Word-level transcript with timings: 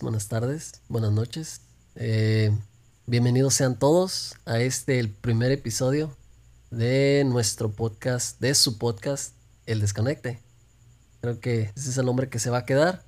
buenas 0.00 0.26
tardes, 0.26 0.80
buenas 0.88 1.12
noches. 1.12 1.60
Eh, 1.94 2.50
bienvenidos 3.06 3.54
sean 3.54 3.78
todos 3.78 4.34
a 4.44 4.58
este, 4.58 4.98
el 4.98 5.08
primer 5.08 5.52
episodio 5.52 6.16
de 6.72 7.22
nuestro 7.24 7.70
podcast, 7.70 8.40
de 8.40 8.56
su 8.56 8.76
podcast, 8.78 9.34
El 9.66 9.80
Desconecte. 9.80 10.40
Creo 11.20 11.38
que 11.38 11.70
ese 11.76 11.90
es 11.90 11.96
el 11.96 12.06
nombre 12.06 12.28
que 12.28 12.40
se 12.40 12.50
va 12.50 12.58
a 12.58 12.66
quedar, 12.66 13.04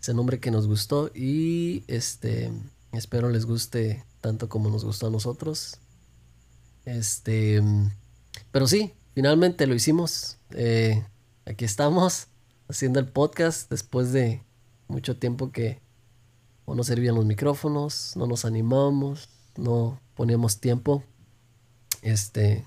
es 0.00 0.08
el 0.08 0.16
nombre 0.16 0.40
que 0.40 0.50
nos 0.50 0.66
gustó 0.66 1.10
y 1.14 1.84
este, 1.86 2.50
espero 2.92 3.28
les 3.28 3.44
guste 3.44 4.06
tanto 4.22 4.48
como 4.48 4.70
nos 4.70 4.86
gustó 4.86 5.08
a 5.08 5.10
nosotros. 5.10 5.76
Este, 6.86 7.62
pero 8.50 8.66
sí, 8.66 8.94
finalmente 9.14 9.66
lo 9.66 9.74
hicimos. 9.74 10.38
Eh, 10.52 11.04
aquí 11.44 11.66
estamos 11.66 12.28
haciendo 12.68 13.00
el 13.00 13.08
podcast 13.08 13.70
después 13.70 14.14
de 14.14 14.40
mucho 14.94 15.16
tiempo 15.16 15.50
que 15.50 15.80
o 16.64 16.74
no 16.74 16.84
servían 16.84 17.16
los 17.16 17.26
micrófonos, 17.26 18.12
no 18.16 18.26
nos 18.26 18.44
animamos, 18.44 19.28
no 19.56 20.00
poníamos 20.14 20.60
tiempo, 20.60 21.02
este, 22.00 22.66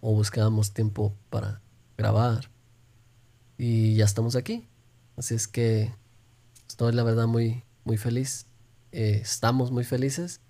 o 0.00 0.14
buscábamos 0.14 0.72
tiempo 0.72 1.12
para 1.30 1.60
grabar. 1.98 2.48
Y 3.58 3.96
ya 3.96 4.04
estamos 4.04 4.36
aquí. 4.36 4.66
Así 5.16 5.34
es 5.34 5.48
que 5.48 5.92
estoy 6.68 6.92
la 6.92 7.02
verdad 7.02 7.26
muy, 7.26 7.64
muy 7.82 7.96
feliz. 7.96 8.46
Eh, 8.92 9.18
estamos 9.22 9.72
muy 9.72 9.84
felices. 9.84 10.40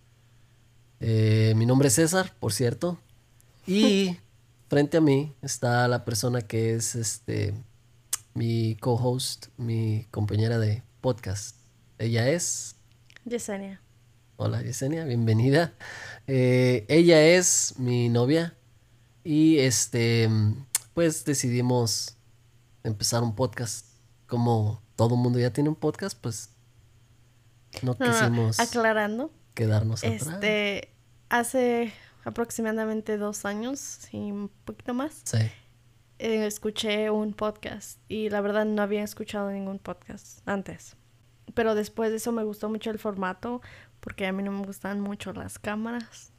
Eh, 1.00 1.54
mi 1.56 1.64
nombre 1.64 1.88
es 1.88 1.94
César, 1.94 2.36
por 2.38 2.52
cierto. 2.52 2.98
Y 3.66 4.18
frente 4.68 4.98
a 4.98 5.00
mí 5.00 5.34
está 5.40 5.88
la 5.88 6.04
persona 6.04 6.42
que 6.42 6.74
es 6.74 6.94
este 6.94 7.54
mi 8.34 8.76
co-host, 8.76 9.46
mi 9.56 10.06
compañera 10.10 10.58
de 10.58 10.82
podcast. 11.04 11.56
Ella 11.98 12.30
es 12.30 12.76
Yesenia. 13.26 13.78
Hola 14.36 14.62
Yesenia, 14.62 15.04
bienvenida. 15.04 15.74
Eh, 16.26 16.86
ella 16.88 17.22
es 17.22 17.78
mi 17.78 18.08
novia 18.08 18.56
y 19.22 19.58
este, 19.58 20.30
pues 20.94 21.26
decidimos 21.26 22.16
empezar 22.84 23.22
un 23.22 23.34
podcast. 23.34 23.86
Como 24.26 24.82
todo 24.96 25.16
mundo 25.16 25.38
ya 25.38 25.52
tiene 25.52 25.68
un 25.68 25.74
podcast, 25.74 26.18
pues 26.18 26.48
no 27.82 27.98
quisimos 27.98 28.58
aclarando 28.58 29.30
quedarnos 29.52 30.02
atrás. 30.04 30.26
Este, 30.26 30.88
hace 31.28 31.92
aproximadamente 32.24 33.18
dos 33.18 33.44
años 33.44 34.08
y 34.10 34.32
un 34.32 34.50
poquito 34.64 34.94
más. 34.94 35.20
Sí. 35.24 35.50
Eh, 36.18 36.46
escuché 36.46 37.10
un 37.10 37.34
podcast 37.34 37.98
y 38.08 38.30
la 38.30 38.40
verdad 38.40 38.64
no 38.64 38.82
había 38.82 39.02
escuchado 39.02 39.50
ningún 39.50 39.78
podcast 39.78 40.46
antes. 40.46 40.96
Pero 41.54 41.74
después 41.74 42.10
de 42.10 42.16
eso 42.16 42.32
me 42.32 42.44
gustó 42.44 42.68
mucho 42.68 42.90
el 42.90 42.98
formato 42.98 43.60
porque 44.00 44.26
a 44.26 44.32
mí 44.32 44.42
no 44.42 44.52
me 44.52 44.64
gustan 44.64 45.00
mucho 45.00 45.32
las 45.32 45.58
cámaras. 45.58 46.32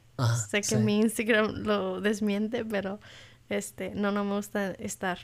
sé 0.48 0.62
que 0.62 0.76
mi 0.76 1.00
Instagram 1.00 1.64
lo 1.64 2.00
desmiente, 2.00 2.64
pero 2.64 3.00
este, 3.48 3.94
no, 3.94 4.12
no 4.12 4.24
me 4.24 4.36
gusta 4.36 4.72
estar. 4.72 5.18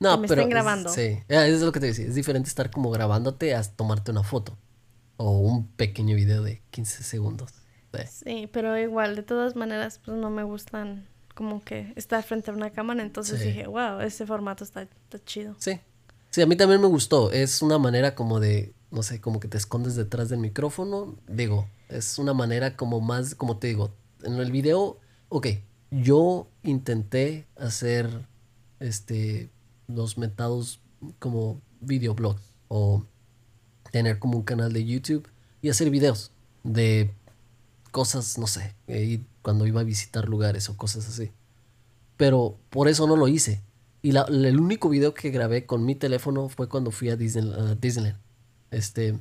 No, 0.00 0.18
me 0.18 0.28
pero 0.28 0.42
estén 0.42 0.50
grabando. 0.50 0.90
sí, 0.90 1.18
eso 1.28 1.56
es 1.56 1.62
lo 1.62 1.72
que 1.72 1.80
te 1.80 1.86
decía. 1.86 2.06
Es 2.06 2.14
diferente 2.14 2.48
estar 2.48 2.70
como 2.70 2.90
grabándote 2.90 3.54
a 3.54 3.62
tomarte 3.62 4.10
una 4.10 4.22
foto 4.22 4.56
o 5.16 5.38
un 5.38 5.66
pequeño 5.66 6.14
video 6.14 6.42
de 6.42 6.62
15 6.70 7.02
segundos. 7.02 7.52
Sí, 8.06 8.48
pero 8.52 8.78
igual, 8.78 9.16
de 9.16 9.22
todas 9.22 9.56
maneras, 9.56 10.00
pues 10.04 10.16
no 10.16 10.30
me 10.30 10.42
gustan 10.42 11.08
como 11.38 11.62
que 11.62 11.92
estar 11.94 12.20
frente 12.24 12.50
a 12.50 12.54
una 12.54 12.70
cámara. 12.70 13.00
Entonces 13.00 13.38
dije, 13.38 13.68
wow, 13.68 14.00
ese 14.00 14.26
formato 14.26 14.64
está, 14.64 14.82
está 14.82 15.24
chido. 15.24 15.54
Sí. 15.60 15.78
Sí, 16.30 16.42
a 16.42 16.46
mí 16.46 16.56
también 16.56 16.80
me 16.80 16.88
gustó. 16.88 17.30
Es 17.30 17.62
una 17.62 17.78
manera 17.78 18.16
como 18.16 18.40
de, 18.40 18.74
no 18.90 19.04
sé, 19.04 19.20
como 19.20 19.38
que 19.38 19.46
te 19.46 19.56
escondes 19.56 19.94
detrás 19.94 20.30
del 20.30 20.40
micrófono. 20.40 21.16
Digo, 21.28 21.68
es 21.88 22.18
una 22.18 22.34
manera 22.34 22.76
como 22.76 23.00
más, 23.00 23.36
como 23.36 23.58
te 23.58 23.68
digo, 23.68 23.94
en 24.24 24.34
el 24.34 24.50
video, 24.50 24.98
ok, 25.28 25.46
yo 25.92 26.48
intenté 26.64 27.46
hacer 27.56 28.26
este, 28.80 29.48
los 29.86 30.18
metados 30.18 30.80
como 31.20 31.62
videoblogs 31.80 32.42
o 32.66 33.04
tener 33.92 34.18
como 34.18 34.38
un 34.38 34.42
canal 34.42 34.72
de 34.72 34.84
YouTube 34.84 35.28
y 35.62 35.68
hacer 35.68 35.88
videos 35.90 36.32
de 36.64 37.14
cosas, 37.92 38.38
no 38.38 38.48
sé, 38.48 38.74
cuando 39.42 39.68
iba 39.68 39.80
a 39.80 39.84
visitar 39.84 40.28
lugares 40.28 40.68
o 40.68 40.76
cosas 40.76 41.08
así. 41.08 41.30
Pero 42.18 42.58
por 42.68 42.88
eso 42.88 43.06
no 43.06 43.16
lo 43.16 43.28
hice. 43.28 43.62
Y 44.02 44.10
el 44.14 44.60
único 44.60 44.90
video 44.90 45.14
que 45.14 45.30
grabé 45.30 45.64
con 45.64 45.86
mi 45.86 45.94
teléfono 45.94 46.50
fue 46.50 46.68
cuando 46.68 46.90
fui 46.90 47.08
a, 47.08 47.16
Disneyland. 47.16 48.18
Este, 48.70 49.18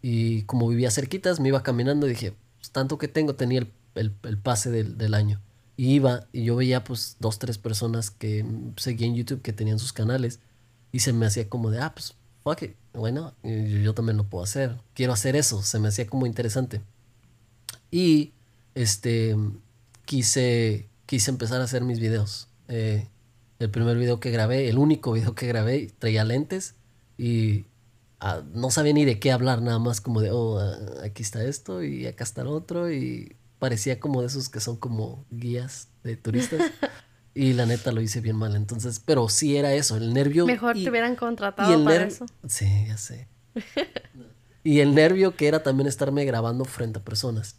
y 0.00 0.42
como 0.42 0.66
vivía 0.68 0.90
cerquitas, 0.90 1.38
me 1.38 1.48
iba 1.48 1.62
caminando 1.62 2.06
y 2.06 2.10
dije, 2.10 2.34
pues, 2.56 2.70
tanto 2.70 2.96
que 2.96 3.08
tengo, 3.08 3.34
tenía 3.34 3.66
el, 3.94 4.14
el, 4.22 4.38
pase 4.38 4.70
del, 4.70 4.96
del, 4.96 5.12
año. 5.12 5.40
Y 5.76 5.94
iba 5.94 6.26
y 6.32 6.44
yo 6.44 6.56
veía 6.56 6.84
pues 6.84 7.16
dos, 7.20 7.38
tres 7.38 7.58
personas 7.58 8.10
que 8.10 8.44
seguía 8.76 9.06
en 9.06 9.16
YouTube 9.16 9.42
que 9.42 9.52
tenían 9.52 9.78
sus 9.78 9.92
canales. 9.92 10.40
Y 10.92 11.00
se 11.00 11.12
me 11.12 11.26
hacía 11.26 11.48
como 11.48 11.70
de, 11.70 11.80
ah, 11.80 11.92
pues, 11.94 12.14
fuck 12.42 12.62
it. 12.62 12.76
Bueno, 12.92 13.34
yo 13.42 13.94
también 13.94 14.16
lo 14.16 14.24
puedo 14.24 14.44
hacer. 14.44 14.76
Quiero 14.94 15.12
hacer 15.12 15.36
eso. 15.36 15.62
Se 15.62 15.78
me 15.78 15.88
hacía 15.88 16.06
como 16.06 16.26
interesante. 16.26 16.80
Y 17.90 18.32
este 18.74 19.36
quise, 20.04 20.88
quise 21.10 21.32
empezar 21.32 21.60
a 21.60 21.64
hacer 21.64 21.82
mis 21.82 21.98
videos. 21.98 22.46
Eh, 22.68 23.08
el 23.58 23.68
primer 23.68 23.96
video 23.96 24.20
que 24.20 24.30
grabé, 24.30 24.68
el 24.68 24.78
único 24.78 25.10
video 25.10 25.34
que 25.34 25.48
grabé, 25.48 25.90
traía 25.98 26.24
lentes 26.24 26.76
y 27.18 27.66
ah, 28.20 28.42
no 28.54 28.70
sabía 28.70 28.92
ni 28.92 29.04
de 29.04 29.18
qué 29.18 29.32
hablar, 29.32 29.60
nada 29.60 29.80
más 29.80 30.00
como 30.00 30.20
de, 30.20 30.30
oh, 30.30 30.60
ah, 30.60 30.78
aquí 31.02 31.24
está 31.24 31.42
esto 31.42 31.82
y 31.82 32.06
acá 32.06 32.22
está 32.22 32.42
el 32.42 32.46
otro 32.46 32.92
y 32.92 33.34
parecía 33.58 33.98
como 33.98 34.20
de 34.20 34.28
esos 34.28 34.48
que 34.48 34.60
son 34.60 34.76
como 34.76 35.24
guías 35.32 35.88
de 36.04 36.16
turistas. 36.16 36.60
y 37.34 37.54
la 37.54 37.66
neta 37.66 37.90
lo 37.90 38.00
hice 38.00 38.20
bien 38.20 38.36
mal, 38.36 38.54
entonces, 38.54 39.02
pero 39.04 39.28
sí 39.28 39.56
era 39.56 39.74
eso, 39.74 39.96
el 39.96 40.14
nervio. 40.14 40.46
Mejor 40.46 40.76
te 40.76 40.88
hubieran 40.88 41.16
contratado 41.16 41.82
para 41.82 42.04
eso. 42.04 42.24
Sí, 42.46 42.84
ya 42.86 42.96
sé. 42.96 43.26
y 44.62 44.78
el 44.78 44.94
nervio 44.94 45.34
que 45.34 45.48
era 45.48 45.64
también 45.64 45.88
estarme 45.88 46.24
grabando 46.24 46.64
frente 46.64 47.00
a 47.00 47.02
personas. 47.02 47.56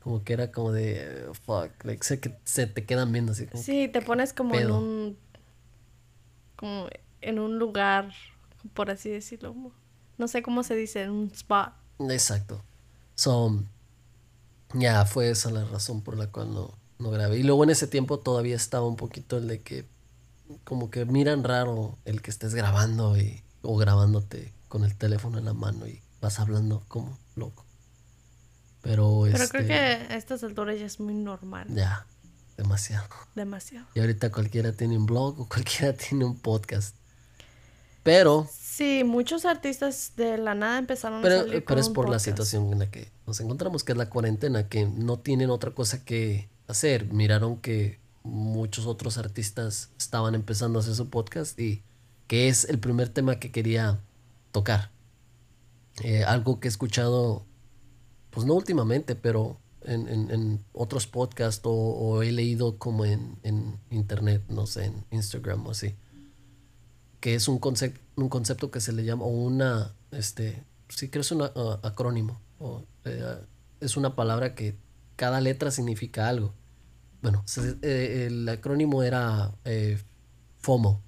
Como 0.00 0.22
que 0.22 0.32
era 0.32 0.52
como 0.52 0.72
de, 0.72 1.28
fuck, 1.44 1.84
like, 1.84 2.04
sé 2.04 2.20
que 2.20 2.36
se 2.44 2.66
te 2.66 2.84
quedan 2.84 3.12
viendo 3.12 3.32
así. 3.32 3.46
Como 3.46 3.62
sí, 3.62 3.88
te 3.88 4.00
pones 4.00 4.32
como 4.32 4.54
en 4.54 4.70
un, 4.70 5.18
como 6.56 6.88
en 7.20 7.38
un 7.38 7.58
lugar, 7.58 8.12
por 8.74 8.90
así 8.90 9.10
decirlo. 9.10 9.54
No 10.16 10.28
sé 10.28 10.42
cómo 10.42 10.62
se 10.62 10.74
dice, 10.74 11.02
en 11.02 11.10
un 11.10 11.30
spot. 11.32 11.72
Exacto. 12.10 12.62
So, 13.14 13.62
ya 14.74 15.04
fue 15.04 15.30
esa 15.30 15.50
la 15.50 15.64
razón 15.64 16.02
por 16.02 16.16
la 16.16 16.28
cual 16.28 16.54
no, 16.54 16.74
no 16.98 17.10
grabé. 17.10 17.38
Y 17.38 17.42
luego 17.42 17.64
en 17.64 17.70
ese 17.70 17.86
tiempo 17.86 18.18
todavía 18.18 18.56
estaba 18.56 18.86
un 18.86 18.96
poquito 18.96 19.38
el 19.38 19.48
de 19.48 19.62
que, 19.62 19.84
como 20.64 20.90
que 20.90 21.04
miran 21.04 21.44
raro 21.44 21.98
el 22.04 22.22
que 22.22 22.30
estés 22.30 22.54
grabando 22.54 23.16
y, 23.18 23.42
o 23.62 23.76
grabándote 23.76 24.52
con 24.68 24.84
el 24.84 24.94
teléfono 24.96 25.38
en 25.38 25.46
la 25.46 25.54
mano 25.54 25.86
y 25.86 26.00
vas 26.20 26.38
hablando 26.40 26.82
como 26.88 27.18
loco. 27.36 27.64
Pero, 28.82 29.22
Pero 29.24 29.48
creo 29.48 29.62
este, 29.62 29.66
que 29.66 29.74
a 29.74 30.16
estas 30.16 30.44
alturas 30.44 30.78
ya 30.78 30.86
es 30.86 31.00
muy 31.00 31.14
normal. 31.14 31.66
Ya, 31.70 32.06
demasiado. 32.56 33.08
Demasiado. 33.34 33.86
Y 33.94 34.00
ahorita 34.00 34.30
cualquiera 34.30 34.72
tiene 34.72 34.96
un 34.96 35.06
blog 35.06 35.40
o 35.40 35.48
cualquiera 35.48 35.92
tiene 35.96 36.24
un 36.24 36.38
podcast. 36.38 36.94
Pero... 38.02 38.48
Sí, 38.52 39.02
muchos 39.04 39.44
artistas 39.44 40.12
de 40.16 40.38
la 40.38 40.54
nada 40.54 40.78
empezaron 40.78 41.20
pero, 41.20 41.34
a 41.34 41.38
salir 41.40 41.64
Pero 41.64 41.80
es 41.80 41.88
por 41.88 42.08
la 42.08 42.20
situación 42.20 42.72
en 42.72 42.78
la 42.78 42.90
que 42.90 43.10
nos 43.26 43.40
encontramos, 43.40 43.82
que 43.82 43.90
es 43.90 43.98
la 43.98 44.08
cuarentena, 44.08 44.68
que 44.68 44.86
no 44.86 45.18
tienen 45.18 45.50
otra 45.50 45.72
cosa 45.72 46.04
que 46.04 46.48
hacer. 46.68 47.12
Miraron 47.12 47.56
que 47.58 47.98
muchos 48.22 48.86
otros 48.86 49.18
artistas 49.18 49.90
estaban 49.98 50.36
empezando 50.36 50.78
a 50.78 50.82
hacer 50.82 50.94
su 50.94 51.10
podcast 51.10 51.58
y 51.58 51.82
que 52.28 52.48
es 52.48 52.66
el 52.66 52.78
primer 52.78 53.08
tema 53.08 53.40
que 53.40 53.50
quería 53.50 53.98
tocar. 54.52 54.90
Eh, 56.04 56.22
algo 56.24 56.60
que 56.60 56.68
he 56.68 56.70
escuchado 56.70 57.44
pues 58.30 58.46
no 58.46 58.54
últimamente, 58.54 59.14
pero 59.14 59.58
en, 59.82 60.08
en, 60.08 60.64
otros 60.72 61.06
podcasts 61.06 61.62
o, 61.64 62.22
he 62.22 62.32
leído 62.32 62.78
como 62.78 63.04
en, 63.04 63.38
internet, 63.90 64.42
no 64.48 64.66
sé, 64.66 64.86
en 64.86 65.04
Instagram 65.10 65.66
o 65.66 65.70
así, 65.70 65.94
que 67.20 67.34
es 67.34 67.48
un, 67.48 67.58
concepto 67.58 68.00
un 68.16 68.28
concepto 68.28 68.70
que 68.70 68.80
se 68.80 68.92
le 68.92 69.04
llama, 69.04 69.24
o 69.24 69.28
una, 69.28 69.94
este, 70.10 70.64
sí 70.88 71.08
creo 71.08 71.22
es 71.22 71.32
un 71.32 71.42
acrónimo, 71.82 72.40
o, 72.58 72.84
eh, 73.04 73.38
es 73.80 73.96
una 73.96 74.14
palabra 74.14 74.54
que 74.54 74.76
cada 75.16 75.40
letra 75.40 75.70
significa 75.70 76.28
algo. 76.28 76.52
Bueno, 77.22 77.44
eh, 77.82 78.26
el 78.28 78.48
acrónimo 78.48 79.02
era 79.02 79.52
eh, 79.64 79.98
FOMO, 80.58 81.02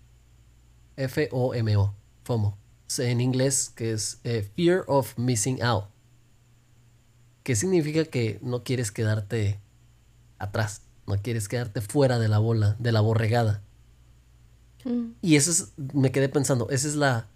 F-O-M-O, 0.97 1.95
FOMO, 2.25 2.59
en 2.99 3.21
inglés 3.21 3.71
que 3.75 3.93
es 3.93 4.21
Fear 4.57 4.85
of 4.89 5.17
Missing 5.17 5.63
Out 5.63 5.90
¿Qué 7.43 7.57
significa 7.57 8.05
que 8.05 8.39
no 8.43 8.63
quieres 8.65 8.91
quedarte 8.93 9.59
atrás, 10.39 10.83
no 11.07 11.17
quieres 11.17 11.49
quedarte 11.49 11.81
fuera 11.81 12.19
de 12.19 12.29
la 12.29 12.39
bola, 12.39 12.77
de 12.79 12.93
la 12.93 13.01
borregada. 13.01 13.63
Mm. 14.85 15.11
Y 15.23 15.37
eso 15.37 15.51
es, 15.51 15.73
me 15.95 16.11
quedé 16.13 16.29
pensando, 16.29 16.69
esa 16.71 16.89
es 16.89 16.97
la, 16.97 17.27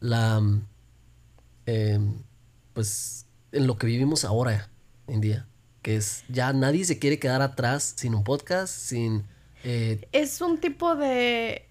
la, 0.00 0.40
em, 1.66 2.14
pues, 2.72 3.26
en 3.52 3.66
lo 3.66 3.76
que 3.76 3.86
vivimos 3.86 4.24
ahora 4.24 4.70
en 5.06 5.20
día. 5.20 5.46
Que 5.82 5.96
es, 5.96 6.24
ya 6.28 6.52
nadie 6.52 6.84
se 6.84 6.98
quiere 6.98 7.18
quedar 7.18 7.42
atrás 7.42 7.92
sin 7.96 8.14
un 8.14 8.24
podcast, 8.24 8.74
sin... 8.74 9.24
Eh, 9.64 10.06
Es 10.12 10.40
un 10.40 10.58
tipo 10.58 10.94
de, 10.94 11.66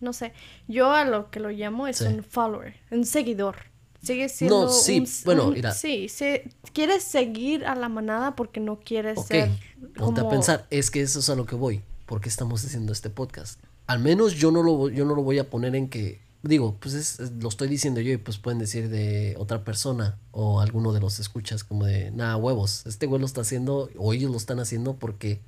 no 0.00 0.12
sé, 0.12 0.32
yo 0.66 0.92
a 0.92 1.04
lo 1.04 1.30
que 1.30 1.40
lo 1.40 1.50
llamo 1.50 1.86
es 1.86 1.98
Sí. 1.98 2.04
un 2.04 2.22
follower, 2.22 2.74
un 2.90 3.04
seguidor. 3.06 3.56
Sigue 4.02 4.28
siendo 4.28 4.66
No, 4.66 4.70
sí, 4.72 5.00
un- 5.00 5.08
bueno, 5.24 5.48
un- 5.48 5.54
mira. 5.54 5.72
Sí, 5.74 6.08
se, 6.08 6.48
quieres 6.72 7.02
seguir 7.02 7.66
a 7.66 7.74
la 7.74 7.88
manada 7.88 8.36
porque 8.36 8.60
no 8.60 8.78
quieres 8.80 9.18
ser 9.26 9.50
ponte 9.96 10.20
a 10.20 10.28
pensar, 10.28 10.66
es 10.70 10.90
que 10.90 11.00
eso 11.02 11.18
es 11.18 11.28
a 11.30 11.34
lo 11.34 11.46
que 11.46 11.56
voy. 11.56 11.82
¿Por 12.06 12.20
qué 12.20 12.28
estamos 12.28 12.64
haciendo 12.64 12.92
este 12.92 13.10
podcast? 13.10 13.60
Al 13.86 13.98
menos 13.98 14.34
yo 14.34 14.50
no 14.50 14.62
lo, 14.62 14.88
yo 14.88 15.04
no 15.04 15.14
lo 15.14 15.22
voy 15.22 15.38
a 15.38 15.50
poner 15.50 15.74
en 15.74 15.88
que... 15.88 16.20
Digo, 16.42 16.76
pues 16.80 16.94
es, 16.94 17.18
es- 17.18 17.32
lo 17.32 17.48
estoy 17.48 17.68
diciendo 17.68 18.00
yo 18.00 18.12
y 18.12 18.16
pues 18.16 18.38
pueden 18.38 18.60
decir 18.60 18.88
de 18.88 19.34
otra 19.38 19.64
persona 19.64 20.16
o 20.30 20.60
alguno 20.60 20.92
de 20.92 21.00
los 21.00 21.18
escuchas 21.18 21.64
como 21.64 21.84
de, 21.84 22.12
nada, 22.12 22.36
huevos, 22.36 22.86
este 22.86 23.06
güey 23.06 23.20
lo 23.20 23.26
está 23.26 23.40
haciendo 23.40 23.90
o 23.98 24.12
ellos 24.12 24.30
lo 24.30 24.36
están 24.36 24.60
haciendo 24.60 24.94
porque 24.94 25.40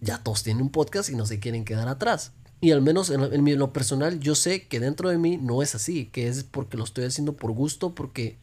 ya 0.00 0.18
todos 0.18 0.42
tienen 0.42 0.62
un 0.62 0.70
podcast 0.70 1.10
y 1.10 1.14
no 1.16 1.26
se 1.26 1.38
quieren 1.40 1.64
quedar 1.66 1.88
atrás. 1.88 2.32
Y 2.60 2.70
al 2.72 2.80
menos 2.82 3.10
en, 3.10 3.22
en 3.22 3.44
mi- 3.44 3.52
en 3.52 3.58
lo 3.58 3.72
personal, 3.72 4.20
yo 4.20 4.34
sé 4.34 4.66
que 4.68 4.80
dentro 4.80 5.10
de 5.10 5.18
mí 5.18 5.36
no 5.38 5.62
es 5.62 5.74
así, 5.74 6.06
que 6.06 6.28
es 6.28 6.44
porque 6.44 6.76
lo 6.76 6.84
estoy 6.84 7.04
haciendo 7.04 7.36
por 7.36 7.52
gusto, 7.52 7.94
porque 7.94 8.38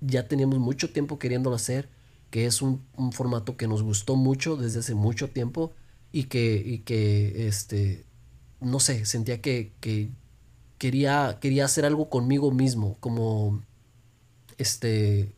ya 0.00 0.28
teníamos 0.28 0.58
mucho 0.58 0.92
tiempo 0.92 1.18
queriéndolo 1.18 1.56
hacer, 1.56 1.88
que 2.30 2.46
es 2.46 2.62
un, 2.62 2.82
un 2.96 3.12
formato 3.12 3.56
que 3.56 3.68
nos 3.68 3.82
gustó 3.82 4.16
mucho 4.16 4.56
desde 4.56 4.80
hace 4.80 4.94
mucho 4.94 5.30
tiempo 5.30 5.72
y 6.12 6.24
que, 6.24 6.62
y 6.64 6.80
que 6.80 7.48
este, 7.48 8.06
no 8.60 8.80
sé, 8.80 9.04
sentía 9.06 9.40
que, 9.42 9.72
que 9.80 10.10
quería, 10.78 11.38
quería 11.40 11.64
hacer 11.66 11.84
algo 11.86 12.10
conmigo 12.10 12.52
mismo, 12.52 12.96
como, 13.00 13.62
este, 14.58 15.34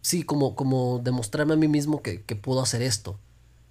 sí, 0.00 0.22
como, 0.22 0.54
como 0.56 1.00
demostrarme 1.02 1.54
a 1.54 1.56
mí 1.56 1.68
mismo 1.68 2.02
que, 2.02 2.22
que 2.22 2.36
puedo 2.36 2.60
hacer 2.60 2.82
esto. 2.82 3.18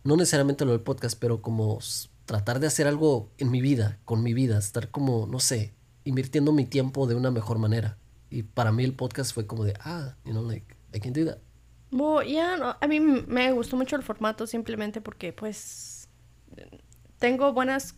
No 0.03 0.15
necesariamente 0.17 0.65
lo 0.65 0.71
del 0.71 0.81
podcast, 0.81 1.19
pero 1.19 1.41
como 1.41 1.79
tratar 2.27 2.59
de 2.59 2.67
hacer 2.67 2.85
algo 2.85 3.31
en 3.39 3.49
mi 3.49 3.59
vida, 3.61 3.97
con 4.05 4.21
mi 4.21 4.35
vida, 4.35 4.59
estar 4.59 4.91
como, 4.91 5.25
no 5.25 5.39
sé, 5.39 5.73
invirtiendo 6.03 6.51
mi 6.51 6.65
tiempo 6.65 7.07
de 7.07 7.15
una 7.15 7.31
mejor 7.31 7.57
manera. 7.57 7.97
Y 8.29 8.43
para 8.43 8.71
mí 8.71 8.83
el 8.83 8.93
podcast 8.93 9.33
fue 9.33 9.47
como 9.47 9.63
de, 9.63 9.73
ah, 9.79 10.15
you 10.25 10.31
know, 10.33 10.45
like, 10.47 10.75
I 10.93 10.99
can 10.99 11.13
do 11.13 11.25
that. 11.25 11.39
Bueno, 11.89 12.21
ya, 12.29 12.57
no, 12.57 12.75
a 12.79 12.87
mí 12.87 12.99
me 12.99 13.51
gustó 13.53 13.75
mucho 13.77 13.95
el 13.95 14.03
formato 14.03 14.45
simplemente 14.45 15.01
porque, 15.01 15.31
pues, 15.33 16.09
tengo 17.17 17.53
buenas, 17.53 17.95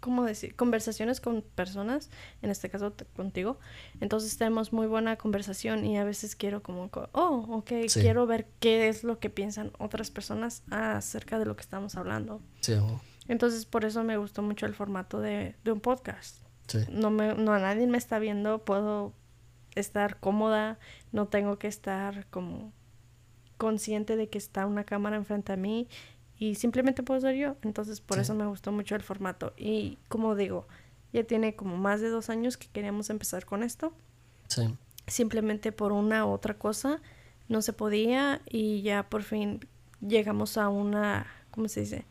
¿cómo 0.00 0.24
decir? 0.24 0.54
Conversaciones 0.54 1.20
con 1.20 1.42
personas, 1.42 2.10
en 2.42 2.50
este 2.50 2.70
caso 2.70 2.94
contigo. 3.16 3.58
Entonces 4.00 4.36
tenemos 4.38 4.72
muy 4.72 4.86
buena 4.86 5.16
conversación 5.16 5.84
y 5.84 5.98
a 5.98 6.04
veces 6.04 6.36
quiero 6.36 6.62
como, 6.62 6.90
co- 6.90 7.08
oh, 7.12 7.44
ok, 7.58 7.70
Sí. 7.88 8.00
quiero 8.00 8.26
ver 8.26 8.46
qué 8.60 8.88
es 8.88 9.02
lo 9.04 9.18
que 9.18 9.30
piensan 9.30 9.72
otras 9.78 10.10
personas 10.10 10.62
acerca 10.70 11.38
de 11.38 11.44
lo 11.46 11.56
que 11.56 11.62
estamos 11.62 11.96
hablando. 11.96 12.40
Sí, 12.60 12.74
o- 12.74 13.00
Entonces 13.28 13.66
por 13.66 13.84
eso 13.84 14.04
me 14.04 14.16
gustó 14.16 14.42
mucho 14.42 14.66
el 14.66 14.74
formato 14.74 15.20
de, 15.20 15.54
de 15.64 15.72
un 15.72 15.80
podcast. 15.80 16.38
sí, 16.68 16.80
No, 16.90 17.10
me, 17.10 17.34
no, 17.34 17.58
nadie 17.58 17.86
me 17.86 17.98
está 17.98 18.18
viendo, 18.18 18.64
puedo 18.64 19.12
estar 19.74 20.20
cómoda, 20.20 20.78
no 21.12 21.26
tengo 21.26 21.58
que 21.58 21.66
estar 21.68 22.26
como 22.30 22.72
consciente 23.56 24.16
de 24.16 24.28
que 24.28 24.38
está 24.38 24.66
una 24.66 24.84
cámara 24.84 25.16
enfrente 25.16 25.52
a 25.52 25.56
mí 25.56 25.88
y 26.38 26.56
simplemente 26.56 27.02
puedo 27.02 27.20
ser 27.20 27.36
yo. 27.36 27.56
Entonces 27.62 28.00
por 28.00 28.16
Sí. 28.18 28.22
eso 28.22 28.34
me 28.34 28.46
gustó 28.46 28.72
mucho 28.72 28.94
el 28.94 29.02
formato. 29.02 29.54
Y 29.56 29.98
como 30.08 30.34
digo, 30.34 30.66
ya 31.12 31.24
tiene 31.24 31.54
como 31.56 31.76
más 31.76 32.00
de 32.00 32.08
dos 32.10 32.28
años 32.30 32.56
que 32.56 32.68
queríamos 32.68 33.10
empezar 33.10 33.44
con 33.46 33.62
esto. 33.62 33.92
sí, 34.48 34.76
Simplemente 35.06 35.70
por 35.70 35.92
una 35.92 36.24
u 36.26 36.30
otra 36.30 36.54
cosa 36.58 37.00
no 37.48 37.60
se 37.62 37.72
podía 37.74 38.40
y 38.48 38.80
ya 38.82 39.08
por 39.08 39.22
fin 39.22 39.60
llegamos 40.00 40.56
a 40.56 40.68
una, 40.70 41.26
¿cómo 41.50 41.68
se 41.68 41.80
dice? 41.80 42.06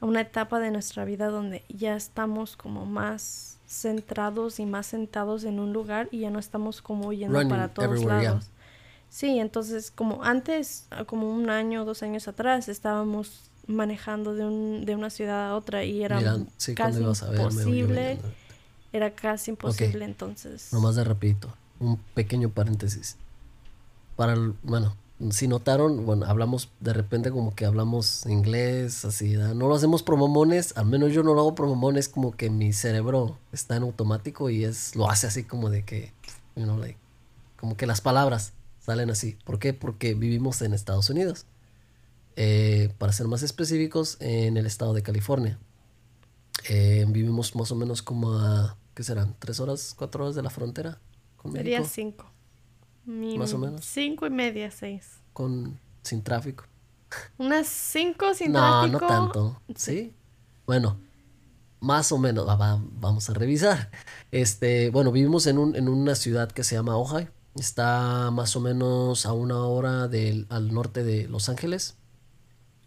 A 0.00 0.06
una 0.06 0.20
etapa 0.20 0.58
de 0.60 0.70
nuestra 0.70 1.04
vida 1.04 1.28
donde 1.28 1.64
ya 1.68 1.96
estamos 1.96 2.56
como 2.56 2.84
más 2.86 3.58
centrados 3.66 4.60
y 4.60 4.66
más 4.66 4.86
sentados 4.86 5.44
en 5.44 5.58
un 5.58 5.72
lugar 5.72 6.08
y 6.10 6.20
ya 6.20 6.30
no 6.30 6.38
estamos 6.38 6.82
como 6.82 7.12
yendo 7.12 7.34
Running 7.38 7.48
para 7.50 7.68
todos 7.68 8.00
yeah. 8.00 8.08
lados. 8.08 8.46
Sí, 9.08 9.38
entonces 9.38 9.90
como 9.90 10.22
antes, 10.22 10.86
ah, 10.90 11.04
como 11.04 11.32
un 11.32 11.48
año 11.50 11.82
o 11.82 11.84
dos 11.84 12.02
años 12.02 12.28
atrás, 12.28 12.68
estábamos 12.68 13.50
manejando 13.66 14.34
de, 14.34 14.44
un, 14.44 14.84
de 14.84 14.94
una 14.94 15.10
ciudad 15.10 15.48
a 15.50 15.56
otra 15.56 15.84
y 15.84 16.02
era 16.02 16.18
Miran, 16.18 16.48
sí, 16.56 16.74
cuando 16.74 17.12
casi 17.12 17.24
imposible. 17.24 18.18
Era 18.92 19.10
casi 19.14 19.50
imposible, 19.50 20.04
entonces. 20.04 20.72
Nomás 20.72 20.94
de 20.96 21.04
rapidito, 21.04 21.52
un 21.80 21.98
pequeño 22.14 22.48
paréntesis. 22.50 23.16
Para, 24.14 24.32
el- 24.34 24.54
bueno, 24.62 24.96
si 25.30 25.48
notaron, 25.48 26.04
bueno, 26.04 26.26
hablamos 26.26 26.70
de 26.80 26.92
repente 26.92 27.30
como 27.30 27.54
que 27.54 27.64
hablamos 27.64 28.26
inglés, 28.26 29.04
así, 29.04 29.32
no 29.36 29.54
lo 29.54 29.74
hacemos 29.74 30.02
por 30.02 30.16
mamones, 30.16 30.76
al 30.76 30.86
menos 30.86 31.12
yo 31.12 31.22
no 31.22 31.34
lo 31.34 31.40
hago 31.40 31.54
por 31.54 31.68
mamones, 31.68 32.08
como 32.08 32.36
que 32.36 32.50
mi 32.50 32.72
cerebro 32.72 33.38
está 33.52 33.76
en 33.76 33.84
automático 33.84 34.50
y 34.50 34.64
es, 34.64 34.94
lo 34.94 35.08
hace 35.10 35.26
así 35.26 35.44
como 35.44 35.70
de 35.70 35.84
que, 35.84 36.12
you 36.54 36.64
know, 36.64 36.78
like, 36.78 36.98
como 37.58 37.76
que 37.76 37.86
las 37.86 38.00
palabras 38.00 38.52
salen 38.78 39.10
así. 39.10 39.38
¿Por 39.44 39.58
qué? 39.58 39.72
Porque 39.72 40.14
vivimos 40.14 40.60
en 40.62 40.72
Estados 40.74 41.10
Unidos. 41.10 41.46
Eh, 42.36 42.92
para 42.98 43.12
ser 43.12 43.26
más 43.28 43.42
específicos, 43.42 44.18
en 44.20 44.58
el 44.58 44.66
estado 44.66 44.92
de 44.92 45.02
California. 45.02 45.58
Eh, 46.68 47.06
vivimos 47.08 47.56
más 47.56 47.72
o 47.72 47.76
menos 47.76 48.02
como 48.02 48.34
a, 48.34 48.76
¿qué 48.94 49.02
serán? 49.02 49.34
¿Tres 49.38 49.58
horas, 49.58 49.94
cuatro 49.96 50.24
horas 50.24 50.36
de 50.36 50.42
la 50.42 50.50
frontera 50.50 50.98
con 51.36 51.52
Sería 51.52 51.78
México? 51.78 51.94
cinco. 51.94 52.35
Mi- 53.06 53.38
Más 53.38 53.52
o 53.54 53.58
menos. 53.58 53.84
Cinco 53.84 54.26
y 54.26 54.30
media, 54.30 54.70
seis. 54.70 55.20
Con, 55.32 55.78
sin 56.02 56.22
tráfico. 56.22 56.64
Unas 57.38 57.66
cinco 57.68 58.34
sin 58.34 58.52
no, 58.52 58.58
tráfico. 58.58 59.00
no 59.00 59.06
tanto. 59.06 59.62
¿Sí? 59.76 60.12
Bueno, 60.66 60.98
más 61.80 62.10
o 62.12 62.18
menos. 62.18 62.46
va- 62.48 62.56
va- 62.56 62.82
vamos 63.00 63.30
a 63.30 63.34
revisar. 63.34 63.90
Este, 64.32 64.90
bueno, 64.90 65.12
vivimos 65.12 65.46
en, 65.46 65.58
un, 65.58 65.76
en 65.76 65.88
una 65.88 66.14
ciudad 66.16 66.50
que 66.50 66.64
se 66.64 66.74
llama 66.74 66.96
Ojai. 66.96 67.28
Está 67.54 68.30
más 68.32 68.54
o 68.56 68.60
menos 68.60 69.24
a 69.24 69.32
una 69.32 69.64
hora 69.64 70.08
del, 70.08 70.46
al 70.50 70.74
norte 70.74 71.04
de 71.04 71.26
Los 71.28 71.48
Ángeles. 71.48 71.96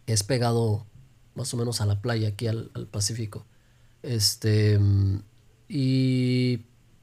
Es 0.05 0.23
pegado 0.23 0.85
más 1.33 1.53
o 1.53 1.57
menos 1.57 1.81
a 1.81 1.85
la 1.85 2.01
playa, 2.01 2.27
aquí 2.29 2.47
al, 2.47 2.69
al 2.75 2.87
Pacífico. 2.87 3.45
Este, 4.03 4.79
y 5.67 6.57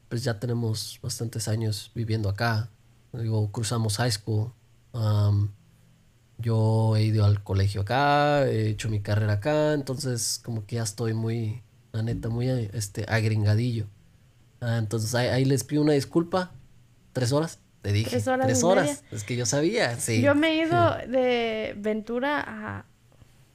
pues 0.09 0.23
ya 0.23 0.39
tenemos 0.39 0.99
bastantes 1.01 1.47
años 1.47 1.91
viviendo 1.95 2.29
acá. 2.29 2.69
Digo, 3.13 3.51
cruzamos 3.51 3.97
high 3.97 4.11
school. 4.11 4.51
um, 4.93 5.49
yo 6.39 6.95
he 6.95 7.03
ido 7.03 7.25
al 7.25 7.43
colegio 7.43 7.81
acá, 7.81 8.47
he 8.47 8.69
hecho 8.69 8.89
mi 8.89 8.99
carrera 8.99 9.33
acá, 9.33 9.73
entonces 9.73 10.39
como 10.43 10.65
que 10.67 10.75
ya 10.75 10.83
estoy 10.83 11.13
muy, 11.13 11.63
la 11.91 12.03
neta, 12.03 12.29
muy 12.29 12.47
este, 12.49 13.05
agringadillo. 13.07 13.87
Ah, 14.61 14.77
entonces 14.77 15.15
ahí, 15.15 15.27
ahí 15.29 15.45
les 15.45 15.63
pido 15.63 15.81
una 15.81 15.93
disculpa. 15.93 16.51
¿Tres 17.13 17.31
horas? 17.31 17.59
Te 17.81 17.91
dije. 17.91 18.09
Tres 18.11 18.27
horas 18.27 18.45
Tres 18.47 18.63
horas. 18.63 19.03
Es 19.11 19.23
que 19.23 19.35
yo 19.35 19.45
sabía, 19.47 19.99
sí. 19.99 20.21
Yo 20.21 20.35
me 20.35 20.49
he 20.51 20.55
ido 20.67 20.95
de 21.07 21.73
Ventura 21.77 22.43
a 22.45 22.85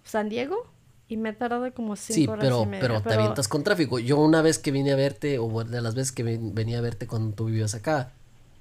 San 0.04 0.28
Diego 0.28 0.66
y 1.08 1.16
me 1.16 1.28
he 1.28 1.32
tardado 1.34 1.72
como 1.74 1.94
cinco 1.94 2.14
Sí, 2.14 2.26
horas 2.26 2.40
pero, 2.44 2.62
y 2.62 2.66
media. 2.66 2.80
pero 2.80 3.02
te 3.02 3.14
avientas 3.14 3.46
con 3.46 3.62
tráfico. 3.62 3.98
Yo 4.00 4.18
una 4.18 4.42
vez 4.42 4.58
que 4.58 4.72
vine 4.72 4.90
a 4.92 4.96
verte, 4.96 5.38
o 5.38 5.62
de 5.62 5.80
las 5.80 5.94
veces 5.94 6.10
que 6.10 6.24
ven- 6.24 6.52
venía 6.54 6.78
a 6.78 6.80
verte 6.80 7.06
cuando 7.06 7.32
tú 7.34 7.44
vivías 7.44 7.74
acá, 7.74 8.12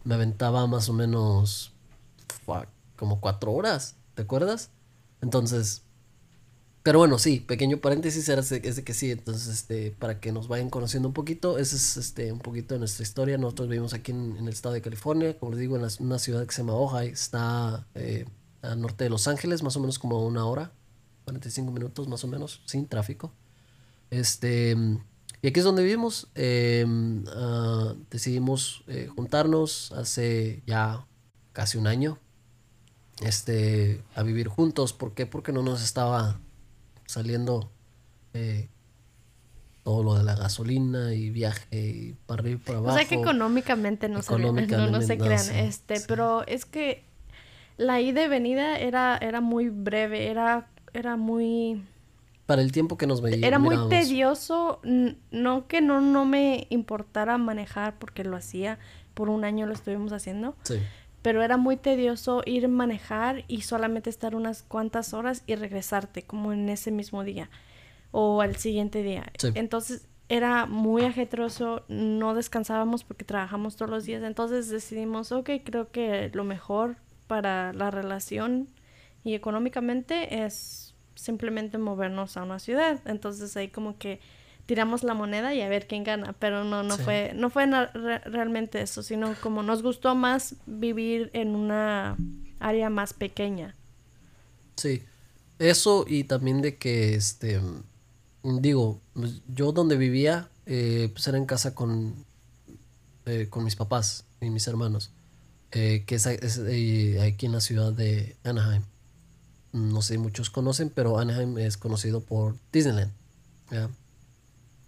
me 0.03 0.15
aventaba 0.15 0.67
más 0.67 0.89
o 0.89 0.93
menos 0.93 1.73
como 2.95 3.19
cuatro 3.19 3.51
horas, 3.53 3.95
¿te 4.15 4.23
acuerdas? 4.23 4.69
Entonces, 5.21 5.83
pero 6.83 6.97
bueno, 6.99 7.19
sí, 7.19 7.39
pequeño 7.39 7.77
paréntesis 7.77 8.27
era 8.29 8.41
ese- 8.41 8.61
que 8.61 8.93
sí, 8.93 9.11
entonces, 9.11 9.47
este, 9.47 9.91
para 9.91 10.19
que 10.19 10.31
nos 10.31 10.47
vayan 10.47 10.69
conociendo 10.71 11.07
un 11.07 11.13
poquito, 11.13 11.59
ese 11.59 11.75
es 11.75 11.97
este, 11.97 12.31
un 12.31 12.39
poquito 12.39 12.73
de 12.73 12.79
nuestra 12.79 13.03
historia. 13.03 13.37
Nosotros 13.37 13.69
vivimos 13.69 13.93
aquí 13.93 14.11
en, 14.11 14.35
en 14.37 14.43
el 14.47 14.53
estado 14.53 14.73
de 14.73 14.81
California, 14.81 15.37
como 15.37 15.51
les 15.51 15.59
digo, 15.61 15.75
en 15.75 15.83
la- 15.83 15.89
una 15.99 16.17
ciudad 16.19 16.45
que 16.45 16.53
se 16.53 16.61
llama 16.63 16.73
Ojai, 16.73 17.09
está 17.09 17.85
eh, 17.95 18.25
al 18.63 18.81
norte 18.81 19.03
de 19.03 19.09
Los 19.11 19.27
Ángeles, 19.27 19.61
más 19.63 19.75
o 19.77 19.79
menos 19.79 19.99
como 19.99 20.25
una 20.25 20.45
hora, 20.45 20.71
45 21.25 21.71
minutos 21.71 22.07
más 22.07 22.23
o 22.23 22.27
menos, 22.27 22.61
sin 22.65 22.87
tráfico. 22.87 23.31
Este, 24.09 24.75
y 25.41 25.47
aquí 25.47 25.59
es 25.59 25.65
donde 25.65 25.83
vivimos. 25.83 26.29
Eh, 26.35 26.85
ah, 27.35 27.95
decidimos 28.09 28.83
eh, 28.87 29.07
juntarnos 29.13 29.91
hace 29.93 30.61
ya 30.67 31.05
casi 31.53 31.77
un 31.77 31.87
año 31.87 32.19
este, 33.21 34.03
a 34.15 34.23
vivir 34.23 34.47
juntos. 34.47 34.93
¿Por 34.93 35.13
qué? 35.13 35.25
Porque 35.25 35.51
no 35.51 35.63
nos 35.63 35.83
estaba 35.83 36.39
saliendo 37.05 37.71
eh, 38.33 38.69
todo 39.83 40.03
lo 40.03 40.15
de 40.15 40.23
la 40.23 40.35
gasolina 40.35 41.13
y 41.13 41.31
viaje 41.31 41.65
y 41.71 42.15
para 42.25 42.41
arriba 42.41 42.59
y 42.61 42.63
para 42.63 42.77
abajo. 42.77 42.95
O 42.95 42.97
sea 42.99 43.07
que 43.07 43.15
económicamente 43.15 44.09
no 44.09 44.21
se, 44.21 44.31
no, 44.37 44.37
no 44.37 44.43
se 44.43 44.49
Económicamente, 44.63 45.15
no, 45.15 45.25
crean. 45.25 45.39
sí, 45.39 45.51
este, 45.55 45.97
sí. 45.97 46.05
pero 46.07 46.45
es 46.45 46.65
que 46.65 47.03
la 47.77 47.99
ida 47.99 48.23
y 48.23 48.27
venida 48.27 48.77
era, 48.77 49.17
era 49.17 49.41
muy 49.41 49.69
breve, 49.69 50.27
era, 50.27 50.69
era 50.93 51.17
muy 51.17 51.83
Para 52.51 52.61
el 52.61 52.71
tiempo 52.73 52.97
que 52.97 53.07
nos 53.07 53.21
veíamos. 53.21 53.47
era 53.47 53.59
muy 53.59 53.77
tedioso, 53.89 54.81
no 55.31 55.67
que 55.67 55.79
no, 55.79 56.01
no 56.01 56.25
me 56.25 56.67
importara 56.69 57.37
manejar 57.37 57.97
porque 57.97 58.25
lo 58.25 58.35
hacía, 58.35 58.77
por 59.13 59.29
un 59.29 59.45
año 59.45 59.65
lo 59.67 59.73
estuvimos 59.73 60.11
haciendo, 60.11 60.55
Sí, 60.63 60.79
pero 61.21 61.43
era 61.43 61.57
muy 61.57 61.77
tedioso 61.77 62.41
ir 62.45 62.65
a 62.65 62.67
manejar 62.67 63.45
y 63.47 63.61
solamente 63.61 64.09
estar 64.09 64.35
unas 64.35 64.63
cuantas 64.63 65.13
horas 65.13 65.43
y 65.47 65.55
regresarte 65.55 66.23
como 66.23 66.51
en 66.51 66.67
ese 66.69 66.91
mismo 66.91 67.23
día 67.23 67.49
o 68.11 68.41
al 68.41 68.55
siguiente 68.57 69.03
día. 69.03 69.31
Entonces 69.55 70.07
era 70.29 70.65
muy 70.65 71.03
ajetroso, 71.03 71.83
no 71.87 72.33
descansábamos 72.33 73.03
porque 73.03 73.25
trabajamos 73.25 73.75
todos 73.75 73.91
los 73.91 74.05
días, 74.05 74.23
entonces 74.23 74.69
decidimos, 74.69 75.31
ok, 75.31 75.49
creo 75.63 75.91
que 75.91 76.31
lo 76.33 76.43
mejor 76.43 76.95
para 77.27 77.73
la 77.73 77.91
relación 77.91 78.69
y 79.23 79.35
económicamente 79.35 80.43
es 80.43 80.90
simplemente 81.21 81.77
movernos 81.77 82.35
a 82.35 82.43
una 82.43 82.59
ciudad. 82.59 82.99
Entonces 83.05 83.55
ahí 83.55 83.67
como 83.67 83.97
que 83.97 84.19
tiramos 84.65 85.03
la 85.03 85.13
moneda 85.13 85.53
y 85.53 85.61
a 85.61 85.69
ver 85.69 85.87
quién 85.87 86.03
gana, 86.03 86.33
pero 86.33 86.63
no 86.63 86.83
no 86.83 86.97
fue 86.97 87.33
no 87.35 87.49
fue 87.49 87.67
realmente 87.67 88.81
eso, 88.81 89.03
sino 89.03 89.35
como 89.41 89.63
nos 89.63 89.83
gustó 89.83 90.15
más 90.15 90.55
vivir 90.65 91.29
en 91.33 91.55
una 91.55 92.17
área 92.59 92.89
más 92.89 93.13
pequeña. 93.13 93.75
Sí. 94.75 95.03
Eso 95.59 96.05
y 96.07 96.23
también 96.23 96.61
de 96.61 96.77
que 96.77 97.13
este 97.13 97.61
digo, 98.43 98.99
pues, 99.13 99.41
yo 99.47 99.71
donde 99.71 99.95
vivía 99.95 100.49
eh, 100.65 101.09
pues 101.13 101.27
era 101.27 101.37
en 101.37 101.45
casa 101.45 101.75
con 101.75 102.15
eh, 103.27 103.47
con 103.49 103.63
mis 103.63 103.75
papás 103.75 104.25
y 104.41 104.49
mis 104.49 104.65
hermanos, 104.67 105.11
eh, 105.71 106.03
que 106.07 106.15
es, 106.15 106.25
aquí 106.25 107.45
en 107.45 107.51
la 107.51 107.61
ciudad 107.61 107.93
de 107.93 108.35
Anaheim. 108.43 108.81
No 109.73 110.01
sé, 110.01 110.17
muchos 110.17 110.49
conocen, 110.49 110.89
pero 110.89 111.19
Anaheim 111.19 111.57
es 111.57 111.77
conocido 111.77 112.21
por 112.21 112.55
Disneyland. 112.71 113.11
¿ya? 113.71 113.89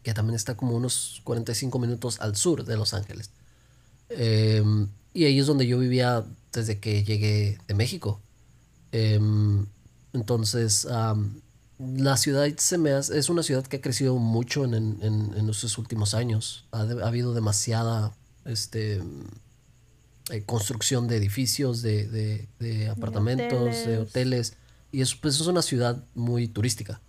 que 0.04 0.13
también 0.13 0.36
está 0.36 0.56
como 0.56 0.75
unos 0.75 1.22
45 1.24 1.80
minutos 1.80 2.20
al 2.20 2.36
sur 2.36 2.66
de 2.66 2.78
Los 2.78 2.94
Ángeles. 2.94 3.32
Em, 4.10 4.90
y 5.13 5.25
ahí 5.25 5.40
es 5.40 5.48
donde 5.48 5.66
yo 5.66 5.80
vivía 5.80 6.25
desde 6.52 6.80
que 6.80 7.04
llegué 7.04 7.58
de 7.68 7.74
México. 7.74 8.20
Em, 8.92 9.66
entonces, 10.12 10.86
la 11.80 12.18
ciudad 12.18 12.48
se 12.58 12.78
me 12.78 12.96
es 12.98 13.30
una 13.30 13.44
ciudad 13.44 13.66
que 13.66 13.78
ha 13.78 13.82
crecido 13.82 14.16
mucho 14.18 14.66
en, 14.66 14.74
en, 14.74 15.34
en 15.36 15.50
estos 15.50 15.78
últimos 15.78 16.13
años. 16.13 16.66
Ha, 16.72 16.82
habido 16.82 17.34
demasiada 17.34 18.13
este, 18.46 19.02
eh, 20.30 20.44
construcción 20.46 21.08
de 21.08 21.18
edificios, 21.18 21.82
de, 21.82 22.48
de, 22.60 22.90
apartamentos, 22.90 23.86
de 23.86 24.00
hoteles. 24.00 24.54
Y 24.93 25.01
eso, 25.01 25.17
pues, 25.19 25.41
es 25.41 25.47
una 25.47 25.63
ciudad 25.63 26.05
muy 26.13 26.47
turística. 26.47 27.01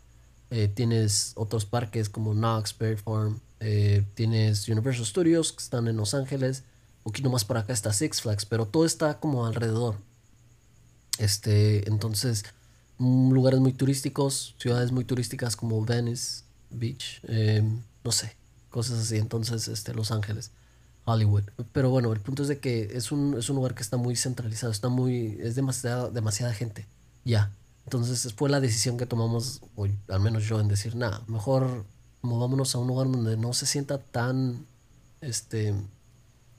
Eh, 0.49 0.69
tienes 0.69 1.33
otros 1.37 1.67
parques 1.67 2.09
como 2.09 2.33
Knox, 2.33 2.77
Berry 2.79 2.97
Farm. 2.97 3.41
Eh, 3.61 4.07
tienes 4.15 4.67
Universal 4.71 5.05
Studios 5.05 5.53
que 5.53 5.63
están 5.63 5.87
en 5.87 5.99
Los 5.99 6.15
Ángeles. 6.15 6.65
Un 7.05 7.13
poquito 7.13 7.29
más 7.29 7.45
por 7.45 7.59
acá 7.59 7.75
está 7.75 7.93
Six 7.93 8.23
Flags, 8.23 8.47
pero 8.47 8.65
todo 8.65 8.87
está 8.87 9.21
como 9.21 9.45
alrededor. 9.45 9.97
Este, 11.19 11.87
entonces, 11.87 12.47
mm, 12.97 13.33
lugares 13.33 13.61
muy 13.61 13.75
turísticos, 13.75 14.55
ciudades 14.59 14.91
muy 14.91 15.05
turísticas 15.05 15.55
como 15.55 15.85
Venice 15.85 16.45
Beach, 16.71 17.21
em, 17.25 17.83
no 18.03 18.13
sé, 18.13 18.35
cosas 18.71 18.99
así. 18.99 19.19
Entonces, 19.19 19.69
este, 19.69 19.93
Los 19.93 20.11
Ángeles, 20.11 20.53
Hollywood. 21.05 21.45
Pero 21.73 21.91
bueno, 21.91 22.11
el 22.15 22.21
punto 22.21 22.43
es 22.45 22.49
de 22.49 22.61
que 22.61 22.93
es 22.95 23.13
un, 23.13 23.37
es 23.37 23.51
un 23.51 23.57
lugar 23.57 23.75
que 23.75 23.83
está 23.83 23.99
muy 23.99 24.17
centralizado, 24.17 24.73
está 24.73 24.89
muy, 24.89 25.37
es 25.43 25.55
demasiada, 25.55 26.09
demasiada 26.09 26.55
gente. 26.55 26.87
Ya. 27.27 27.53
Entonces 27.85 28.33
fue 28.35 28.49
la 28.49 28.61
decisión 28.61 28.97
que 28.97 29.07
tomamos, 29.07 29.61
o 29.77 29.87
al 30.09 30.21
menos 30.21 30.45
yo, 30.45 30.61
en 30.61 30.69
decir, 30.69 30.97
nada, 30.97 31.23
mejor 31.27 31.85
movámonos 32.23 32.75
a 32.75 32.79
un 32.79 32.89
lugar 32.89 33.11
donde 33.11 33.37
no 33.37 33.53
se 33.53 33.67
sienta 33.67 33.99
tan, 33.99 34.67
este, 35.21 35.75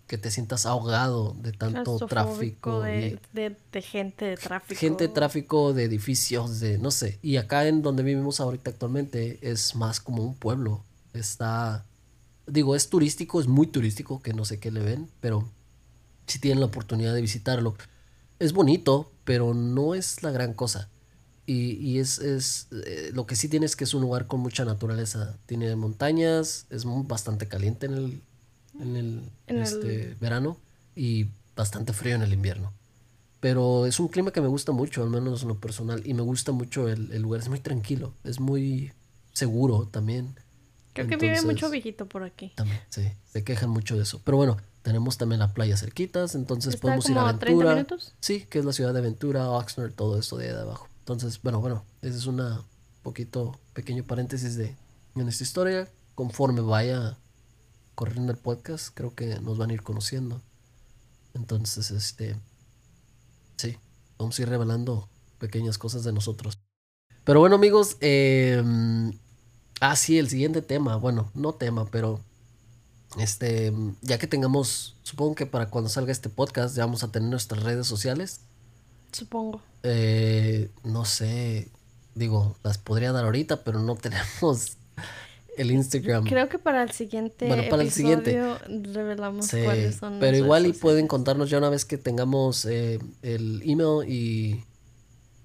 que 0.08 0.17
te 0.17 0.29
sientas 0.29 0.65
ahogado 0.65 1.36
de 1.41 1.51
tanto 1.51 1.98
tráfico. 2.05 2.82
De, 2.82 3.20
de, 3.34 3.82
gente, 3.82 4.25
de 4.25 4.38
tráfico. 4.38 4.79
Gente, 4.79 5.08
tráfico, 5.08 5.74
de 5.74 5.86
edificios, 5.86 6.60
de, 6.60 6.77
no 6.77 6.91
sé. 6.91 7.17
Y 7.24 7.38
acá 7.38 7.67
en 7.67 7.82
donde 7.82 8.03
vivimos 8.03 8.39
ahorita 8.39 8.70
actualmente 8.70 9.39
es 9.41 9.75
más 9.75 10.00
como 10.00 10.24
un 10.24 10.36
pueblo. 10.36 10.84
Está, 11.13 11.86
digo, 12.46 12.75
es 12.75 12.89
turístico, 12.89 13.39
es 13.39 13.48
muy 13.48 13.67
turístico, 13.67 14.22
que 14.22 14.34
no 14.34 14.46
sé 14.46 14.60
qué 14.60 14.70
le 14.70 14.82
ven, 14.82 15.10
pero 15.22 15.50
si 16.27 16.39
tienen 16.39 16.60
la 16.60 16.67
oportunidad 16.67 17.13
de 17.13 17.22
visitarlo. 17.22 17.75
Es 18.38 18.53
bonito, 18.53 19.12
pero 19.24 19.53
no 19.53 19.96
es 19.96 20.22
la 20.22 20.32
gran 20.32 20.53
cosa. 20.53 20.89
Y, 21.48 21.74
y 21.74 22.00
es, 22.00 22.20
es 22.20 22.68
eh, 22.72 23.12
lo 23.14 23.28
que 23.28 23.36
sí 23.36 23.48
tiene 23.48 23.66
es 23.66 23.75
que 23.75 23.84
es 23.84 23.94
un 23.94 24.02
lugar 24.02 24.28
con 24.28 24.40
mucha 24.40 24.66
naturaleza. 24.66 25.38
Tiene 25.46 25.75
montañas, 25.75 26.66
es 26.70 26.86
bastante 26.86 27.48
caliente 27.48 27.86
en 27.86 27.94
el, 27.94 28.22
en 28.80 28.96
el, 28.96 29.22
este, 29.62 30.16
verano 30.20 30.58
y 30.96 31.28
bastante 31.56 31.94
frío 31.94 32.16
en 32.16 32.24
el 32.24 32.34
invierno. 32.34 32.74
Pero 33.40 33.86
es 33.86 34.00
un 34.00 34.08
clima 34.08 34.32
que 34.32 34.42
me 34.42 34.48
gusta 34.48 34.72
mucho, 34.72 35.04
al 35.04 35.10
menos 35.10 35.44
en 35.44 35.50
lo 35.50 35.60
personal. 35.60 36.02
Y 36.06 36.16
me 36.16 36.24
gusta 36.24 36.52
mucho 36.52 36.90
el, 36.90 37.12
el 37.12 37.22
lugar, 37.22 37.42
es 37.42 37.50
muy 37.50 37.60
tranquilo, 37.60 38.14
es 38.24 38.40
muy 38.40 38.92
seguro 39.34 39.88
también. 39.92 40.36
Creo 40.94 41.08
que 41.08 41.18
vive 41.18 41.42
mucho 41.42 41.70
viejito 41.70 42.08
por 42.08 42.24
aquí. 42.24 42.54
También, 42.56 42.80
sí, 42.90 43.04
se 43.32 43.44
quejan 43.44 43.70
mucho 43.70 43.98
de 43.98 44.04
eso. 44.04 44.22
Pero 44.24 44.38
bueno, 44.38 44.58
tenemos 44.82 45.18
también 45.18 45.40
la 45.40 45.54
playa 45.54 45.75
cerquitas, 45.78 46.36
entonces 46.36 46.78
podemos 46.78 47.10
ir 47.10 47.18
a 47.18 47.30
Aventura. 47.30 47.74
30 47.74 47.75
minutos? 47.75 48.14
Sí, 48.20 48.46
que 48.50 48.60
es 48.60 48.66
la 48.66 48.72
ciudad 48.72 48.94
de 48.94 49.00
Aventura, 49.00 49.50
Oxnard, 49.50 49.92
todo 49.92 50.18
esto 50.18 50.38
de 50.38 50.48
ahí 50.48 50.54
de 50.54 50.62
abajo. 50.62 50.88
Entonces, 51.06 51.40
bueno, 51.44 51.62
bueno, 51.62 51.86
ese 52.02 52.18
es 52.18 52.26
una 52.26 52.64
poquito 53.04 53.60
pequeño 53.76 54.04
paréntesis 54.04 54.56
de 54.56 54.76
en 55.16 55.28
esta 55.28 55.44
historia. 55.44 55.88
Conforme 56.16 56.62
vaya 56.62 57.16
corriendo 57.94 58.32
el 58.32 58.40
podcast, 58.40 58.90
creo 58.92 59.14
que 59.14 59.40
nos 59.40 59.60
van 59.60 59.70
a 59.70 59.74
ir 59.74 59.84
conociendo. 59.84 60.42
Entonces, 61.36 61.92
este, 61.92 62.36
sí, 63.58 63.78
vamos 64.18 64.40
a 64.40 64.42
ir 64.42 64.50
revelando 64.50 65.08
pequeñas 65.38 65.78
cosas 65.78 66.04
de 66.04 66.12
nosotros. 66.12 66.58
Pero 67.24 67.40
bueno, 67.40 67.58
amigos, 67.58 67.98
eh, 68.02 68.64
ah, 69.82 69.96
sí, 69.96 70.18
el 70.18 70.28
siguiente 70.28 70.64
tema, 70.64 70.96
bueno, 70.96 71.30
no 71.36 71.54
tema, 71.54 71.86
pero 71.86 72.20
este, 73.20 73.72
ya 74.02 74.18
que 74.18 74.26
tengamos, 74.26 74.96
supongo 75.04 75.36
que 75.36 75.46
para 75.46 75.70
cuando 75.70 75.88
salga 75.88 76.12
este 76.12 76.30
podcast 76.30 76.76
ya 76.76 76.84
vamos 76.84 77.04
a 77.04 77.12
tener 77.12 77.30
nuestras 77.30 77.62
redes 77.62 77.86
sociales. 77.86 78.40
Supongo. 79.12 79.62
Eh, 79.86 80.70
no 80.84 81.06
sé, 81.06 81.70
digo, 82.15 82.56
las 82.63 82.77
podría 82.77 83.12
dar 83.12 83.25
ahorita, 83.25 83.63
pero 83.63 83.80
no 83.80 83.96
tenemos 83.96 84.77
el 85.58 85.72
Instagram. 85.72 86.25
Creo 86.25 86.50
que 86.50 86.60
para 86.60 86.84
el 86.84 86.92
siguiente 86.92 87.48
bueno, 87.48 87.63
para 87.70 87.84
el 87.84 87.92
siguiente 87.92 88.42
revelamos 88.68 89.50
cuáles 89.50 89.96
son. 89.96 90.20
Pero 90.20 90.38
igual 90.38 90.65
y 90.65 90.74
pueden 90.74 91.08
contarnos 91.08 91.50
ya 91.50 91.58
una 91.58 91.70
vez 91.70 91.86
que 91.86 91.98
tengamos 91.98 92.65
eh, 92.65 93.00
el 93.22 93.62
email 93.63 94.10
y 94.10 94.63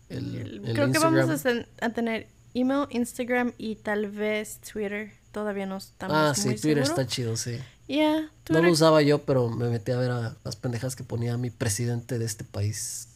el, 0.09 0.62
Creo 0.75 0.90
que 0.90 0.99
vamos 0.99 1.47
a, 1.47 1.90
tener 1.90 2.26
email, 2.54 2.87
Instagram 2.90 3.52
y 3.59 3.76
tal 3.76 4.11
vez 4.11 4.61
Twitter. 4.61 5.12
Todavía 5.32 5.64
no 5.64 5.76
estamos 5.76 6.16
Ah, 6.16 6.35
sí, 6.35 6.56
Twitter 6.56 6.78
está 6.78 7.06
chido, 7.06 7.37
sí. 7.37 7.56
Yeah, 7.87 8.30
no 8.49 8.62
lo 8.62 8.70
usaba 8.70 9.02
yo, 9.02 9.23
pero 9.23 9.49
me 9.49 9.68
metí 9.68 9.92
a 9.92 9.97
ver 9.97 10.11
a 10.11 10.37
las 10.44 10.56
pendejas 10.56 10.97
que 10.97 11.04
ponía 11.04 11.37
mi 11.37 11.50
presidente 11.50 12.18
de 12.18 12.25
este 12.25 12.44
país 12.44 13.10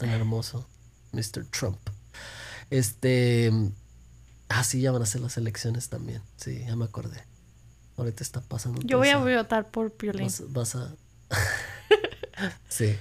tan 0.00 0.10
hermoso, 0.10 0.66
Mr. 1.12 1.44
Trump. 1.50 1.78
Este. 2.70 3.52
Ah, 4.48 4.64
sí, 4.64 4.80
ya 4.80 4.90
van 4.92 5.02
a 5.02 5.06
ser 5.06 5.20
las 5.20 5.36
elecciones 5.36 5.90
también. 5.90 6.22
Sí, 6.36 6.64
ya 6.66 6.74
me 6.74 6.86
acordé. 6.86 7.22
Ahorita 7.96 8.22
está 8.22 8.40
pasando. 8.40 8.80
Yo 8.82 8.98
voy 8.98 9.10
a 9.10 9.18
votar 9.18 9.70
por 9.70 9.92
Piolín. 9.92 10.30
Vas, 10.48 10.74
a. 10.74 10.94
sí. 12.68 12.96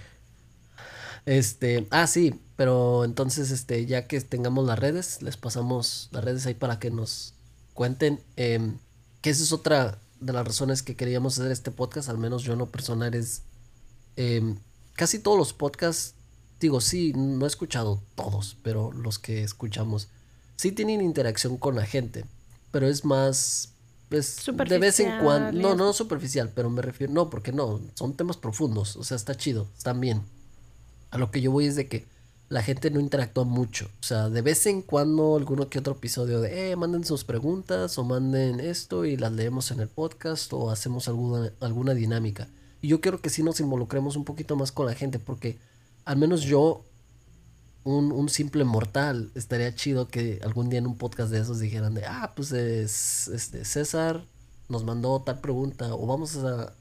Este. 1.25 1.87
Ah, 1.89 2.05
sí. 2.05 2.39
Pero 2.57 3.05
entonces, 3.05 3.51
este, 3.51 3.85
ya 3.85 4.05
que 4.05 4.19
tengamos 4.19 4.67
las 4.67 4.77
redes, 4.77 5.21
les 5.21 5.37
pasamos 5.37 6.09
las 6.11 6.23
redes 6.23 6.45
ahí 6.45 6.53
para 6.53 6.79
que 6.79 6.91
nos 6.91 7.33
cuenten. 7.73 8.21
Em, 8.35 8.77
que 9.21 9.29
esa 9.29 9.43
es 9.43 9.53
otra 9.53 9.99
de 10.19 10.33
las 10.33 10.45
razones 10.45 10.83
que 10.83 10.97
queríamos 10.97 11.39
hacer 11.39 11.53
este 11.53 11.71
podcast, 11.71 12.09
al 12.09 12.17
menos 12.17 12.43
yo 12.43 12.57
no 12.57 12.65
personal, 12.65 13.13
es. 13.13 13.43
Em, 14.17 14.57
casi 14.95 15.19
todos 15.19 15.37
los 15.37 15.53
podcasts 15.53 16.15
digo, 16.59 16.81
sí, 16.81 17.13
no 17.15 17.45
he 17.45 17.47
escuchado 17.47 18.01
todos, 18.15 18.57
pero 18.63 18.91
los 18.91 19.19
que 19.19 19.43
escuchamos 19.43 20.07
sí 20.55 20.71
tienen 20.71 21.01
interacción 21.01 21.57
con 21.57 21.75
la 21.75 21.85
gente, 21.85 22.25
pero 22.71 22.87
es 22.87 23.05
más 23.05 23.69
es 24.09 24.43
de 24.45 24.79
vez 24.79 24.99
en 24.99 25.19
cuando, 25.19 25.51
no, 25.51 25.75
no 25.75 25.93
superficial, 25.93 26.51
pero 26.53 26.69
me 26.69 26.81
refiero, 26.81 27.13
no, 27.13 27.29
porque 27.29 27.51
no, 27.51 27.79
son 27.93 28.13
temas 28.15 28.37
profundos, 28.37 28.95
o 28.95 29.03
sea, 29.03 29.15
está 29.15 29.35
chido, 29.35 29.67
están 29.77 29.99
bien. 30.01 30.23
A 31.11 31.17
lo 31.17 31.29
que 31.31 31.41
yo 31.41 31.51
voy 31.51 31.65
es 31.65 31.75
de 31.75 31.87
que 31.87 32.05
la 32.49 32.63
gente 32.63 32.89
no 32.89 32.99
interactúa 32.99 33.43
mucho, 33.43 33.85
o 33.99 34.03
sea, 34.03 34.29
de 34.29 34.41
vez 34.41 34.65
en 34.65 34.81
cuando 34.81 35.35
alguno 35.35 35.69
que 35.69 35.77
otro 35.77 35.93
episodio 35.93 36.41
de, 36.41 36.71
eh, 36.71 36.75
manden 36.75 37.05
sus 37.05 37.23
preguntas 37.23 37.99
o 37.99 38.03
manden 38.03 38.59
esto 38.59 39.05
y 39.05 39.15
las 39.15 39.31
leemos 39.31 39.69
en 39.69 39.79
el 39.79 39.87
podcast 39.87 40.51
o 40.53 40.71
hacemos 40.71 41.07
alguna, 41.07 41.51
alguna 41.59 41.93
dinámica. 41.93 42.47
Y 42.81 42.87
yo 42.87 43.01
quiero 43.01 43.21
que 43.21 43.29
sí 43.29 43.43
nos 43.43 43.59
involucremos 43.59 44.15
un 44.15 44.25
poquito 44.25 44.55
más 44.55 44.71
con 44.71 44.87
la 44.87 44.95
gente 44.95 45.19
porque 45.19 45.59
al 46.09 46.17
menos 46.17 46.41
yo, 46.41 46.83
un, 47.83 48.29
simple 48.29 48.63
mortal, 48.63 49.29
estaría 49.35 49.75
chido 49.75 50.07
que 50.07 50.39
algún 50.43 50.67
día 50.67 50.79
en 50.79 50.87
un 50.87 50.97
podcast 50.97 51.31
de 51.31 51.39
esos 51.39 51.59
dijeran 51.59 51.93
de, 51.93 52.03
ah, 52.03 52.33
pues 52.35 52.51
es 52.51 53.27
este, 53.27 53.63
César 53.63 54.25
nos 54.69 54.83
mandó 54.83 55.21
tal 55.21 55.39
pregunta 55.39 55.93
o 55.93 56.07
vamos 56.07 56.35
a, 56.37 56.73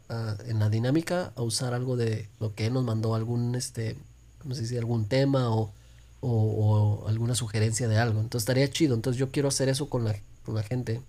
en 0.47 0.59
la 0.59 0.71
dinámica 0.71 1.35
a 1.37 1.43
usar 1.43 1.75
algo 1.75 1.99
de 1.99 2.31
lo 2.41 2.55
que 2.55 2.65
él 2.65 2.73
nos 2.73 2.85
mandó, 2.85 3.15
algún, 3.15 3.55
este, 3.55 3.99
¿cómo 4.39 4.55
se 4.55 4.63
dice? 4.63 4.79
Algún 4.79 5.05
tema 5.09 5.55
o, 5.55 5.75
o, 6.23 7.07
alguna 7.07 7.35
sugerencia 7.35 7.87
de 7.87 7.99
algo. 7.99 8.21
Entonces 8.21 8.45
estaría 8.45 8.71
chido. 8.71 8.95
Entonces 8.95 9.21
yo 9.21 9.31
quiero 9.31 9.49
hacer 9.49 9.69
eso 9.69 9.91
con 9.91 10.05
la, 10.05 10.17
con 10.43 10.55
la 10.55 10.63
gente. 10.63 11.03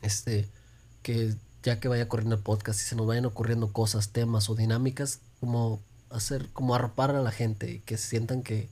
Este, 0.00 0.48
que 1.02 1.34
ya 1.62 1.78
que 1.78 1.88
vaya 1.88 2.08
corriendo 2.08 2.36
el 2.36 2.42
podcast 2.42 2.80
y 2.80 2.84
se 2.84 2.96
nos 2.96 3.06
vayan 3.06 3.26
ocurriendo 3.26 3.70
cosas, 3.70 4.12
temas 4.12 4.48
o 4.48 4.54
dinámicas, 4.54 5.20
como 5.40 5.82
hacer, 6.10 6.48
como 6.52 6.74
arropar 6.74 7.10
a 7.14 7.22
la 7.22 7.30
gente 7.30 7.70
y 7.70 7.80
que 7.80 7.96
sientan 7.96 8.42
que, 8.42 8.68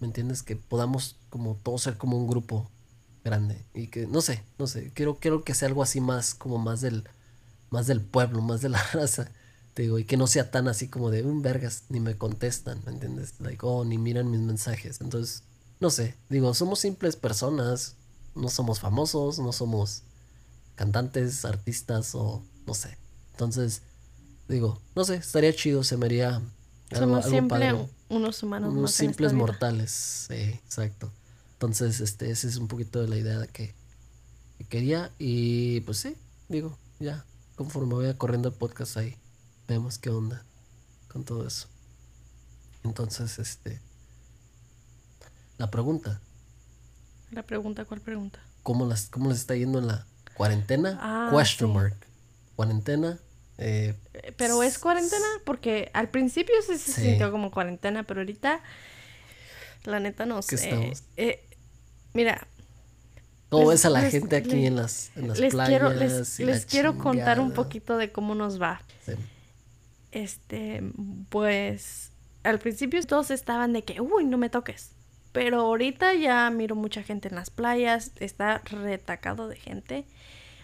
¿me 0.00 0.06
entiendes? 0.06 0.42
Que 0.42 0.56
podamos 0.56 1.16
como 1.30 1.56
todos 1.62 1.82
ser 1.82 1.96
como 1.96 2.16
un 2.16 2.26
grupo 2.26 2.70
grande 3.24 3.64
y 3.74 3.88
que 3.88 4.06
no 4.06 4.20
sé, 4.20 4.44
no 4.58 4.66
sé, 4.66 4.92
quiero 4.94 5.16
quiero 5.16 5.42
que 5.42 5.54
sea 5.54 5.68
algo 5.68 5.82
así 5.82 6.00
más 6.00 6.34
como 6.34 6.58
más 6.58 6.80
del 6.80 7.08
más 7.70 7.86
del 7.86 8.00
pueblo, 8.00 8.40
más 8.40 8.60
de 8.60 8.68
la 8.68 8.82
raza, 8.92 9.30
te 9.74 9.82
digo, 9.82 9.98
y 9.98 10.04
que 10.04 10.16
no 10.16 10.26
sea 10.26 10.50
tan 10.50 10.68
así 10.68 10.88
como 10.88 11.10
de 11.10 11.22
un 11.22 11.42
vergas 11.42 11.84
ni 11.88 12.00
me 12.00 12.16
contestan, 12.16 12.80
¿me 12.86 12.92
entiendes? 12.92 13.34
Like, 13.40 13.58
oh, 13.62 13.84
ni 13.84 13.98
miran 13.98 14.30
mis 14.30 14.40
mensajes. 14.40 15.00
Entonces, 15.00 15.42
no 15.80 15.90
sé, 15.90 16.16
digo, 16.30 16.54
somos 16.54 16.78
simples 16.80 17.16
personas, 17.16 17.96
no 18.34 18.48
somos 18.48 18.80
famosos, 18.80 19.38
no 19.38 19.52
somos 19.52 20.02
cantantes, 20.76 21.44
artistas 21.44 22.14
o 22.14 22.42
no 22.66 22.74
sé. 22.74 22.96
Entonces, 23.32 23.82
digo, 24.48 24.80
no 24.94 25.04
sé, 25.04 25.16
estaría 25.16 25.54
chido, 25.54 25.84
se 25.84 25.96
me 25.96 26.06
haría 26.06 26.40
somos 26.92 27.24
siempre 27.24 27.74
unos 28.08 28.42
humanos 28.42 28.72
unos 28.72 28.92
simples 28.92 29.32
mortales, 29.32 29.90
sí, 30.28 30.34
exacto. 30.34 31.10
Entonces, 31.54 32.00
este, 32.00 32.30
ese 32.30 32.48
es 32.48 32.58
un 32.58 32.68
poquito 32.68 33.00
de 33.00 33.08
la 33.08 33.16
idea 33.16 33.46
que, 33.46 33.74
quería. 34.68 35.10
Y 35.18 35.80
pues 35.80 35.98
sí, 35.98 36.14
digo, 36.48 36.76
ya, 37.00 37.24
conforme 37.54 37.94
vaya 37.94 38.18
corriendo 38.18 38.48
el 38.48 38.54
podcast 38.54 38.98
ahí, 38.98 39.16
vemos 39.66 39.98
qué 39.98 40.10
onda 40.10 40.44
con 41.08 41.24
todo 41.24 41.46
eso. 41.46 41.68
Entonces, 42.84 43.38
este. 43.38 43.80
La 45.56 45.70
pregunta. 45.70 46.20
La 47.30 47.42
pregunta, 47.42 47.86
¿cuál 47.86 48.00
pregunta? 48.00 48.38
¿Cómo, 48.62 48.86
las, 48.86 49.06
cómo 49.06 49.30
les 49.30 49.38
está 49.38 49.56
yendo 49.56 49.78
en 49.78 49.86
la 49.86 50.06
cuarentena? 50.36 50.98
Ah, 51.00 51.30
Question 51.34 51.72
mark. 51.72 51.96
Cuarentena. 52.54 53.18
Eh, 53.58 53.94
pero 54.36 54.62
es 54.62 54.78
cuarentena 54.78 55.26
porque 55.44 55.90
al 55.94 56.10
principio 56.10 56.54
sí 56.66 56.78
se 56.78 56.92
sintió 56.92 57.30
como 57.30 57.50
cuarentena, 57.50 58.02
pero 58.02 58.20
ahorita 58.20 58.60
la 59.84 60.00
neta 60.00 60.26
no 60.26 60.42
sé. 60.42 60.92
Eh, 61.16 61.46
Mira. 62.16 62.48
¿Cómo 63.50 63.68
ves 63.68 63.84
a 63.84 63.90
la 63.90 64.00
gente 64.10 64.36
aquí 64.36 64.64
en 64.64 64.74
las, 64.74 65.10
en 65.16 65.28
las 65.28 65.38
les 65.38 65.52
playas? 65.52 65.68
Quiero, 65.68 65.90
les, 66.50 66.66
quiero 66.66 66.98
contar 66.98 67.38
un 67.38 67.52
poquito 67.52 67.98
de 67.98 68.10
cómo 68.10 68.34
nos 68.34 68.60
va. 68.60 68.80
Este, 70.10 70.82
pues, 71.28 72.10
al 72.42 72.58
principio 72.58 73.00
todos 73.04 73.30
estaban 73.30 73.74
de 73.74 73.82
que, 73.82 74.00
uy, 74.00 74.24
no 74.24 74.38
me 74.38 74.48
toques. 74.48 74.92
Pero 75.32 75.60
ahorita 75.60 76.14
ya 76.14 76.48
miro 76.48 76.74
mucha 76.74 77.02
gente 77.02 77.28
en 77.28 77.34
las 77.34 77.50
playas, 77.50 78.12
está 78.18 78.62
retacado 78.64 79.46
de 79.46 79.56
gente. 79.56 80.06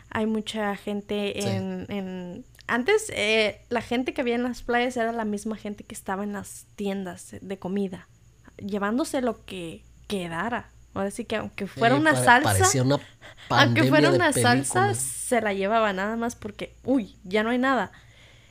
Hay 0.08 0.25
mucha 0.25 0.75
gente 0.75 1.42
en... 1.42 1.87
en... 1.90 2.44
Antes, 2.66 3.11
eh, 3.14 3.61
la 3.69 3.83
gente 3.83 4.14
que 4.14 4.21
había 4.21 4.35
en 4.35 4.45
las 4.45 4.62
playas 4.62 4.97
era 4.97 5.12
la 5.12 5.25
misma 5.25 5.57
gente 5.57 5.85
que 5.85 5.95
estaba 5.95 6.23
en 6.23 6.33
las 6.33 6.66
tiendas 6.76 7.35
de 7.40 7.59
comida, 7.59 8.09
llevándose 8.57 9.21
lo 9.21 9.45
que 9.45 9.85
quedara. 10.07 10.71
Ahora 10.95 11.11
sí 11.11 11.25
que 11.25 11.37
aunque 11.37 11.66
fuera 11.66 11.95
una 11.97 12.14
salsa, 12.14 12.82
una 12.82 13.00
aunque 13.49 13.84
fuera 13.84 14.10
una 14.10 14.32
salsa, 14.32 14.95
se 14.95 15.41
la 15.41 15.52
llevaba 15.52 15.93
nada 15.93 16.17
más 16.17 16.36
porque, 16.36 16.75
uy, 16.84 17.17
ya 17.25 17.43
no 17.43 17.50
hay 17.50 17.58
nada. 17.58 17.93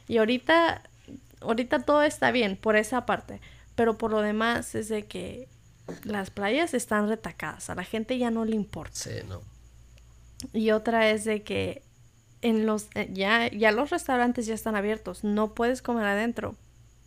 Y 0.08 0.18
ahorita, 0.18 0.82
ahorita 1.40 1.80
todo 1.80 2.04
está 2.04 2.32
bien 2.32 2.58
por 2.58 2.76
esa 2.76 3.06
parte, 3.06 3.40
pero 3.76 3.98
por 3.98 4.12
lo 4.12 4.22
demás 4.22 4.76
es 4.76 4.90
de 4.90 5.06
que 5.06 5.48
las 6.04 6.30
playas 6.30 6.74
están 6.74 7.08
retacadas, 7.08 7.70
a 7.70 7.76
la 7.76 7.84
gente 7.84 8.18
ya 8.18 8.32
no 8.32 8.46
le 8.46 8.56
importa. 8.56 8.96
Sí, 8.96 9.12
no. 9.28 9.42
Y 10.54 10.72
otra 10.72 11.10
es 11.10 11.24
de 11.24 11.44
que 11.44 11.84
en 12.42 12.66
los 12.66 12.88
eh, 12.96 13.10
ya 13.14 13.50
ya 13.52 13.72
los 13.72 13.90
restaurantes 13.90 14.46
ya 14.46 14.54
están 14.54 14.76
abiertos, 14.76 15.24
no 15.24 15.54
puedes 15.54 15.82
comer 15.82 16.06
adentro, 16.06 16.56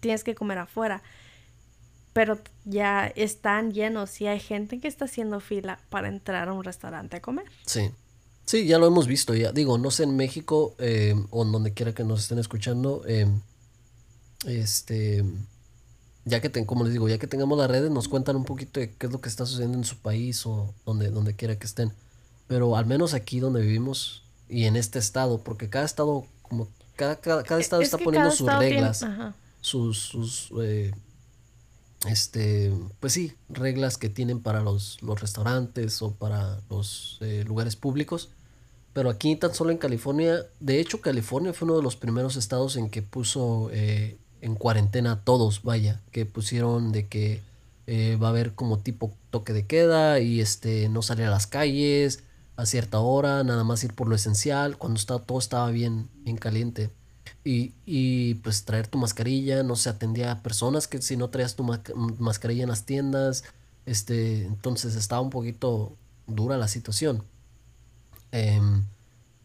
tienes 0.00 0.24
que 0.24 0.34
comer 0.34 0.58
afuera 0.58 1.02
pero 2.14 2.38
ya 2.64 3.08
están 3.08 3.72
llenos 3.72 4.20
y 4.20 4.28
hay 4.28 4.40
gente 4.40 4.80
que 4.80 4.88
está 4.88 5.04
haciendo 5.04 5.40
fila 5.40 5.80
para 5.90 6.08
entrar 6.08 6.48
a 6.48 6.52
un 6.54 6.64
restaurante 6.64 7.16
a 7.16 7.20
comer. 7.20 7.44
Sí. 7.66 7.90
Sí, 8.46 8.66
ya 8.66 8.78
lo 8.78 8.86
hemos 8.86 9.06
visto 9.08 9.34
ya. 9.34 9.52
Digo, 9.52 9.78
no 9.78 9.90
sé 9.90 10.04
en 10.04 10.16
México 10.16 10.74
eh, 10.78 11.14
o 11.30 11.42
en 11.42 11.52
donde 11.52 11.72
quiera 11.72 11.92
que 11.92 12.04
nos 12.04 12.20
estén 12.20 12.38
escuchando, 12.38 13.02
eh, 13.06 13.26
este, 14.46 15.24
ya 16.24 16.40
que, 16.40 16.66
como 16.66 16.84
les 16.84 16.92
digo, 16.92 17.08
ya 17.08 17.18
que 17.18 17.26
tengamos 17.26 17.58
las 17.58 17.70
redes, 17.70 17.90
nos 17.90 18.06
cuentan 18.06 18.36
un 18.36 18.44
poquito 18.44 18.80
de 18.80 18.92
qué 18.92 19.06
es 19.06 19.12
lo 19.12 19.20
que 19.20 19.28
está 19.28 19.44
sucediendo 19.44 19.78
en 19.78 19.84
su 19.84 19.96
país 19.96 20.46
o 20.46 20.72
donde, 20.86 21.10
donde 21.10 21.34
quiera 21.34 21.58
que 21.58 21.66
estén. 21.66 21.92
Pero 22.46 22.76
al 22.76 22.86
menos 22.86 23.14
aquí 23.14 23.40
donde 23.40 23.62
vivimos 23.62 24.23
y 24.54 24.66
en 24.66 24.76
este 24.76 25.00
estado, 25.00 25.38
porque 25.38 25.68
cada 25.68 25.84
estado, 25.84 26.24
como 26.42 26.68
cada, 26.94 27.16
cada, 27.16 27.60
estado 27.60 27.82
está 27.82 27.98
poniendo 27.98 28.30
sus 28.30 28.46
reglas, 28.54 29.04
sus, 29.60 29.98
sus 29.98 30.52
eh, 30.62 30.92
este, 32.06 32.72
pues 33.00 33.14
sí, 33.14 33.32
reglas 33.48 33.98
que 33.98 34.08
tienen 34.08 34.40
para 34.40 34.60
los, 34.60 35.02
los 35.02 35.20
restaurantes 35.20 36.02
o 36.02 36.12
para 36.12 36.60
los 36.70 37.18
eh, 37.20 37.42
lugares 37.48 37.74
públicos. 37.74 38.28
Pero 38.92 39.10
aquí 39.10 39.34
tan 39.34 39.52
solo 39.52 39.72
en 39.72 39.78
California, 39.78 40.46
de 40.60 40.78
hecho 40.78 41.00
California 41.00 41.52
fue 41.52 41.66
uno 41.66 41.76
de 41.76 41.82
los 41.82 41.96
primeros 41.96 42.36
estados 42.36 42.76
en 42.76 42.90
que 42.90 43.02
puso 43.02 43.70
eh, 43.72 44.16
en 44.40 44.54
cuarentena 44.54 45.12
a 45.12 45.20
todos, 45.20 45.64
vaya, 45.64 46.00
que 46.12 46.26
pusieron 46.26 46.92
de 46.92 47.08
que 47.08 47.42
eh, 47.88 48.16
va 48.22 48.28
a 48.28 48.30
haber 48.30 48.54
como 48.54 48.78
tipo 48.78 49.12
toque 49.30 49.52
de 49.52 49.66
queda 49.66 50.20
y 50.20 50.40
este 50.40 50.88
no 50.88 51.02
salir 51.02 51.26
a 51.26 51.30
las 51.30 51.48
calles 51.48 52.22
a 52.56 52.66
cierta 52.66 53.00
hora, 53.00 53.42
nada 53.44 53.64
más 53.64 53.82
ir 53.84 53.94
por 53.94 54.08
lo 54.08 54.14
esencial, 54.14 54.78
cuando 54.78 54.98
está, 54.98 55.18
todo 55.18 55.38
estaba 55.38 55.70
bien, 55.70 56.08
bien 56.24 56.36
caliente. 56.36 56.90
Y, 57.44 57.74
y, 57.84 58.34
pues 58.36 58.64
traer 58.64 58.86
tu 58.86 58.98
mascarilla, 58.98 59.62
no 59.62 59.76
se 59.76 59.88
atendía 59.88 60.32
a 60.32 60.42
personas 60.42 60.88
que 60.88 61.00
si 61.02 61.16
no 61.16 61.30
traías 61.30 61.56
tu 61.56 61.64
mascarilla 62.18 62.62
en 62.62 62.68
las 62.68 62.84
tiendas, 62.84 63.44
este, 63.86 64.44
entonces 64.44 64.94
estaba 64.94 65.20
un 65.20 65.30
poquito 65.30 65.96
dura 66.26 66.56
la 66.56 66.68
situación. 66.68 67.24
Em, 68.32 68.84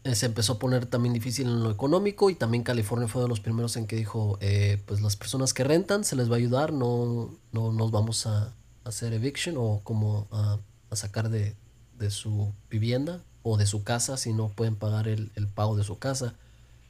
eh, 0.04 0.14
se 0.14 0.26
empezó 0.26 0.54
a 0.54 0.58
poner 0.58 0.86
también 0.86 1.12
difícil 1.12 1.46
en 1.46 1.62
lo 1.62 1.70
económico 1.70 2.30
y 2.30 2.34
también 2.34 2.64
California 2.64 3.06
fue 3.06 3.22
de 3.22 3.28
los 3.28 3.40
primeros 3.40 3.76
en 3.76 3.86
que 3.86 3.96
dijo, 3.96 4.38
eh, 4.40 4.82
pues 4.86 5.02
las 5.02 5.16
personas 5.16 5.52
que 5.52 5.62
rentan 5.62 6.04
se 6.04 6.16
les 6.16 6.30
va 6.30 6.34
a 6.34 6.38
ayudar, 6.38 6.72
no, 6.72 7.38
no 7.52 7.72
nos 7.72 7.90
vamos 7.90 8.26
a, 8.26 8.54
hacer 8.82 9.12
eviction 9.12 9.56
o 9.58 9.80
como 9.84 10.26
a, 10.32 10.58
sacar 10.92 11.28
de, 11.28 11.54
de, 12.00 12.10
su 12.10 12.52
vivienda 12.70 13.20
o 13.42 13.56
de 13.56 13.66
su 13.66 13.84
casa 13.84 14.16
si 14.16 14.32
no 14.32 14.48
pueden 14.48 14.74
pagar 14.74 15.06
el, 15.08 15.30
el 15.36 15.46
pago 15.46 15.76
de 15.76 15.84
su 15.84 15.98
casa. 15.98 16.34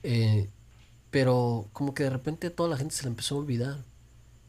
Eh, 0.02 0.48
pero 1.10 1.68
como 1.72 1.94
que 1.94 2.04
de 2.04 2.10
repente 2.10 2.50
toda 2.50 2.68
la 2.68 2.76
gente 2.76 2.94
se 2.94 3.02
le 3.02 3.10
empezó 3.10 3.34
a 3.34 3.38
olvidar. 3.38 3.78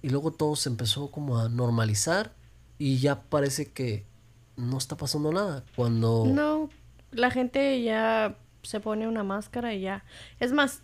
Y 0.02 0.10
luego 0.10 0.32
todo 0.32 0.56
se 0.56 0.70
empezó 0.70 1.12
como 1.12 1.38
a 1.38 1.50
normalizar 1.50 2.34
y 2.78 2.98
ya 2.98 3.22
parece 3.22 3.72
que 3.72 4.06
no 4.56 4.78
está 4.78 4.98
pasando 4.98 5.32
nada. 5.32 5.64
Cuando... 5.76 6.26
No, 6.26 6.70
la 7.12 7.30
gente 7.30 7.82
ya 7.84 8.36
se 8.64 8.80
pone 8.80 9.08
una 9.08 9.24
máscara 9.24 9.74
y 9.74 9.82
ya. 9.82 10.04
Es 10.40 10.52
más, 10.52 10.82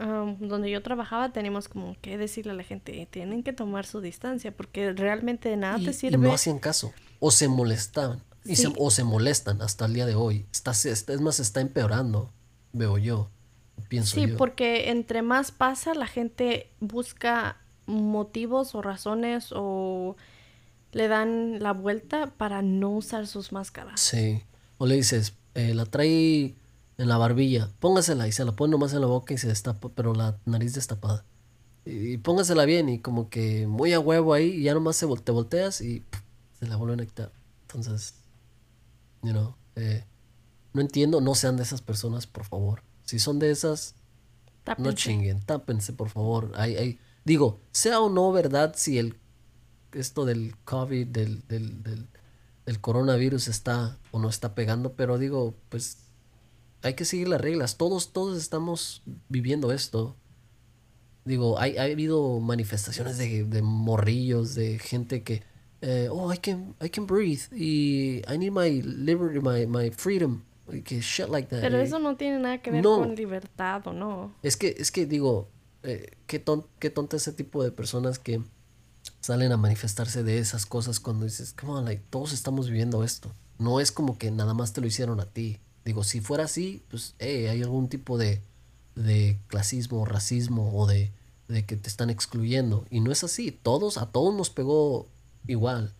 um, 0.00 0.36
donde 0.40 0.70
yo 0.70 0.82
trabajaba 0.82 1.32
teníamos 1.32 1.68
como 1.68 1.96
que 2.00 2.18
decirle 2.18 2.52
a 2.52 2.54
la 2.54 2.64
gente, 2.64 3.06
tienen 3.10 3.42
que 3.42 3.52
tomar 3.52 3.86
su 3.86 4.00
distancia 4.00 4.56
porque 4.56 4.92
realmente 4.92 5.48
de 5.48 5.56
nada 5.56 5.78
te 5.78 5.92
sirve. 5.92 6.16
Y 6.16 6.20
no 6.20 6.32
hacían 6.32 6.58
caso. 6.58 6.92
O 7.20 7.30
se 7.30 7.48
molestaban. 7.48 8.20
Y 8.48 8.56
o 8.78 8.90
se 8.90 9.04
molestan 9.04 9.62
hasta 9.62 9.84
el 9.84 9.94
día 9.94 10.06
de 10.06 10.14
hoy. 10.14 10.46
Está, 10.52 10.72
es 10.72 11.20
más, 11.20 11.38
está 11.38 11.60
empeorando, 11.60 12.32
veo 12.72 12.98
yo 12.98 13.30
sí, 14.02 14.26
porque 14.26 14.90
entre 14.90 15.22
más 15.22 15.50
pasa, 15.50 15.94
la 15.94 16.06
gente 16.06 16.70
busca 16.80 17.58
motivos 17.86 18.74
o 18.74 18.82
razones 18.82 19.48
o 19.52 20.16
le 20.92 21.08
dan 21.08 21.60
la 21.60 21.72
vuelta 21.72 22.32
para 22.36 22.62
no 22.62 22.90
usar 22.90 23.26
sus 23.26 23.52
máscaras. 23.52 24.00
Sí. 24.00 24.42
O 24.78 24.86
le 24.86 24.96
dices, 24.96 25.34
eh, 25.54 25.74
la 25.74 25.86
trae 25.86 26.54
en 26.98 27.08
la 27.08 27.16
barbilla, 27.16 27.70
póngasela 27.80 28.26
y 28.28 28.32
se 28.32 28.44
la 28.44 28.52
pone 28.52 28.72
nomás 28.72 28.92
en 28.92 29.00
la 29.00 29.06
boca 29.06 29.34
y 29.34 29.38
se 29.38 29.48
destapa, 29.48 29.88
pero 29.90 30.14
la 30.14 30.36
nariz 30.44 30.74
destapada. 30.74 31.24
Y, 31.84 32.18
póngasela 32.18 32.64
bien 32.64 32.88
y 32.88 32.98
como 32.98 33.30
que 33.30 33.66
muy 33.66 33.92
a 33.92 34.00
huevo 34.00 34.34
ahí 34.34 34.50
y 34.50 34.62
ya 34.64 34.74
nomás 34.74 34.96
se 34.96 35.06
te 35.06 35.32
volteas 35.32 35.80
y 35.80 36.02
se 36.58 36.66
la 36.66 36.76
vuelven 36.76 37.00
a 37.00 37.06
quitar. 37.06 37.32
Entonces, 37.62 38.14
you 39.22 39.32
know, 39.32 39.56
eh, 39.76 40.04
no 40.72 40.80
entiendo, 40.80 41.20
no 41.20 41.34
sean 41.34 41.56
de 41.56 41.62
esas 41.62 41.82
personas, 41.82 42.26
por 42.26 42.44
favor. 42.44 42.82
Si 43.04 43.18
son 43.18 43.38
de 43.38 43.50
esas, 43.50 43.94
no 44.76 44.92
chinguen, 44.92 45.40
tápense, 45.40 45.92
por 45.92 46.10
favor. 46.10 46.52
Digo, 47.24 47.60
sea 47.72 48.00
o 48.00 48.10
no 48.10 48.32
verdad 48.32 48.74
si 48.76 48.98
el 48.98 49.16
esto 49.92 50.24
del 50.24 50.54
COVID, 50.64 51.06
del, 51.06 51.46
del, 51.48 51.82
del, 51.82 52.80
coronavirus 52.80 53.48
está 53.48 53.98
o 54.10 54.18
no 54.18 54.28
está 54.28 54.54
pegando, 54.54 54.92
pero 54.92 55.16
digo, 55.16 55.54
pues 55.70 55.98
hay 56.82 56.94
que 56.94 57.06
seguir 57.06 57.28
las 57.28 57.40
reglas. 57.40 57.76
Todos, 57.78 58.12
todos 58.12 58.36
estamos 58.36 59.02
viviendo 59.28 59.72
esto. 59.72 60.16
Digo, 61.24 61.58
hay, 61.58 61.78
ha 61.78 61.84
habido 61.84 62.38
manifestaciones 62.40 63.16
de, 63.16 63.44
de 63.44 63.62
morrillos, 63.62 64.54
de 64.54 64.78
gente 64.78 65.22
que, 65.22 65.42
eh, 65.80 66.08
oh, 66.10 66.32
I 66.32 66.38
can, 66.38 66.74
I 66.82 66.88
can 66.88 67.06
breathe 67.06 67.42
y 67.52 68.22
I 68.28 68.36
need 68.38 68.50
my 68.52 68.82
liberty, 68.82 69.40
my, 69.40 69.66
my 69.66 69.90
freedom, 69.90 70.42
que 70.84 71.00
shit 71.00 71.28
like 71.28 71.48
that. 71.48 71.60
Pero 71.60 71.78
Eh, 71.78 71.82
eso 71.84 71.98
no 71.98 72.16
tiene 72.16 72.38
nada 72.38 72.60
que 72.60 72.70
ver 72.70 72.82
no. 72.82 72.98
con 72.98 73.14
libertad 73.14 73.86
o 73.86 73.92
no. 73.92 74.34
Es 74.42 74.56
que, 74.56 74.74
es 74.78 74.90
que 74.90 75.06
digo, 75.06 75.48
eh, 75.82 76.16
qué, 76.26 76.38
ton, 76.38 76.66
qué 76.78 76.90
tonta 76.90 77.16
ese 77.16 77.32
tipo 77.32 77.62
de 77.62 77.70
personas 77.70 78.18
que 78.18 78.42
salen 79.20 79.52
a 79.52 79.56
manifestarse 79.56 80.22
de 80.22 80.38
esas 80.38 80.66
cosas 80.66 81.00
cuando 81.00 81.24
dices, 81.24 81.54
come 81.58 81.72
on, 81.72 81.84
like, 81.84 82.02
todos 82.10 82.32
estamos 82.32 82.68
viviendo 82.68 83.04
esto. 83.04 83.32
No 83.58 83.80
es 83.80 83.90
como 83.92 84.18
que 84.18 84.30
nada 84.30 84.54
más 84.54 84.72
te 84.72 84.80
lo 84.80 84.86
hicieron 84.86 85.20
a 85.20 85.26
ti. 85.26 85.58
Digo, 85.84 86.04
si 86.04 86.20
fuera 86.20 86.44
así, 86.44 86.82
pues, 86.90 87.14
eh, 87.18 87.48
hay 87.48 87.62
algún 87.62 87.88
tipo 87.88 88.18
de, 88.18 88.42
de 88.94 89.38
clasismo, 89.48 90.04
racismo 90.04 90.70
o 90.76 90.86
de, 90.86 91.10
de 91.48 91.64
que 91.64 91.76
te 91.76 91.88
están 91.88 92.10
excluyendo. 92.10 92.84
Y 92.90 93.00
no 93.00 93.10
es 93.10 93.24
así. 93.24 93.50
Todos, 93.52 93.96
a 93.96 94.06
todos 94.06 94.34
nos 94.34 94.50
pegó 94.50 95.08
igual. 95.48 95.92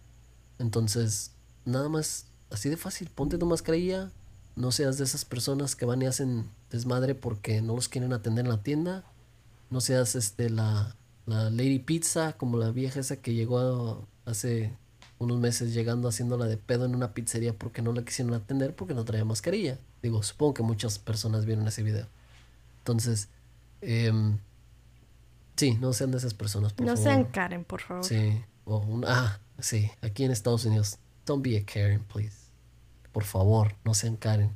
Entonces, 0.61 1.33
nada 1.65 1.89
más 1.89 2.27
así 2.51 2.69
de 2.69 2.77
fácil. 2.77 3.11
Ponte 3.13 3.37
tu 3.39 3.47
mascarilla. 3.47 4.11
No 4.55 4.71
seas 4.73 4.99
de 4.99 5.05
esas 5.05 5.25
personas 5.25 5.75
que 5.77 5.85
van 5.87 6.03
y 6.03 6.07
hacen 6.07 6.49
desmadre 6.71 7.15
porque 7.15 7.61
no 7.63 7.75
los 7.75 7.89
quieren 7.89 8.13
atender 8.13 8.45
en 8.45 8.51
la 8.51 8.63
tienda. 8.63 9.05
No 9.71 9.81
seas 9.81 10.15
este 10.15 10.51
la, 10.51 10.95
la 11.27 11.51
Lady 11.51 11.79
Pizza 11.79 12.33
como 12.35 12.57
la 12.59 12.71
vieja 12.71 13.01
esa 13.01 13.17
que 13.17 13.35
llegó 13.35 13.59
a- 14.27 14.31
hace 14.31 14.73
unos 15.21 15.39
meses 15.39 15.75
llegando 15.75 16.09
haciéndola 16.09 16.47
de 16.47 16.57
pedo 16.57 16.85
en 16.87 16.95
una 16.95 17.13
pizzería 17.13 17.53
porque 17.53 17.83
no 17.83 17.93
la 17.93 18.05
quisieron 18.05 18.35
atender 18.35 18.75
porque 18.75 18.95
no 18.95 19.05
traía 19.05 19.25
mascarilla. 19.25 19.79
Digo, 20.03 20.23
supongo 20.23 20.55
que 20.55 20.63
muchas 20.63 20.99
personas 20.99 21.45
vieron 21.45 21.67
ese 21.69 21.83
video. 21.83 22.07
Entonces, 22.79 23.29
em, 23.81 24.39
sí, 25.57 25.75
no 25.81 25.93
sean 25.93 26.11
de 26.11 26.19
esas 26.19 26.35
personas, 26.35 26.73
por 26.73 26.87
no 26.87 26.97
favor. 26.97 27.03
sean 27.11 27.25
Karen, 27.27 27.65
por 27.65 27.81
favor. 27.81 28.05
Sí, 28.05 28.41
o 28.69 28.79
un- 28.79 29.05
ah, 29.07 29.41
sí, 29.59 29.91
aquí 30.03 30.25
en 30.25 30.31
Estados 30.31 30.65
Unidos. 30.65 30.99
Don't 31.27 31.45
be 31.45 31.57
a 31.59 31.65
Karen, 31.65 32.05
please. 32.05 32.37
Por 33.13 33.25
favor, 33.25 33.75
no 33.85 33.95
sean 33.95 34.17
Karen. 34.17 34.55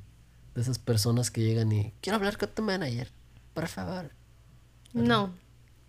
De 0.54 0.60
esas 0.60 0.78
personas 0.78 1.30
que 1.30 1.40
llegan 1.42 1.72
y 1.72 1.92
quiero 2.02 2.16
hablar 2.16 2.36
con 2.38 2.50
tu 2.50 2.62
manager, 2.62 3.10
por 3.54 3.68
favor. 3.68 4.10
No, 4.92 5.32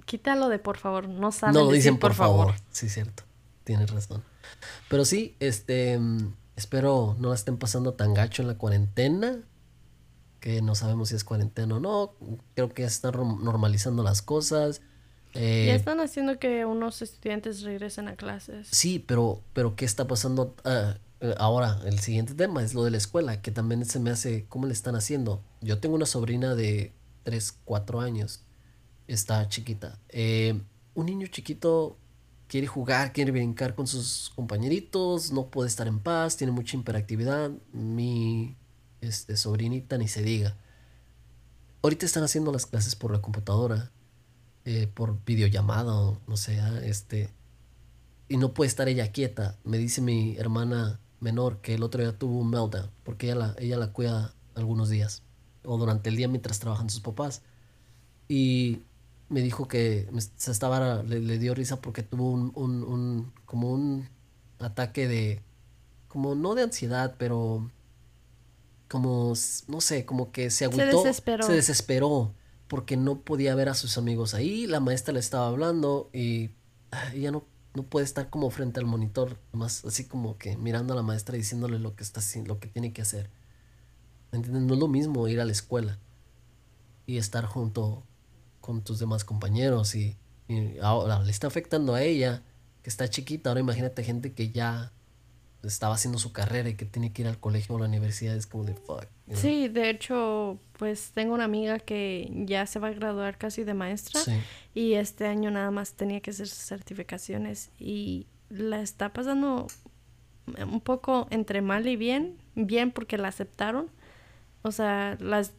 quítalo 0.05 0.47
de 0.49 0.59
por 0.59 0.77
favor. 0.77 1.07
No 1.09 1.31
saben 1.31 1.53
no 1.55 1.65
lo 1.65 1.71
dicen 1.71 1.99
por, 1.99 2.13
favor. 2.13 2.55
Sí, 2.71 2.88
cierto. 2.89 3.23
Tienes 3.65 3.89
razón. 3.91 4.23
Pero 4.89 5.03
sí, 5.05 5.36
este, 5.41 5.99
mm, 5.99 6.33
espero 6.55 7.15
no 7.19 7.29
la 7.29 7.36
estén 7.36 7.57
pasando 7.57 7.93
tan 7.93 8.13
gacho 8.13 8.41
en 8.41 8.47
la 8.47 8.57
cuarentena. 8.57 9.39
Que 10.39 10.62
no 10.62 10.75
sabemos 10.75 11.09
si 11.09 11.15
es 11.15 11.23
cuarentena 11.23 11.75
o 11.75 11.79
no. 11.79 12.13
Creo 12.55 12.69
que 12.73 12.81
ya 12.83 12.89
se 12.89 12.95
están 12.95 13.13
normalizando 13.43 14.03
las 14.03 14.21
cosas. 14.21 14.81
Eh, 15.33 15.65
Ya 15.67 15.75
están 15.75 15.99
haciendo 15.99 16.39
que 16.39 16.65
unos 16.65 17.01
estudiantes 17.01 17.61
regresen 17.61 18.07
a 18.07 18.15
clases. 18.15 18.67
Sí, 18.71 18.99
pero, 18.99 19.41
pero 19.53 19.75
¿qué 19.75 19.85
está 19.85 20.07
pasando 20.07 20.55
ah, 20.63 20.97
eh, 21.21 21.33
ahora? 21.37 21.79
El 21.85 21.99
siguiente 21.99 22.33
tema 22.33 22.63
es 22.63 22.73
lo 22.73 22.83
de 22.83 22.91
la 22.91 22.97
escuela, 22.97 23.41
que 23.41 23.51
también 23.51 23.85
se 23.85 23.99
me 23.99 24.11
hace, 24.11 24.45
¿cómo 24.49 24.67
le 24.67 24.73
están 24.73 24.95
haciendo? 24.95 25.41
Yo 25.61 25.79
tengo 25.79 25.95
una 25.95 26.05
sobrina 26.05 26.55
de 26.55 26.93
3, 27.23 27.59
4 27.65 28.01
años, 28.01 28.41
está 29.07 29.47
chiquita. 29.47 29.99
Eh, 30.09 30.61
un 30.93 31.05
niño 31.05 31.27
chiquito 31.27 31.97
quiere 32.47 32.67
jugar, 32.67 33.13
quiere 33.13 33.31
brincar 33.31 33.73
con 33.73 33.87
sus 33.87 34.31
compañeritos, 34.35 35.31
no 35.31 35.47
puede 35.47 35.67
estar 35.67 35.87
en 35.87 35.99
paz, 35.99 36.37
tiene 36.37 36.51
mucha 36.51 36.77
hiperactividad. 36.77 37.51
Mi 37.71 38.55
este, 39.01 39.37
sobrinita 39.37 39.97
ni 39.97 40.07
se 40.07 40.21
diga. 40.21 40.55
Ahorita 41.81 42.05
están 42.05 42.23
haciendo 42.23 42.51
las 42.51 42.65
clases 42.65 42.95
por 42.95 43.11
la 43.11 43.21
computadora, 43.21 43.91
eh, 44.65 44.88
por 44.93 45.23
videollamada 45.26 45.93
o 45.95 46.19
no 46.28 46.38
sé, 46.38 46.60
ah, 46.60 46.80
este 46.84 47.30
y 48.30 48.38
no 48.38 48.54
puede 48.54 48.67
estar 48.69 48.88
ella 48.89 49.12
quieta. 49.12 49.58
Me 49.63 49.78
dice 49.78 50.02
mi 50.02 50.36
hermana 50.38 50.99
menor 51.19 51.60
que 51.62 51.76
el 51.76 51.84
otro 51.84 52.02
día 52.02 52.17
tuvo 52.17 52.39
un 52.39 52.49
meltdown 52.49 52.89
porque 53.04 53.28
ella 53.28 53.36
la, 53.36 53.56
ella 53.60 53.78
la 53.78 53.91
cuida 53.93 54.34
algunos 54.56 54.89
días 54.89 55.23
o 55.63 55.78
durante 55.78 56.10
el 56.10 56.15
día 56.17 56.28
mientras 56.28 56.60
trabajan 56.60 56.89
sus 56.89 57.02
papás. 57.02 57.41
Y 58.28 58.82
me 59.30 59.41
dijo 59.41 59.67
que 59.67 60.10
se 60.38 60.52
estaba, 60.52 61.04
le, 61.04 61.19
le 61.19 61.38
dio 61.39 61.54
risa 61.56 61.82
porque 61.82 62.04
tuvo 62.04 62.32
un, 62.32 62.52
un, 62.56 62.84
un- 62.84 63.34
como 63.45 63.71
un 63.71 64.08
ataque 64.60 65.08
de, 65.08 65.41
como 66.08 66.36
no 66.36 66.56
de 66.56 66.63
ansiedad, 66.63 67.15
pero 67.17 67.69
como, 68.89 69.34
no 69.67 69.82
sé, 69.82 70.06
como 70.06 70.32
que 70.32 70.49
se 70.49 70.65
agüitó. 70.65 70.97
desesperó. 71.04 71.45
Se 71.45 71.54
desesperó 71.54 72.34
porque 72.73 72.97
no 72.97 73.21
podía 73.21 73.53
ver 73.53 73.69
a 73.69 73.75
sus 73.75 73.99
amigos 73.99 74.33
ahí. 74.33 74.65
La 74.65 74.79
maestra 74.79 75.13
le 75.13 75.19
estaba 75.19 75.45
hablando 75.45 76.09
y 76.12 76.49
ah, 76.89 77.13
ella 77.13 77.29
no, 77.29 77.45
no 77.75 77.83
puede 77.83 78.03
estar 78.03 78.31
como 78.31 78.49
frente 78.49 78.79
al 78.79 78.88
monitor, 78.88 79.38
más 79.51 79.86
así 79.86 80.05
como 80.05 80.39
que 80.39 80.57
mirando 80.57 80.93
a 80.93 80.95
la 80.95 81.03
maestra 81.03 81.38
diciéndole 81.38 81.77
lo 81.77 81.95
que 81.95 82.01
está 82.01 82.19
lo 82.47 82.59
que 82.59 82.67
tiene 82.67 82.91
que 82.91 83.03
hacer. 83.03 83.29
¿Entiendes? 84.31 84.63
No 84.63 84.73
es 84.73 84.79
lo 84.79 84.88
mismo 84.88 85.27
ir 85.27 85.39
a 85.39 85.45
la 85.45 85.51
escuela 85.51 85.99
y 87.05 87.17
estar 87.17 87.45
junto 87.45 88.01
con 88.59 88.81
tus 88.83 88.97
demás 88.97 89.23
compañeros 89.23 89.93
y, 89.93 90.17
y 90.47 90.79
ahora 90.79 91.21
le 91.21 91.29
está 91.29 91.45
afectando 91.45 91.93
a 91.93 92.01
ella, 92.01 92.41
que 92.81 92.89
está 92.89 93.07
chiquita. 93.07 93.51
Ahora 93.51 93.62
imagínate 93.62 94.03
gente 94.03 94.33
que 94.33 94.49
ya 94.49 94.91
estaba 95.63 95.95
haciendo 95.95 96.19
su 96.19 96.32
carrera 96.34 96.69
y 96.69 96.76
que 96.76 96.86
tiene 96.86 97.12
que 97.13 97.21
ir 97.23 97.28
al 97.28 97.39
colegio 97.39 97.76
o 97.76 97.78
a 97.78 97.82
la 97.82 97.88
universidad. 97.88 98.36
Es 98.36 98.47
como 98.47 98.63
de 98.65 98.73
fuck. 98.76 99.04
you 99.28 99.34
know? 99.34 99.38
Sí, 99.41 99.67
de 99.69 99.89
hecho, 99.89 100.60
pues 100.78 101.12
tengo 101.13 101.34
una 101.34 101.45
amiga 101.45 101.80
que 101.80 102.30
ya 102.45 102.65
se 102.65 102.80
va 102.80 102.89
a 102.89 102.91
graduar 102.91 103.38
casi 103.38 103.63
de 103.63 103.73
maestra 103.73 104.19
Sí. 104.21 104.34
y 104.76 104.93
este 104.93 105.26
año 105.28 105.49
nada 105.52 105.71
más 105.71 105.93
tenía 105.93 106.19
que 106.19 106.32
hacer 106.32 106.47
sus 106.47 106.60
certificaciones 106.67 107.71
y 107.80 108.28
la 108.49 108.82
está 108.82 109.13
pasando 109.13 109.67
un 110.69 110.82
poco 110.82 111.28
entre 111.32 111.62
mal 111.62 111.88
y 111.88 111.95
bien, 111.95 112.38
bien 112.56 112.91
porque 112.91 113.17
la 113.17 113.30
aceptaron, 113.30 113.89
o 114.62 114.71
sea, 114.71 115.17
las 115.21 115.54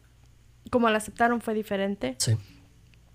como 0.69 0.89
la 0.89 0.97
aceptaron 0.97 1.41
fue 1.41 1.53
diferente, 1.55 2.15
Sí. 2.19 2.37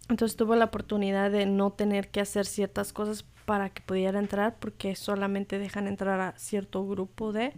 entonces 0.09 0.37
tuvo 0.37 0.57
la 0.57 0.67
oportunidad 0.67 1.31
de 1.31 1.47
no 1.47 1.71
tener 1.73 2.09
que 2.09 2.21
hacer 2.21 2.47
ciertas 2.47 2.93
cosas 2.93 3.25
para 3.51 3.69
que 3.71 3.83
pudiera 3.83 4.21
entrar 4.21 4.61
porque 4.61 4.95
solamente 4.95 5.59
dejan 5.59 5.89
entrar 5.89 6.21
a 6.21 6.39
cierto 6.39 6.87
grupo 6.87 7.33
de, 7.33 7.53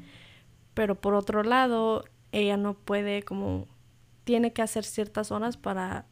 pero 0.73 0.99
por 0.99 1.13
otro 1.13 1.43
lado, 1.43 2.07
ella 2.33 2.57
no 2.57 2.73
puede 2.73 3.23
como 3.25 3.67
tiene 4.25 4.55
que 4.55 4.63
hacer 4.63 4.85
ciertas 4.85 5.31
horas 5.31 5.59
para 5.59 6.07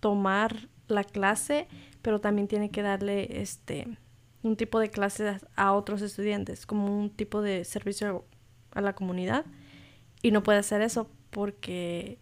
tomar 0.00 0.70
la 0.88 1.04
clase, 1.04 1.68
pero 2.00 2.18
también 2.18 2.48
tiene 2.48 2.70
que 2.70 2.80
darle 2.80 3.42
este 3.42 3.98
un 4.42 4.56
tipo 4.56 4.78
de 4.80 4.88
clases 4.88 5.44
a 5.54 5.74
otros 5.74 6.00
estudiantes, 6.00 6.64
como 6.64 6.98
un 6.98 7.10
tipo 7.10 7.42
de 7.42 7.66
servicio 7.66 8.24
a 8.72 8.80
la 8.80 8.94
comunidad 8.94 9.44
y 10.22 10.30
no 10.30 10.42
puede 10.42 10.60
hacer 10.60 10.80
eso 10.80 11.10
porque 11.30 12.18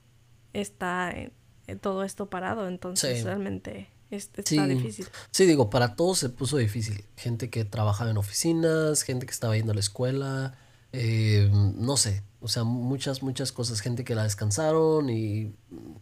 está 0.53 1.13
en- 1.13 1.33
en 1.69 1.79
todo 1.79 2.03
esto 2.03 2.27
parado, 2.29 2.67
entonces 2.67 3.19
Sí. 3.19 3.25
realmente 3.25 3.87
es- 4.17 4.31
está 4.37 4.43
Sí. 4.45 4.59
difícil. 4.75 5.07
Sí, 5.31 5.47
digo, 5.47 5.71
para 5.71 5.97
todos 5.97 6.19
se 6.19 6.29
puso 6.29 6.57
difícil. 6.59 7.05
Gente 7.17 7.51
que 7.51 7.65
trabajaba 7.65 8.11
en 8.11 8.17
oficinas, 8.19 9.03
gente 9.03 9.27
que 9.27 9.33
estaba 9.33 9.57
yendo 9.57 9.73
a 9.73 9.75
la 9.75 9.81
escuela, 9.81 10.55
eh, 10.93 11.49
no 11.53 11.97
sé, 11.97 12.23
o 12.41 12.49
sea, 12.49 12.65
muchas, 12.65 13.23
muchas 13.23 13.53
cosas. 13.53 13.81
Gente 13.81 14.05
que 14.05 14.15
la 14.15 14.25
descansaron 14.25 15.09
y, 15.11 15.55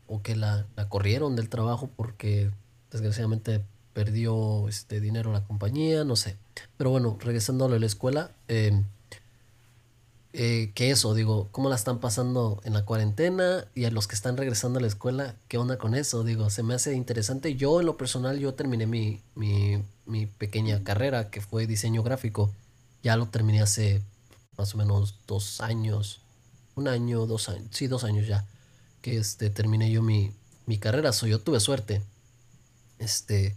o 0.07 0.23
que 0.23 0.35
la, 0.37 0.67
la 0.77 0.89
corrieron 0.89 1.37
del 1.37 1.49
trabajo 1.49 1.89
porque 1.95 2.51
desgraciadamente 2.91 3.65
perdió 3.93 4.69
este 4.69 5.01
dinero 5.01 5.33
la 5.33 5.45
compañía, 5.45 6.05
no 6.05 6.17
sé. 6.17 6.37
Pero 6.77 6.91
bueno, 6.91 7.17
regresando 7.21 7.65
a 7.67 7.79
la 7.79 7.87
escuela, 7.87 8.33
eh, 8.49 8.83
eh, 10.33 10.71
que 10.75 10.91
eso, 10.91 11.13
digo, 11.15 11.49
¿cómo 11.51 11.69
la 11.69 11.75
están 11.75 11.99
pasando 11.99 12.61
en 12.65 12.73
la 12.73 12.85
cuarentena? 12.85 13.67
Y 13.75 13.85
a 13.85 13.91
los 13.91 14.07
que 14.07 14.15
están 14.15 14.37
regresando 14.37 14.79
a 14.79 14.83
la 14.83 14.89
escuela, 14.89 15.35
¿qué 15.49 15.59
onda 15.59 15.77
con 15.77 15.95
eso? 15.95 16.23
Digo, 16.23 16.51
se 16.51 16.63
me 16.63 16.75
hace 16.75 16.95
interesante. 16.95 17.57
Yo 17.57 17.81
en 17.81 17.87
lo 17.87 17.97
personal, 17.97 18.39
yo 18.39 18.55
terminé 18.55 18.87
mi, 18.87 19.21
mi, 19.35 19.83
mi 20.07 20.27
pequeña 20.27 20.85
carrera, 20.85 21.31
que 21.31 21.41
fue 21.41 21.67
diseño 21.67 22.03
gráfico. 22.05 22.53
Ya 23.03 23.17
lo 23.17 23.27
terminé 23.27 23.61
hace 23.61 24.03
más 24.57 24.75
o 24.75 24.79
menos 24.79 25.17
dos 25.27 25.61
años. 25.61 26.21
Un 26.77 26.87
año, 26.87 27.27
dos 27.27 27.49
años. 27.49 27.69
Sí, 27.73 27.89
dos 27.89 28.05
años 28.05 28.29
ya. 28.29 28.47
Que 29.03 29.17
este, 29.17 29.51
terminé 29.51 29.91
yo 29.91 30.01
mi, 30.01 30.33
mi 30.67 30.79
carrera. 30.79 31.13
So, 31.13 31.27
yo 31.27 31.41
tuve 31.41 31.59
suerte. 31.59 32.03
Este, 32.99 33.57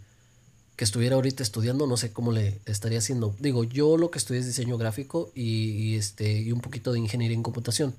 que 0.76 0.84
estuviera 0.84 1.16
ahorita 1.16 1.42
estudiando, 1.42 1.86
no 1.86 1.96
sé 1.96 2.12
cómo 2.12 2.32
le 2.32 2.60
estaría 2.66 2.98
haciendo. 2.98 3.34
Digo, 3.40 3.64
yo 3.64 3.96
lo 3.96 4.10
que 4.10 4.18
estudié 4.18 4.40
es 4.40 4.46
diseño 4.46 4.78
gráfico 4.78 5.30
y, 5.34 5.70
y, 5.70 5.96
este, 5.96 6.32
y 6.40 6.52
un 6.52 6.60
poquito 6.60 6.92
de 6.92 6.98
ingeniería 7.00 7.36
en 7.36 7.42
computación. 7.44 7.94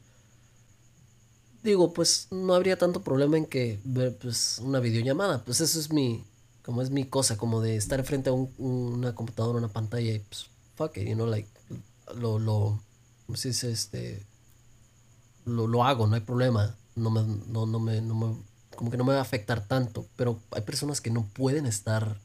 Digo, 1.63 1.93
pues 1.93 2.27
no 2.31 2.53
habría 2.53 2.77
tanto 2.77 3.01
problema 3.01 3.38
en 3.38 3.45
que 3.47 3.79
ver 3.83 4.15
pues, 4.17 4.59
una 4.63 4.79
videollamada. 4.79 5.43
Pues 5.43 5.61
eso 5.61 5.79
es 5.79 5.91
mi, 5.91 6.23
como 6.63 6.81
es 6.81 6.91
mi 6.91 7.05
cosa, 7.05 7.38
como 7.38 7.61
de 7.61 7.75
estar 7.75 8.03
frente 8.03 8.29
a 8.29 8.33
un- 8.33 8.53
una 8.59 9.15
computadora, 9.15 9.57
una 9.57 9.69
pantalla 9.69 10.11
y 10.13 10.19
pues, 10.19 10.47
fuck 10.75 10.95
it, 10.97 11.07
you 11.07 11.15
know, 11.15 11.25
like, 11.27 11.49
lo, 12.15 12.38
lo, 12.39 12.79
¿cómo 13.25 13.38
se 13.38 13.49
dice? 13.49 13.71
Este, 13.71 14.23
lo, 15.45 15.67
lo 15.67 15.83
hago, 15.83 16.07
no 16.07 16.15
hay 16.15 16.21
problema. 16.21 16.75
no 16.95 17.09
me, 17.09 17.21
no, 17.47 17.65
no 17.65 17.79
me, 17.79 18.01
no 18.01 18.15
me, 18.15 18.35
como 18.75 18.89
que 18.91 18.97
no 18.97 19.03
me 19.03 19.13
va 19.13 19.19
a 19.19 19.21
afectar 19.21 19.67
tanto, 19.67 20.05
pero 20.15 20.39
hay 20.51 20.61
personas 20.61 21.01
que 21.01 21.09
no 21.11 21.25
pueden 21.33 21.65
estar 21.65 22.17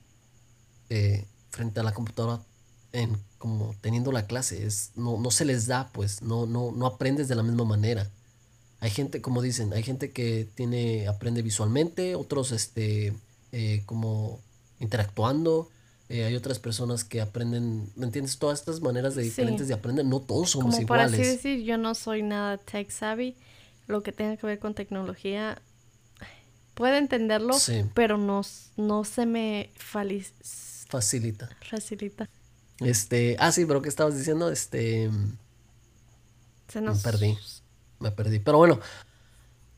eh, 0.90 1.24
frente 1.50 1.80
a 1.80 1.82
la 1.82 1.94
computadora 1.94 2.42
en 2.92 3.16
como 3.38 3.74
teniendo 3.80 4.12
la 4.12 4.26
clase, 4.26 4.66
es, 4.66 4.90
no, 4.96 5.18
no 5.18 5.30
se 5.30 5.46
les 5.46 5.66
da, 5.66 5.88
pues, 5.94 6.20
no, 6.20 6.44
no, 6.44 6.72
no 6.72 6.84
aprendes 6.84 7.26
de 7.26 7.34
la 7.34 7.42
misma 7.42 7.64
manera. 7.64 8.10
Hay 8.80 8.90
gente, 8.90 9.22
como 9.22 9.40
dicen, 9.40 9.72
hay 9.72 9.82
gente 9.82 10.10
que 10.10 10.46
tiene, 10.54 11.08
aprende 11.08 11.40
visualmente, 11.40 12.16
otros 12.16 12.52
este, 12.52 13.14
eh, 13.52 13.82
como 13.86 14.40
interactuando, 14.78 15.70
eh, 16.10 16.24
hay 16.24 16.36
otras 16.36 16.58
personas 16.58 17.02
que 17.02 17.22
aprenden, 17.22 17.90
¿me 17.96 18.04
entiendes? 18.04 18.38
Todas 18.38 18.58
estas 18.58 18.82
maneras 18.82 19.14
de 19.14 19.22
diferentes 19.22 19.68
de 19.68 19.74
aprender, 19.74 20.04
no 20.04 20.20
todos 20.20 20.50
somos 20.50 20.74
como 20.74 20.82
iguales. 20.82 21.10
Por 21.12 21.20
así 21.20 21.30
decir, 21.30 21.62
yo 21.64 21.78
no 21.78 21.94
soy 21.94 22.22
nada 22.22 22.58
tech 22.58 22.90
savvy, 22.90 23.36
lo 23.86 24.02
que 24.02 24.12
tenga 24.12 24.36
que 24.36 24.46
ver 24.46 24.58
con 24.58 24.74
tecnología, 24.74 25.62
puedo 26.74 26.96
entenderlo, 26.96 27.56
pero 27.94 28.18
no, 28.18 28.42
no 28.76 29.04
se 29.04 29.24
me 29.24 29.70
facilita. 30.90 31.48
Facilita. 31.68 32.28
Este, 32.80 33.36
ah, 33.38 33.52
sí, 33.52 33.64
pero 33.64 33.82
¿qué 33.82 33.88
estabas 33.88 34.16
diciendo? 34.16 34.50
Este... 34.50 35.10
Se 36.68 36.80
nos... 36.80 36.98
Me 36.98 37.02
perdí, 37.02 37.38
me 37.98 38.10
perdí. 38.10 38.38
Pero 38.38 38.58
bueno, 38.58 38.80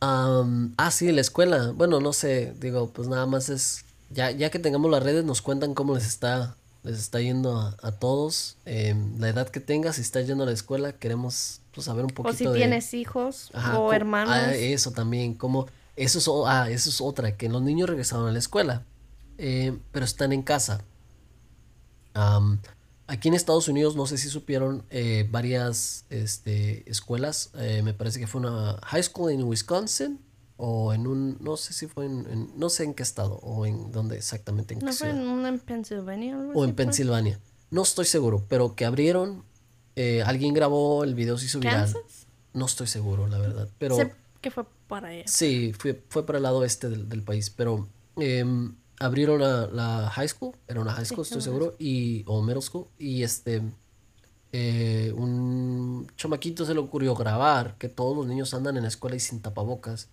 ah, 0.01 0.90
sí, 0.90 1.11
la 1.12 1.20
escuela. 1.20 1.72
Bueno, 1.72 2.01
no 2.01 2.12
sé, 2.12 2.55
digo, 2.59 2.90
pues 2.90 3.09
nada 3.09 3.27
más 3.27 3.48
es 3.48 3.85
ya, 4.12 4.31
ya 4.31 4.51
que 4.51 4.59
tengamos 4.59 4.90
las 4.90 5.03
redes, 5.03 5.25
nos 5.25 5.42
cuentan 5.42 5.75
cómo 5.75 5.94
les 5.94 6.07
está, 6.07 6.57
les 6.83 6.98
está 6.98 7.20
yendo 7.20 7.75
a, 7.83 7.92
todos. 7.92 8.57
Em, 8.64 9.18
la 9.18 9.29
edad 9.29 9.48
que 9.48 9.61
tengas, 9.61 9.96
si 9.96 10.03
estás 10.03 10.27
yendo 10.27 10.44
a 10.44 10.46
la 10.46 10.53
escuela, 10.53 10.92
queremos 10.92 11.61
pues, 11.75 11.87
saber 11.87 12.05
un 12.05 12.11
poquito. 12.11 12.51
O 12.51 12.53
si 12.53 12.59
tienes 12.59 12.92
hijos 12.94 13.51
o 13.75 13.92
hermanos. 13.92 14.35
Ah, 14.35 14.55
eso 14.55 14.90
también, 14.90 15.35
como. 15.35 15.66
Eso 15.96 16.18
es, 16.18 16.29
ah, 16.46 16.70
eso 16.70 16.88
es 16.88 17.01
otra, 17.01 17.37
que 17.37 17.48
los 17.48 17.62
niños 17.62 17.88
regresaron 17.88 18.27
a 18.27 18.33
la 18.33 18.38
escuela, 18.38 18.83
em, 19.38 19.79
pero 19.92 20.05
están 20.05 20.33
en 20.33 20.42
casa. 20.42 20.83
Aquí 23.07 23.29
en 23.29 23.35
Estados 23.35 23.68
Unidos, 23.68 23.96
no 23.96 24.07
sé 24.07 24.18
si 24.18 24.29
supieron, 24.29 24.85
eh, 24.90 25.27
varias 25.31 26.05
este, 26.11 26.88
escuelas, 26.90 27.51
eh, 27.59 27.83
me 27.83 27.94
parece 27.94 28.20
que 28.20 28.27
fue 28.27 28.40
una 28.40 28.79
high 28.83 29.03
school 29.03 29.31
en 29.31 29.44
Wisconsin, 29.44 30.18
o 30.57 30.92
en 30.92 31.07
un, 31.07 31.38
no 31.40 31.57
sé 31.57 31.72
si 31.72 31.88
fue 31.88 32.07
en, 32.07 32.53
no 32.57 32.70
sé 32.70 32.85
en 32.85 32.94
qué 32.94 33.03
estado 33.03 33.35
o 33.42 33.66
en 33.66 33.90
dónde 33.90 34.16
exactamente. 34.16 34.75
En 34.75 34.81
¿No 34.81 34.92
fue 34.92 35.11
en 35.11 35.27
una 35.27 35.48
en 35.48 35.59
Pensilvania? 35.59 36.38
O 36.55 36.64
en 36.64 36.75
Pensilvania. 36.75 37.40
No 37.70 37.83
estoy 37.83 38.05
seguro, 38.05 38.44
pero 38.48 38.77
que 38.77 38.85
abrieron, 38.85 39.44
eh, 39.96 40.22
alguien 40.22 40.55
grabó, 40.55 41.05
el 41.05 41.14
video 41.14 41.37
se 41.37 41.46
hizo 41.46 41.59
viral. 41.59 41.92
No 42.53 42.66
estoy 42.66 42.87
seguro, 42.87 43.27
la 43.27 43.38
verdad, 43.38 43.68
pero... 43.79 43.96
Sé 43.96 44.12
que 44.40 44.51
fue 44.51 44.64
para 44.88 45.09
allá. 45.09 45.25
Sí, 45.27 45.72
fue, 45.79 46.01
fue 46.09 46.27
para 46.27 46.37
el 46.37 46.42
lado 46.42 46.64
este 46.64 46.88
del, 46.88 47.22
país, 47.22 47.48
pero 47.51 47.88
em, 48.16 48.75
abrieron 48.98 49.40
la, 49.40 49.66
la, 49.68 50.11
high 50.11 50.28
school, 50.28 50.55
era 50.68 50.81
una 50.81 50.92
high 50.92 51.05
school, 51.05 51.22
estoy 51.22 51.42
seguro, 51.42 51.74
y, 51.78 52.24
o 52.26 52.42
middle 52.42 52.62
school, 52.62 52.87
y 52.98 53.22
este... 53.22 53.62
Eh, 54.55 55.14
un 55.16 56.07
chamaquito 56.16 56.66
se 56.66 56.74
le 56.74 56.81
ocurrió 56.81 57.14
grabar 57.14 57.78
que 57.78 57.88
todos 57.88 58.14
los 58.14 58.26
niños 58.26 58.52
andan 58.52 58.76
en 58.76 58.83
la 58.83 58.88
escuela 58.90 59.16
y 59.16 59.20
sin 59.20 59.40
tapabocas 59.40 60.11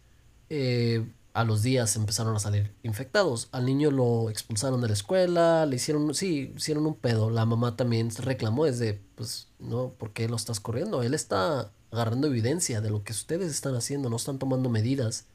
eh, 0.50 1.06
a 1.34 1.44
los 1.44 1.62
días 1.62 1.96
empezaron 1.96 2.36
a 2.36 2.40
salir 2.40 2.74
infectados. 2.84 3.50
Al 3.52 3.66
niño 3.66 3.92
lo 3.92 4.30
expulsaron 4.30 4.82
de 4.82 4.88
la 4.88 4.94
escuela, 4.94 5.66
le 5.66 5.76
hicieron, 5.76 6.14
sí, 6.16 6.54
hicieron 6.56 6.86
un 6.86 6.96
pedo. 6.96 7.30
La 7.30 7.46
mamá 7.46 7.76
también 7.76 8.10
reclamó 8.18 8.66
desde, 8.66 9.02
pues, 9.16 9.48
no, 9.60 9.94
¿por 9.94 10.12
qué 10.12 10.28
lo 10.28 10.36
estás 10.36 10.60
corriendo? 10.60 11.04
Él 11.04 11.14
está 11.14 11.72
agarrando 11.92 12.28
evidencia 12.28 12.82
de 12.82 12.90
lo 12.90 13.04
que 13.04 13.14
ustedes 13.14 13.52
están 13.52 13.76
haciendo, 13.76 14.10
no 14.10 14.16
están 14.16 14.40
tomando 14.40 14.70
medidas. 14.70 15.28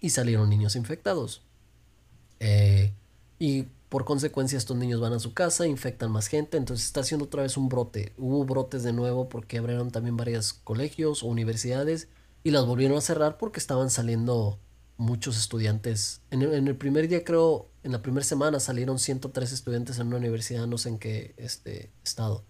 Y 0.00 0.10
salieron 0.10 0.48
niños 0.48 0.76
infectados. 0.76 1.42
Eh, 2.40 2.92
y 3.38 3.66
por 3.88 4.04
consecuencia 4.04 4.56
estos 4.56 4.76
niños 4.76 5.00
van 5.00 5.12
a 5.12 5.18
su 5.18 5.34
casa, 5.34 5.66
infectan 5.66 6.10
más 6.10 6.28
gente, 6.28 6.56
entonces 6.56 6.86
está 6.86 7.00
haciendo 7.00 7.26
otra 7.26 7.42
vez 7.42 7.56
un 7.56 7.68
brote. 7.68 8.12
Hubo 8.18 8.44
brotes 8.44 8.82
de 8.82 8.92
nuevo 8.92 9.28
porque 9.28 9.58
abrieron 9.58 9.90
también 9.90 10.16
varios 10.16 10.52
colegios 10.52 11.22
o 11.22 11.26
universidades 11.26 12.08
y 12.44 12.50
las 12.50 12.66
volvieron 12.66 12.96
a 12.96 13.00
cerrar 13.00 13.36
porque 13.36 13.58
estaban 13.58 13.90
saliendo 13.90 14.58
muchos 14.96 15.38
estudiantes. 15.38 16.20
En 16.30 16.42
el, 16.42 16.76
primer 16.76 17.08
día 17.08 17.24
creo, 17.24 17.68
en 17.82 17.92
la 17.92 18.02
primera 18.02 18.24
semana 18.24 18.60
salieron 18.60 18.98
103 18.98 19.50
estudiantes 19.50 19.98
en 19.98 20.06
una 20.06 20.18
universidad, 20.18 20.66
no 20.66 20.78
sé 20.78 20.90
en 20.90 20.98
qué 20.98 21.34
este, 21.36 21.90
estado. 22.04 22.44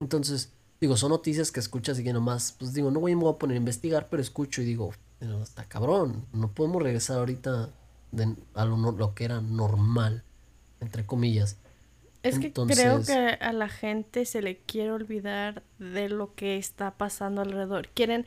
Entonces, 0.00 0.52
digo, 0.80 0.96
son 0.96 1.10
noticias 1.10 1.50
que 1.50 1.60
escuchas 1.60 1.98
y 1.98 2.04
que 2.04 2.12
nomás, 2.12 2.54
pues 2.58 2.72
digo, 2.72 2.90
no 2.90 3.00
voy, 3.00 3.12
a 3.12 3.38
poner 3.38 3.56
a 3.56 3.58
investigar, 3.58 4.08
pero 4.08 4.22
escucho 4.22 4.62
y 4.62 4.64
digo, 4.64 4.92
está 5.42 5.64
cabrón, 5.68 6.24
no 6.32 6.52
podemos 6.52 6.82
regresar 6.82 7.18
ahorita 7.18 7.70
a 8.54 8.64
lo, 8.64 8.76
lo, 8.92 9.14
que 9.14 9.24
era 9.24 9.40
normal, 9.40 10.24
entre 10.80 11.04
comillas. 11.04 11.58
Es 12.22 12.38
que 12.38 12.52
creo 12.52 13.02
que 13.04 13.12
a 13.12 13.52
la 13.52 13.68
gente 13.68 14.24
se 14.24 14.42
le 14.42 14.58
quiere 14.58 14.90
olvidar 14.90 15.62
de 15.78 16.08
lo 16.08 16.34
que 16.34 16.56
está 16.56 16.92
pasando 16.92 17.42
alrededor. 17.42 17.88
Quieren 17.88 18.26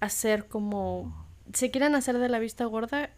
hacer 0.00 0.46
como 0.46 1.26
se 1.52 1.70
quieren 1.70 1.94
hacer 1.94 2.18
de 2.18 2.28
la 2.28 2.38
vista 2.38 2.64
gorda 2.64 3.10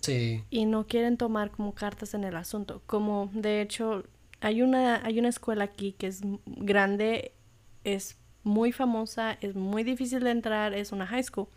y 0.51 0.67
no 0.67 0.87
quieren 0.87 1.17
tomar 1.17 1.51
como 1.51 1.75
cartas 1.75 2.15
en 2.15 2.25
el 2.25 2.37
asunto. 2.37 2.83
Como 2.87 3.31
de 3.33 3.61
hecho 3.61 4.05
hay 4.41 4.63
una 4.63 5.05
hay 5.05 5.19
una 5.19 5.29
escuela 5.29 5.65
aquí 5.65 5.93
que 5.93 6.07
es 6.07 6.21
grande, 6.47 7.33
es 7.85 8.17
muy 8.43 8.73
famosa, 8.73 9.37
es 9.41 9.55
muy 9.55 9.83
difícil 9.83 10.21
de 10.21 10.31
entrar, 10.31 10.75
es 10.75 10.93
una 10.93 11.07
high 11.07 11.23
school. 11.23 11.49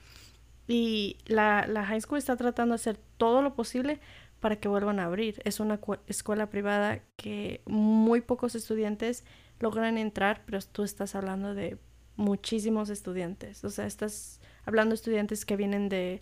Y 0.67 1.17
la, 1.25 1.65
la 1.67 1.86
high 1.86 2.01
school 2.01 2.17
está 2.17 2.36
tratando 2.36 2.73
de 2.73 2.75
hacer 2.75 2.99
todo 3.17 3.41
lo 3.41 3.55
posible 3.55 3.99
para 4.39 4.58
que 4.58 4.67
vuelvan 4.67 5.00
a 5.00 5.06
abrir. 5.06 5.41
Es 5.45 5.60
una 5.60 5.80
escuela 6.08 6.50
privada 6.50 7.02
que 7.15 7.62
muy 7.65 8.21
pocos 8.21 8.56
estudiantes 8.56 9.23
logran 9.60 9.97
entrar, 9.97 10.43
pero 10.45 10.60
tú 10.62 10.84
estás 10.84 11.15
hablando 11.15 11.54
de 11.54 11.78
muchísimos 12.15 12.89
estudiantes. 12.89 13.63
O 13.63 13.69
sea, 13.69 13.86
estás 13.86 14.39
hablando 14.65 14.91
de 14.91 14.95
estudiantes 14.95 15.45
que 15.45 15.56
vienen 15.56 15.89
de 15.89 16.21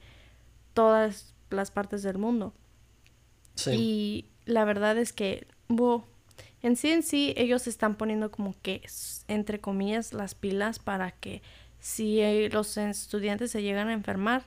todas 0.74 1.34
las 1.50 1.72
partes 1.72 2.04
del 2.04 2.18
mundo. 2.18 2.54
Sí. 3.56 3.72
Y 3.72 4.26
la 4.46 4.66
verdad 4.66 4.98
es 4.98 5.14
que, 5.14 5.48
en 6.62 6.76
sí 6.76 6.92
en 6.92 7.04
sí, 7.04 7.34
ellos 7.38 7.68
están 7.68 7.96
poniendo 7.96 8.32
como 8.32 8.54
que, 8.62 8.82
entre 9.28 9.60
comillas, 9.60 10.14
las 10.14 10.36
pilas 10.36 10.80
para 10.80 11.12
que 11.12 11.42
si 11.80 12.50
los 12.50 12.78
estudiantes 12.78 13.52
se 13.52 13.62
llegan 13.62 13.90
a 13.90 13.94
enfermar, 13.94 14.44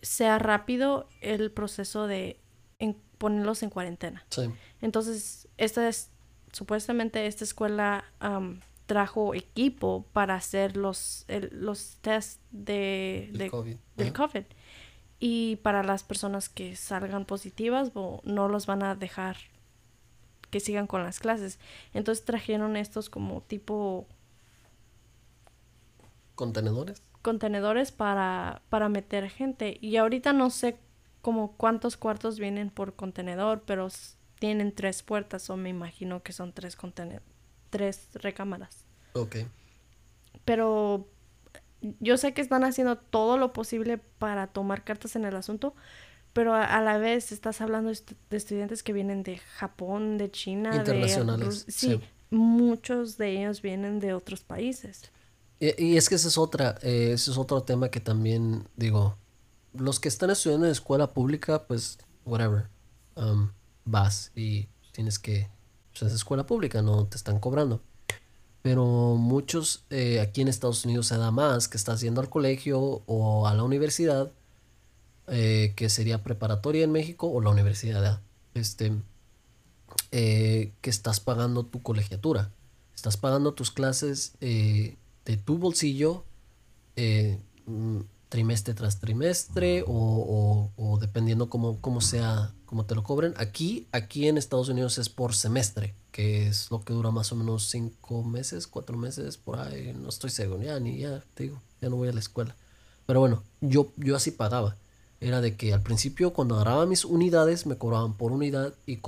sea 0.00 0.38
rápido 0.38 1.08
el 1.20 1.50
proceso 1.50 2.06
de 2.06 2.38
ponerlos 3.18 3.62
en 3.62 3.70
cuarentena. 3.70 4.24
Sí. 4.30 4.50
Entonces, 4.80 5.48
esta 5.56 5.88
es, 5.88 6.10
supuestamente, 6.52 7.26
esta 7.26 7.44
escuela 7.44 8.04
trajo 8.86 9.34
equipo 9.34 10.06
para 10.14 10.34
hacer 10.34 10.76
los, 10.76 11.26
los 11.50 11.98
test 12.00 12.40
de, 12.50 13.30
de 13.34 13.50
COVID. 13.50 13.76
del 13.96 14.12
COVID. 14.14 14.44
Y 15.20 15.56
para 15.56 15.82
las 15.82 16.04
personas 16.04 16.48
que 16.48 16.76
salgan 16.76 17.24
positivas, 17.24 17.92
no 17.94 18.48
los 18.48 18.66
van 18.66 18.82
a 18.82 18.94
dejar 18.94 19.36
que 20.50 20.60
sigan 20.60 20.86
con 20.86 21.02
las 21.02 21.18
clases. 21.18 21.58
Entonces 21.92 22.24
trajeron 22.24 22.76
estos 22.76 23.10
como 23.10 23.42
tipo... 23.42 24.06
¿Contenedores? 26.34 27.02
Contenedores 27.22 27.92
para, 27.92 28.62
para 28.70 28.88
meter 28.88 29.28
gente. 29.28 29.76
Y 29.80 29.96
ahorita 29.96 30.32
no 30.32 30.50
sé 30.50 30.78
como 31.28 31.52
cuántos 31.58 31.98
cuartos 31.98 32.38
vienen 32.38 32.70
por 32.70 32.94
contenedor, 32.94 33.62
pero 33.66 33.88
tienen 34.38 34.74
tres 34.74 35.02
puertas 35.02 35.50
o 35.50 35.58
me 35.58 35.68
imagino 35.68 36.22
que 36.22 36.32
son 36.32 36.54
tres 36.54 36.74
contenedores 36.74 37.28
tres 37.70 38.08
recámaras. 38.14 38.84
Ok. 39.12 39.36
Pero 40.44 41.08
yo 42.00 42.16
sé 42.16 42.34
que 42.34 42.40
están 42.40 42.64
haciendo 42.64 42.96
todo 42.96 43.36
lo 43.38 43.52
posible 43.52 43.98
para 44.18 44.46
tomar 44.46 44.84
cartas 44.84 45.16
en 45.16 45.24
el 45.24 45.36
asunto, 45.36 45.74
pero 46.32 46.54
a, 46.54 46.80
la 46.80 46.98
vez 46.98 47.32
estás 47.32 47.60
hablando 47.60 47.90
de 47.90 48.36
estudiantes 48.36 48.82
que 48.82 48.92
vienen 48.92 49.22
de 49.22 49.38
Japón, 49.38 50.18
de 50.18 50.30
China, 50.30 50.74
internacionales. 50.74 51.66
sí, 51.68 52.00
muchos 52.30 53.18
de 53.18 53.40
ellos 53.40 53.62
vienen 53.62 54.00
de 54.00 54.14
otros 54.14 54.42
países. 54.42 55.10
Y, 55.60 55.96
es 55.96 56.08
que 56.08 56.14
ese 56.14 56.28
es 56.28 56.38
otra, 56.38 56.78
eh, 56.82 57.10
ese 57.12 57.32
es 57.32 57.38
otro 57.38 57.62
tema 57.62 57.90
que 57.90 57.98
también 57.98 58.68
digo, 58.76 59.16
los 59.72 60.00
que 60.00 60.08
están 60.08 60.30
estudiando 60.30 60.66
en 60.66 60.72
escuela 60.72 61.12
pública, 61.12 61.66
pues 61.66 61.98
whatever, 62.24 62.68
um, 63.16 63.50
vas 63.84 64.32
y 64.34 64.68
tienes 64.92 65.18
que 65.18 65.48
es 66.06 66.12
escuela 66.12 66.46
pública, 66.46 66.82
no 66.82 67.06
te 67.06 67.16
están 67.16 67.40
cobrando. 67.40 67.82
Pero 68.62 68.84
muchos 69.16 69.84
eh, 69.90 70.20
aquí 70.20 70.42
en 70.42 70.48
Estados 70.48 70.84
Unidos 70.84 71.06
se 71.06 71.16
da 71.16 71.30
más 71.30 71.68
que 71.68 71.76
estás 71.76 72.00
yendo 72.00 72.20
al 72.20 72.28
colegio 72.28 73.02
o 73.06 73.46
a 73.46 73.54
la 73.54 73.62
universidad, 73.62 74.32
eh, 75.28 75.72
que 75.76 75.88
sería 75.88 76.22
preparatoria 76.22 76.84
en 76.84 76.92
México 76.92 77.28
o 77.28 77.40
la 77.40 77.50
universidad, 77.50 78.20
este, 78.54 78.92
eh, 80.10 80.72
que 80.80 80.90
estás 80.90 81.20
pagando 81.20 81.64
tu 81.64 81.82
colegiatura. 81.82 82.52
Estás 82.94 83.16
pagando 83.16 83.54
tus 83.54 83.70
clases 83.70 84.32
de 84.40 84.96
tu 85.44 85.58
bolsillo 85.58 86.24
mm, 87.66 88.00
trimestre 88.28 88.74
tras 88.74 89.00
trimestre 89.00 89.84
o, 89.86 90.70
o, 90.76 90.98
dependiendo 90.98 91.48
cómo, 91.48 91.80
cómo 91.80 92.00
sea, 92.00 92.52
cómo 92.66 92.84
te 92.84 92.94
lo 92.94 93.02
cobren. 93.02 93.34
Aquí, 93.36 93.88
aquí 93.92 94.28
en 94.28 94.38
Estados 94.38 94.68
Unidos 94.68 94.98
es 94.98 95.08
por 95.08 95.34
semestre, 95.34 95.94
que 96.12 96.46
es 96.46 96.70
lo 96.70 96.82
que 96.82 96.92
dura 96.92 97.10
más 97.10 97.32
o 97.32 97.36
menos 97.36 97.68
cinco 97.68 98.22
meses, 98.22 98.66
cuatro 98.66 98.96
meses, 98.96 99.36
por 99.36 99.58
ahí, 99.58 99.94
no 99.98 100.08
estoy 100.08 100.30
seguro, 100.30 100.62
ya 100.62 100.78
ni, 100.78 100.98
ya 100.98 101.22
te 101.34 101.44
digo, 101.44 101.60
ya 101.80 101.88
no 101.88 101.96
voy 101.96 102.08
a 102.08 102.12
la 102.12 102.20
escuela. 102.20 102.54
Pero 103.06 103.20
bueno, 103.20 103.42
yo, 103.60 103.92
yo 103.96 104.16
así 104.16 104.30
pagaba. 104.30 104.76
Era 105.20 105.40
de 105.40 105.56
que 105.56 105.72
al 105.74 105.82
principio 105.82 106.32
cuando 106.32 106.54
agarraba 106.54 106.86
mis 106.86 107.04
unidades 107.04 107.66
me 107.66 107.76
cobraban 107.76 108.14
por 108.14 108.30
unidad 108.30 108.74
y, 108.86 108.98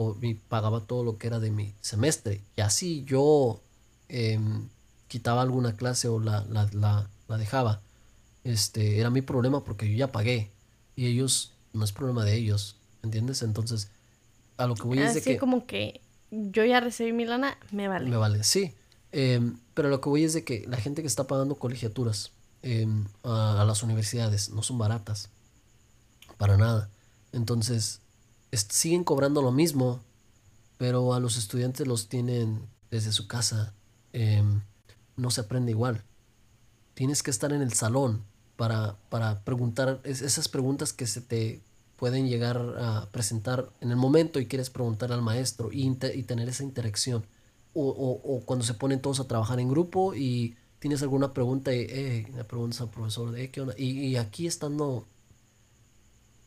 pagaba 0.49 0.81
todo 0.81 1.05
lo 1.05 1.19
que 1.19 1.29
era 1.29 1.39
de 1.39 1.51
mi 1.51 1.75
semestre. 1.81 2.41
Y 2.57 2.63
así 2.63 3.05
yo 3.05 3.61
em, 4.09 4.69
quitaba 5.07 5.43
alguna 5.43 5.77
clase 5.77 6.09
o 6.09 6.19
la, 6.19 6.45
la, 6.51 7.09
la 7.29 7.39
dejaba 7.39 7.81
este, 8.45 8.99
era 8.99 9.11
mi 9.11 9.23
problema 9.23 9.65
porque 9.65 9.91
yo 9.91 9.97
ya 9.97 10.13
pagué 10.13 10.51
y 10.97 11.07
ellos, 11.07 11.53
no 11.73 11.85
es 11.85 11.93
problema 11.93 12.25
de 12.25 12.37
ellos, 12.37 12.77
¿entiendes? 13.03 13.43
Entonces, 13.43 13.91
a 14.57 14.67
lo 14.67 14.75
que 14.75 14.83
voy 14.83 14.99
es 14.99 15.15
de 15.15 15.23
que... 15.23 15.39
como 15.39 15.67
que 15.67 16.01
yo 16.31 16.65
ya 16.65 16.81
recibí 16.81 17.13
mi 17.13 17.25
lana, 17.25 17.59
me 17.73 17.89
vale. 17.89 18.09
Me 18.09 18.17
vale, 18.17 18.45
sí. 18.45 18.75
Em, 19.13 19.59
pero 19.75 19.89
lo 19.89 20.01
que 20.01 20.09
voy 20.09 20.25
es 20.25 20.33
de 20.33 20.45
que 20.45 20.65
la 20.69 20.77
gente 20.77 21.03
que 21.03 21.09
está 21.09 21.27
pagando 21.27 21.57
colegiaturas 21.57 22.33
em, 22.63 23.07
a, 23.25 23.65
las 23.67 23.83
universidades 23.83 24.51
no 24.51 24.63
son 24.63 24.79
baratas, 24.79 25.31
para 26.39 26.57
nada. 26.57 26.89
Entonces, 27.33 28.01
siguen 28.53 29.05
cobrando 29.05 29.43
lo 29.43 29.53
mismo, 29.53 30.01
pero 30.79 31.15
a 31.15 31.21
los 31.21 31.37
estudiantes 31.37 31.87
los 31.87 32.09
tienen 32.09 32.61
desde 32.91 33.13
su 33.13 33.27
casa. 33.27 33.75
Em, 34.13 34.63
no 35.17 35.31
se 35.31 35.43
aprende 35.43 35.73
igual. 35.73 36.03
Tienes 36.95 37.23
que 37.23 37.31
estar 37.31 37.53
en 37.53 37.63
el 37.63 37.73
salón 37.73 38.25
para, 38.61 38.95
para 39.09 39.41
preguntar 39.41 40.03
esas 40.05 40.47
preguntas 40.49 40.93
que 40.93 41.07
se 41.07 41.23
te 41.23 41.63
pueden 41.97 42.29
llegar 42.29 42.59
a 42.79 43.09
presentar 43.11 43.71
en 43.81 43.91
el 43.91 43.97
momento 43.97 44.39
y 44.39 44.45
quieres 44.45 44.69
preguntar 44.69 45.13
al 45.13 45.23
maestro 45.23 45.71
y, 45.73 45.91
tener 45.95 46.47
esa 46.47 46.63
interacción. 46.63 47.25
O, 47.73 47.89
o, 47.89 48.41
cuando 48.45 48.63
se 48.63 48.75
ponen 48.75 49.01
todos 49.01 49.19
a 49.19 49.27
trabajar 49.27 49.61
en 49.61 49.71
grupo 49.71 50.15
y 50.15 50.59
tienes 50.79 51.01
alguna 51.01 51.33
pregunta 51.33 51.73
y 51.75 51.87
eh, 51.89 52.45
preguntas 52.47 52.83
al 52.83 52.91
profesor, 52.91 53.35
¿qué? 53.35 53.65
Y, 53.79 54.17
aquí 54.17 54.47
estando 54.47 55.07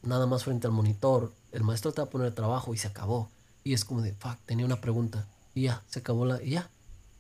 nada 0.03 0.27
más 0.27 0.43
frente 0.43 0.67
al 0.67 0.73
monitor, 0.73 1.33
el 1.51 1.63
maestro 1.63 1.93
te 1.93 2.01
va 2.01 2.05
a 2.05 2.11
poner 2.11 2.27
el 2.27 2.35
trabajo 2.35 2.75
y 2.75 2.77
se 2.77 2.89
acabó. 2.89 3.31
Y 3.63 3.73
es 3.73 3.85
como 3.85 4.03
de, 4.03 4.13
fuck, 4.13 4.37
tenía 4.45 4.67
una 4.67 4.79
pregunta 4.79 5.25
y 5.55 5.63
ya, 5.63 5.81
se 5.89 6.01
acabó 6.01 6.25
la, 6.25 6.43
y 6.43 6.51
ya, 6.51 6.69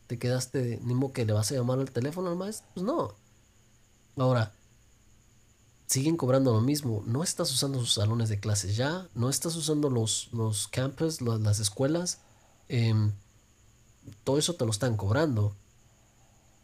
te 0.05 0.19
quedaste, 0.19 0.79
ni 0.83 0.93
que 1.13 1.25
le 1.25 1.33
vas 1.33 1.51
a 1.51 1.55
llamar 1.55 1.79
al 1.79 1.89
teléfono 1.89 2.29
al 2.29 2.35
maestro. 2.35 2.67
Pues 2.75 2.85
no. 2.85 3.15
Ahora, 4.17 4.51
siguen 5.93 6.17
cobrando 6.17 6.51
lo 6.51 6.61
mismo. 6.61 7.03
No 7.05 7.21
estás 7.21 7.51
usando 7.51 7.79
sus 7.79 7.93
salones 7.93 8.27
de 8.27 8.39
clases 8.39 8.75
ya, 8.75 9.07
no 9.13 9.29
estás 9.29 9.55
usando 9.55 9.91
los, 9.91 10.29
los 10.33 10.67
campus, 10.67 11.21
las 11.21 11.59
escuelas. 11.59 12.17
Em, 12.67 13.11
todo 14.23 14.39
eso 14.39 14.55
te 14.55 14.65
lo 14.65 14.71
están 14.71 14.97
cobrando. 14.97 15.55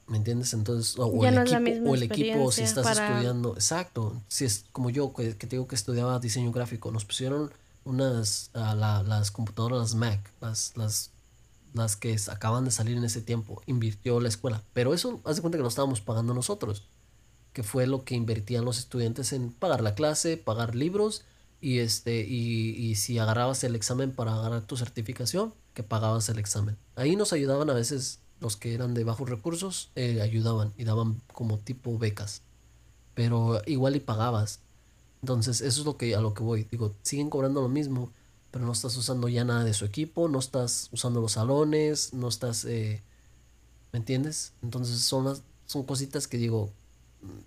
¿Me 0.07 0.17
entiendes? 0.17 0.55
Entonces, 0.55 0.97
o, 0.97 1.23
el, 1.23 1.37
equipo, 1.37 1.91
o 1.91 1.93
el 1.93 2.03
equipo, 2.03 2.51
si 2.51 2.63
estás 2.63 2.97
estudiando, 2.97 3.53
exacto, 3.53 4.19
si 4.27 4.45
es 4.45 4.65
como 4.71 4.89
yo 4.89 5.13
que, 5.13 5.37
que, 5.37 5.45
digo 5.45 5.67
que 5.67 5.75
estudiaba 5.75 6.17
diseño 6.17 6.51
gráfico, 6.51 6.89
nos 6.89 7.05
pusieron 7.05 7.53
unas, 7.85 8.49
las 8.55 9.29
computadoras, 9.29 9.77
las 9.77 9.93
Mac, 9.93 10.31
las, 10.41 10.75
las, 10.75 11.11
las 11.75 11.95
que 11.95 12.17
acaban 12.31 12.65
de 12.65 12.71
salir 12.71 12.97
en 12.97 13.03
ese 13.03 13.21
tiempo, 13.21 13.61
invirtió 13.67 14.19
la 14.19 14.29
escuela, 14.29 14.63
pero 14.73 14.95
eso, 14.95 15.21
haz 15.25 15.35
de 15.35 15.43
cuenta 15.43 15.59
que 15.59 15.61
lo 15.61 15.69
estábamos 15.69 16.01
pagando 16.01 16.33
nosotros 16.33 16.87
que 17.53 17.63
fue 17.63 17.87
lo 17.87 18.03
que 18.03 18.15
invertían 18.15 18.65
los 18.65 18.79
estudiantes 18.79 19.33
en 19.33 19.51
pagar 19.51 19.81
la 19.81 19.95
clase, 19.95 20.37
pagar 20.37 20.75
libros 20.75 21.23
y 21.61 21.79
este 21.79 22.25
y, 22.25 22.71
y, 22.75 22.95
si 22.95 23.19
agarrabas 23.19 23.63
el 23.63 23.75
examen 23.75 24.11
para 24.11 24.33
agarrar 24.33 24.61
tu 24.65 24.77
certificación, 24.77 25.53
que 25.73 25.83
pagabas 25.83 26.29
el 26.29 26.39
examen. 26.39 26.77
Ahí 26.95 27.15
nos 27.15 27.33
ayudaban 27.33 27.69
a 27.69 27.73
veces 27.73 28.19
los 28.39 28.55
que 28.55 28.73
eran 28.73 28.93
de 28.93 29.03
bajos 29.03 29.29
recursos, 29.29 29.91
eh, 29.95 30.21
ayudaban 30.21 30.73
y 30.77 30.85
daban 30.85 31.21
como 31.33 31.57
tipo 31.57 31.97
becas. 31.97 32.41
Pero 33.13 33.61
igual 33.65 33.95
y 33.95 33.99
pagabas. 33.99 34.61
Entonces, 35.21 35.59
eso 35.59 35.81
es 35.81 35.85
lo 35.85 35.97
que 35.97 36.15
a 36.15 36.21
lo 36.21 36.33
que 36.33 36.43
voy. 36.43 36.65
Digo, 36.71 36.95
siguen 37.01 37.29
cobrando 37.29 37.61
lo 37.61 37.67
mismo, 37.67 38.11
pero 38.51 38.65
no 38.65 38.71
estás 38.71 38.95
usando 38.95 39.27
ya 39.27 39.43
nada 39.43 39.65
de 39.65 39.73
su 39.73 39.83
equipo, 39.83 40.29
no 40.29 40.39
estás 40.39 40.87
usando 40.93 41.19
los 41.19 41.33
salones, 41.33 42.13
no 42.13 42.29
estás 42.29 42.63
eh, 42.65 43.03
¿me 43.91 43.99
entiendes? 43.99 44.53
Entonces 44.61 45.01
son 45.01 45.25
las, 45.25 45.43
son 45.65 45.83
cositas 45.83 46.27
que 46.27 46.37
digo, 46.37 46.71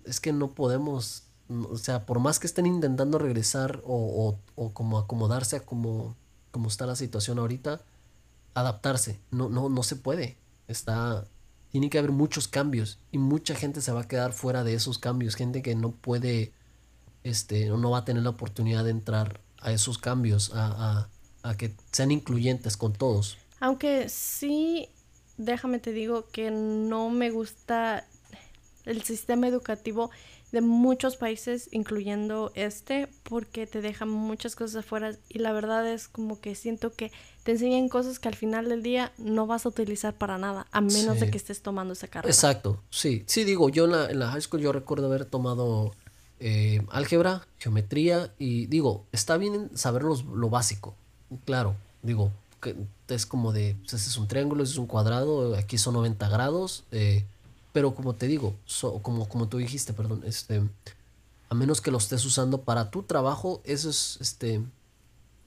es 0.05 0.19
que 0.19 0.33
no 0.33 0.53
podemos, 0.53 1.23
o 1.49 1.77
sea, 1.77 2.05
por 2.05 2.19
más 2.19 2.39
que 2.39 2.47
estén 2.47 2.65
intentando 2.65 3.17
regresar 3.17 3.81
o, 3.85 4.37
o, 4.55 4.73
como 4.73 4.97
acomodarse 4.97 5.57
a 5.57 5.65
como, 5.65 6.15
como 6.51 6.67
está 6.67 6.85
la 6.85 6.95
situación 6.95 7.39
ahorita, 7.39 7.81
adaptarse, 8.53 9.19
no, 9.31 9.49
no, 9.49 9.69
no 9.69 9.83
se 9.83 9.95
puede. 9.95 10.37
Está, 10.67 11.25
tiene 11.71 11.89
que 11.89 11.97
haber 11.97 12.11
muchos 12.11 12.47
cambios 12.47 12.99
y 13.11 13.17
mucha 13.17 13.55
gente 13.55 13.81
se 13.81 13.91
va 13.91 14.01
a 14.01 14.07
quedar 14.07 14.33
fuera 14.33 14.63
de 14.63 14.73
esos 14.75 14.99
cambios, 14.99 15.35
gente 15.35 15.61
que 15.61 15.75
no 15.75 15.91
puede, 15.91 16.53
este, 17.23 17.67
no 17.67 17.89
va 17.89 17.99
a 17.99 18.05
tener 18.05 18.23
la 18.23 18.29
oportunidad 18.29 18.83
de 18.83 18.91
entrar 18.91 19.41
a 19.59 19.71
esos 19.71 19.97
cambios, 19.97 20.53
a, 20.53 21.07
a, 21.43 21.49
a 21.49 21.57
que 21.57 21.73
sean 21.91 22.11
incluyentes 22.11 22.77
con 22.77 22.93
todos. 22.93 23.37
Aunque 23.59 24.09
sí, 24.09 24.89
déjame 25.37 25.79
te 25.79 25.93
digo 25.93 26.27
que 26.29 26.51
no 26.51 27.09
me 27.09 27.31
gusta 27.31 28.05
el 28.85 29.03
sistema 29.03 29.47
educativo 29.47 30.11
de 30.51 30.61
muchos 30.61 31.17
países, 31.17 31.67
incluyendo 31.71 32.51
este, 32.53 33.07
porque 33.23 33.65
te 33.65 33.81
dejan 33.81 34.09
muchas 34.09 34.55
cosas 34.55 34.85
afuera 34.85 35.15
y 35.27 35.39
la 35.39 35.51
verdad 35.51 35.91
es 35.91 36.07
como 36.07 36.39
que 36.39 36.53
siento 36.53 36.93
que 36.93 37.11
te 37.43 37.53
enseñan 37.53 37.89
cosas 37.89 38.19
que 38.19 38.27
al 38.27 38.35
final 38.35 38.69
del 38.69 38.83
día 38.83 39.11
no 39.17 39.47
vas 39.47 39.65
a 39.65 39.69
utilizar 39.69 40.13
para 40.13 40.37
nada, 40.37 40.67
a 40.71 40.79
menos 40.79 41.19
de 41.19 41.31
que 41.31 41.37
estés 41.37 41.61
tomando 41.61 41.93
esa 41.93 42.07
carrera. 42.07 42.31
Exacto, 42.31 42.79
sí, 42.91 43.23
sí 43.25 43.43
digo, 43.43 43.69
yo 43.69 43.85
en 43.85 44.19
la, 44.19 44.31
high 44.31 44.41
school 44.41 44.61
yo 44.61 44.71
recuerdo 44.71 45.07
haber 45.07 45.25
tomado 45.25 45.91
eh, 46.39 46.85
álgebra, 46.91 47.47
geometría 47.57 48.31
y 48.37 48.67
digo, 48.67 49.05
está 49.11 49.37
bien 49.37 49.71
saber 49.75 50.03
lo 50.03 50.49
básico, 50.49 50.93
claro, 51.45 51.75
digo, 52.03 52.31
que 52.61 52.75
es 53.07 53.25
como 53.25 53.51
de, 53.51 53.75
pues, 53.81 53.93
ese 53.93 54.09
es 54.09 54.17
un 54.17 54.27
triángulo, 54.27 54.63
ese 54.63 54.73
es 54.73 54.77
un 54.77 54.87
cuadrado, 54.87 55.55
aquí 55.55 55.77
son 55.77 55.95
90 55.95 56.29
grados, 56.29 56.83
eh, 56.91 57.25
pero 57.73 57.93
como 57.95 58.15
te 58.15 58.27
digo, 58.27 58.55
como, 59.01 59.27
como 59.27 59.49
tú 59.49 59.57
dijiste, 59.57 59.93
perdón, 59.93 60.21
este, 60.25 60.63
a 61.49 61.55
menos 61.55 61.81
que 61.81 61.91
lo 61.91 61.97
estés 61.97 62.23
usando 62.23 62.61
para 62.61 62.91
tu 62.91 63.03
trabajo, 63.03 63.61
eso 63.65 63.89
es, 63.89 64.17
este, 64.21 64.61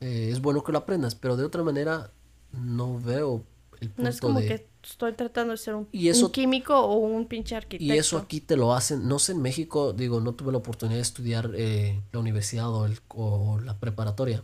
eh, 0.00 0.28
es 0.30 0.42
bueno 0.42 0.62
que 0.62 0.72
lo 0.72 0.78
aprendas, 0.78 1.14
pero 1.14 1.36
de 1.36 1.44
otra 1.44 1.62
manera 1.62 2.10
no 2.52 3.00
veo 3.00 3.44
el 3.80 3.90
punto 3.90 4.02
No 4.02 4.08
es 4.08 4.20
como 4.20 4.40
que 4.40 4.66
estoy 4.82 5.12
tratando 5.12 5.52
de 5.52 5.58
ser 5.58 5.74
un, 5.74 5.86
químico 5.86 6.78
o 6.78 6.96
un 6.96 7.26
pinche 7.26 7.54
arquitecto. 7.54 7.94
Y 7.94 7.96
eso 7.96 8.18
aquí 8.18 8.40
te 8.40 8.56
lo 8.56 8.74
hacen, 8.74 9.06
no 9.06 9.20
sé, 9.20 9.32
en 9.32 9.42
México, 9.42 9.92
digo, 9.92 10.20
no 10.20 10.34
tuve 10.34 10.50
la 10.50 10.58
oportunidad 10.58 10.96
de 10.96 11.02
estudiar 11.02 11.52
eh, 11.54 12.02
la 12.10 12.18
universidad 12.18 12.68
o, 12.72 12.86
el, 12.86 12.98
o, 13.08 13.60
la 13.60 13.78
preparatoria 13.78 14.42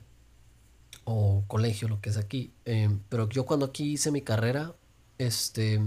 o 1.04 1.42
colegio, 1.48 1.88
lo 1.88 2.00
que 2.00 2.10
es 2.10 2.16
aquí, 2.16 2.52
eh, 2.64 2.88
pero 3.08 3.28
yo 3.28 3.44
cuando 3.44 3.66
aquí 3.66 3.92
hice 3.92 4.12
mi 4.12 4.22
carrera, 4.22 4.76
este, 5.18 5.80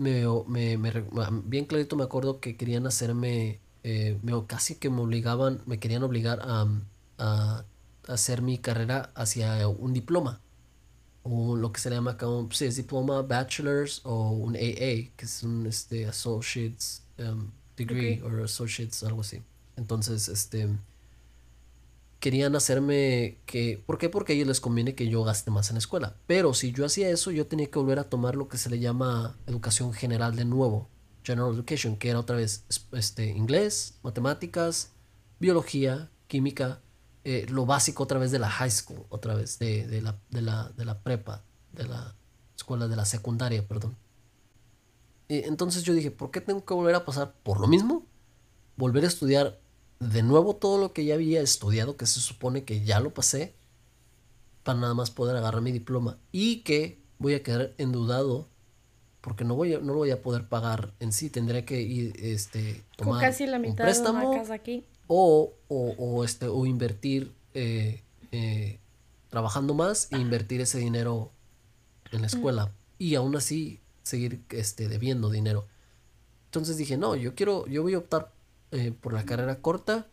me, 0.00 0.78
me, 0.78 0.92
bien 1.44 1.66
clarito 1.66 1.94
me 1.96 2.04
acuerdo 2.04 2.40
que 2.40 2.56
querían 2.56 2.86
hacerme, 2.86 3.60
eh, 3.84 4.18
me, 4.22 4.32
casi 4.46 4.76
que 4.76 4.88
me 4.88 5.02
obligaban, 5.02 5.60
me 5.66 5.78
querían 5.78 6.02
obligar 6.02 6.40
a, 6.42 6.66
a, 7.18 7.64
hacer 8.08 8.40
mi 8.42 8.58
carrera 8.58 9.10
hacia 9.14 9.68
un 9.68 9.92
diploma. 9.92 10.40
O 11.22 11.54
lo 11.54 11.70
que 11.70 11.80
se 11.80 11.90
llama 11.90 12.12
acá 12.12 12.26
un 12.26 12.50
sí, 12.50 12.64
es 12.64 12.76
diploma, 12.76 13.20
bachelor's 13.20 14.00
o 14.04 14.30
un 14.30 14.56
AA, 14.56 15.12
que 15.16 15.24
es 15.24 15.42
un 15.42 15.66
este, 15.66 16.06
associate's 16.06 17.02
um, 17.18 17.50
degree 17.76 18.22
o 18.22 18.42
associate's, 18.42 19.02
algo 19.02 19.20
así. 19.20 19.42
Entonces, 19.76 20.28
este 20.28 20.68
querían 22.20 22.54
hacerme 22.54 23.38
que... 23.46 23.82
¿Por 23.84 23.98
qué? 23.98 24.08
Porque 24.08 24.32
a 24.32 24.36
ellos 24.36 24.46
les 24.46 24.60
conviene 24.60 24.94
que 24.94 25.08
yo 25.08 25.24
gaste 25.24 25.50
más 25.50 25.70
en 25.70 25.74
la 25.74 25.78
escuela. 25.78 26.16
Pero 26.26 26.54
si 26.54 26.70
yo 26.70 26.84
hacía 26.84 27.08
eso, 27.08 27.30
yo 27.30 27.46
tenía 27.46 27.70
que 27.70 27.78
volver 27.78 27.98
a 27.98 28.04
tomar 28.04 28.36
lo 28.36 28.48
que 28.48 28.58
se 28.58 28.70
le 28.70 28.78
llama 28.78 29.36
educación 29.46 29.92
general 29.92 30.36
de 30.36 30.44
nuevo. 30.44 30.88
General 31.24 31.52
Education, 31.52 31.96
que 31.96 32.10
era 32.10 32.20
otra 32.20 32.36
vez 32.36 32.64
este, 32.92 33.26
inglés, 33.26 33.98
matemáticas, 34.02 34.92
biología, 35.38 36.10
química, 36.28 36.80
eh, 37.24 37.46
lo 37.48 37.66
básico 37.66 38.02
otra 38.02 38.18
vez 38.18 38.30
de 38.30 38.38
la 38.38 38.48
high 38.48 38.70
school, 38.70 39.04
otra 39.08 39.34
vez 39.34 39.58
de, 39.58 39.86
de, 39.86 40.00
la, 40.00 40.18
de, 40.30 40.42
la, 40.42 40.70
de 40.76 40.84
la 40.84 41.02
prepa, 41.02 41.42
de 41.72 41.86
la 41.86 42.14
escuela 42.56 42.88
de 42.88 42.96
la 42.96 43.04
secundaria, 43.04 43.66
perdón. 43.66 43.96
Y 45.28 45.44
entonces 45.44 45.82
yo 45.84 45.94
dije, 45.94 46.10
¿por 46.10 46.30
qué 46.30 46.40
tengo 46.40 46.64
que 46.64 46.74
volver 46.74 46.94
a 46.94 47.04
pasar 47.04 47.34
por 47.42 47.60
lo 47.60 47.68
mismo? 47.68 48.06
Volver 48.76 49.04
a 49.04 49.08
estudiar 49.08 49.60
de 50.00 50.22
nuevo 50.22 50.56
todo 50.56 50.78
lo 50.78 50.92
que 50.92 51.04
ya 51.04 51.14
había 51.14 51.40
estudiado, 51.42 51.96
que 51.96 52.06
se 52.06 52.20
supone 52.20 52.64
que 52.64 52.82
ya 52.84 53.00
lo 53.00 53.14
pasé, 53.14 53.54
para 54.62 54.78
nada 54.78 54.94
más 54.94 55.10
poder 55.10 55.36
agarrar 55.36 55.62
mi 55.62 55.72
diploma 55.72 56.18
y 56.32 56.60
que 56.62 56.98
voy 57.18 57.34
a 57.34 57.42
quedar 57.42 57.74
endeudado 57.78 58.48
porque 59.20 59.44
no 59.44 59.54
voy 59.54 59.74
a, 59.74 59.78
no 59.80 59.92
lo 59.92 59.98
voy 59.98 60.10
a 60.10 60.22
poder 60.22 60.48
pagar 60.48 60.94
en 61.00 61.12
sí, 61.12 61.28
tendría 61.30 61.64
que 61.66 61.82
ir, 61.82 62.14
este, 62.18 62.82
Con 62.96 63.08
tomar 63.08 63.20
casi 63.20 63.46
la 63.46 63.58
un 63.58 63.62
de 63.62 63.72
préstamo 63.74 64.30
una 64.30 64.40
casa 64.40 64.54
aquí. 64.54 64.84
o, 65.06 65.52
o, 65.68 65.94
o, 65.98 66.24
este, 66.24 66.46
o 66.46 66.64
invertir 66.64 67.34
eh, 67.52 68.02
eh, 68.32 68.80
trabajando 69.28 69.74
más 69.74 70.08
e 70.12 70.18
invertir 70.18 70.60
ese 70.62 70.78
dinero 70.78 71.32
en 72.12 72.22
la 72.22 72.26
escuela 72.28 72.72
y 72.98 73.14
aún 73.14 73.36
así 73.36 73.80
seguir 74.02 74.42
este, 74.50 74.88
debiendo 74.88 75.28
dinero. 75.30 75.66
Entonces 76.46 76.76
dije, 76.78 76.96
no, 76.96 77.14
yo 77.14 77.34
quiero, 77.34 77.66
yo 77.66 77.82
voy 77.82 77.94
a 77.94 77.98
optar 77.98 78.32
eh, 78.72 78.92
por 78.92 79.12
la 79.12 79.24
carrera 79.24 79.60
corta, 79.60 80.08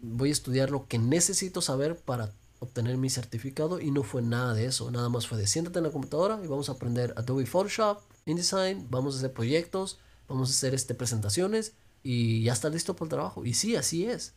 voy 0.00 0.30
a 0.30 0.32
estudiar 0.32 0.70
lo 0.70 0.86
que 0.88 0.98
necesito 0.98 1.60
saber 1.60 1.96
para 1.96 2.32
obtener 2.58 2.96
mi 2.96 3.10
certificado 3.10 3.80
y 3.80 3.90
no 3.90 4.02
fue 4.02 4.22
nada 4.22 4.54
de 4.54 4.66
eso, 4.66 4.90
nada 4.90 5.08
más 5.08 5.26
fue 5.26 5.38
de 5.38 5.46
siéntate 5.46 5.78
en 5.78 5.84
la 5.84 5.90
computadora 5.90 6.40
y 6.44 6.46
vamos 6.46 6.68
a 6.68 6.72
aprender 6.72 7.12
Adobe 7.16 7.44
Photoshop, 7.46 8.00
InDesign, 8.24 8.86
vamos 8.88 9.14
a 9.14 9.18
hacer 9.18 9.32
proyectos, 9.32 9.98
vamos 10.28 10.48
a 10.48 10.52
hacer 10.52 10.74
este, 10.74 10.94
presentaciones 10.94 11.74
y 12.02 12.44
ya 12.44 12.52
está 12.52 12.68
listo 12.68 12.94
para 12.94 13.06
el 13.06 13.10
trabajo. 13.10 13.44
Y 13.44 13.54
sí, 13.54 13.76
así 13.76 14.06
es. 14.06 14.34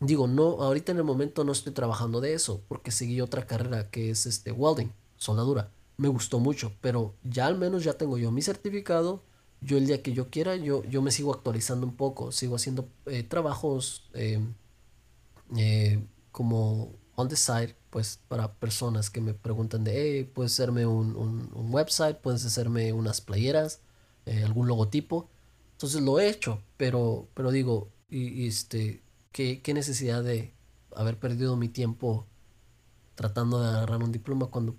Digo, 0.00 0.28
no, 0.28 0.62
ahorita 0.62 0.92
en 0.92 0.98
el 0.98 1.04
momento 1.04 1.42
no 1.42 1.52
estoy 1.52 1.72
trabajando 1.72 2.20
de 2.20 2.34
eso 2.34 2.62
porque 2.68 2.90
seguí 2.90 3.20
otra 3.20 3.46
carrera 3.46 3.90
que 3.90 4.10
es 4.10 4.26
este 4.26 4.52
welding, 4.52 4.92
soldadura. 5.16 5.70
Me 5.96 6.08
gustó 6.08 6.38
mucho, 6.38 6.72
pero 6.80 7.14
ya 7.24 7.46
al 7.46 7.58
menos 7.58 7.82
ya 7.82 7.94
tengo 7.94 8.18
yo 8.18 8.30
mi 8.30 8.42
certificado. 8.42 9.22
Yo 9.60 9.76
el 9.78 9.86
día 9.86 10.02
que 10.02 10.12
yo 10.12 10.30
quiera, 10.30 10.56
yo, 10.56 10.84
yo 10.84 11.02
me 11.02 11.10
sigo 11.10 11.34
actualizando 11.34 11.86
un 11.86 11.96
poco, 11.96 12.32
sigo 12.32 12.56
haciendo 12.56 12.88
eh, 13.06 13.22
trabajos 13.24 14.08
eh, 14.14 14.40
eh, 15.56 16.04
como 16.32 16.92
on 17.16 17.28
the 17.28 17.36
side, 17.36 17.74
pues 17.90 18.20
para 18.28 18.52
personas 18.54 19.10
que 19.10 19.20
me 19.20 19.34
preguntan 19.34 19.82
de, 19.84 20.30
puedes 20.34 20.52
hacerme 20.52 20.86
un, 20.86 21.16
un, 21.16 21.50
un 21.54 21.74
website, 21.74 22.18
puedes 22.18 22.44
hacerme 22.44 22.92
unas 22.92 23.20
playeras, 23.20 23.80
eh, 24.26 24.44
algún 24.44 24.68
logotipo. 24.68 25.28
Entonces 25.72 26.02
lo 26.02 26.18
he 26.20 26.28
hecho, 26.28 26.62
pero, 26.76 27.28
pero 27.34 27.50
digo, 27.50 27.88
y, 28.10 28.28
y 28.44 28.46
este, 28.46 29.02
¿qué, 29.32 29.60
¿qué 29.62 29.74
necesidad 29.74 30.22
de 30.22 30.52
haber 30.94 31.18
perdido 31.18 31.56
mi 31.56 31.68
tiempo 31.68 32.26
tratando 33.14 33.60
de 33.60 33.68
agarrar 33.68 34.02
un 34.02 34.12
diploma 34.12 34.46
cuando 34.46 34.76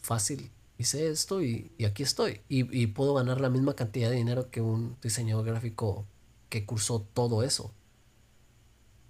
fácil 0.00 0.50
hice 0.78 1.08
esto 1.08 1.42
y, 1.42 1.72
y 1.78 1.84
aquí 1.84 2.02
estoy? 2.02 2.40
Y, 2.48 2.76
y 2.76 2.86
puedo 2.88 3.14
ganar 3.14 3.40
la 3.40 3.50
misma 3.50 3.74
cantidad 3.74 4.10
de 4.10 4.16
dinero 4.16 4.50
que 4.50 4.60
un 4.60 4.96
diseñador 5.02 5.46
gráfico 5.46 6.06
que 6.48 6.66
cursó 6.66 7.00
todo 7.14 7.42
eso 7.42 7.72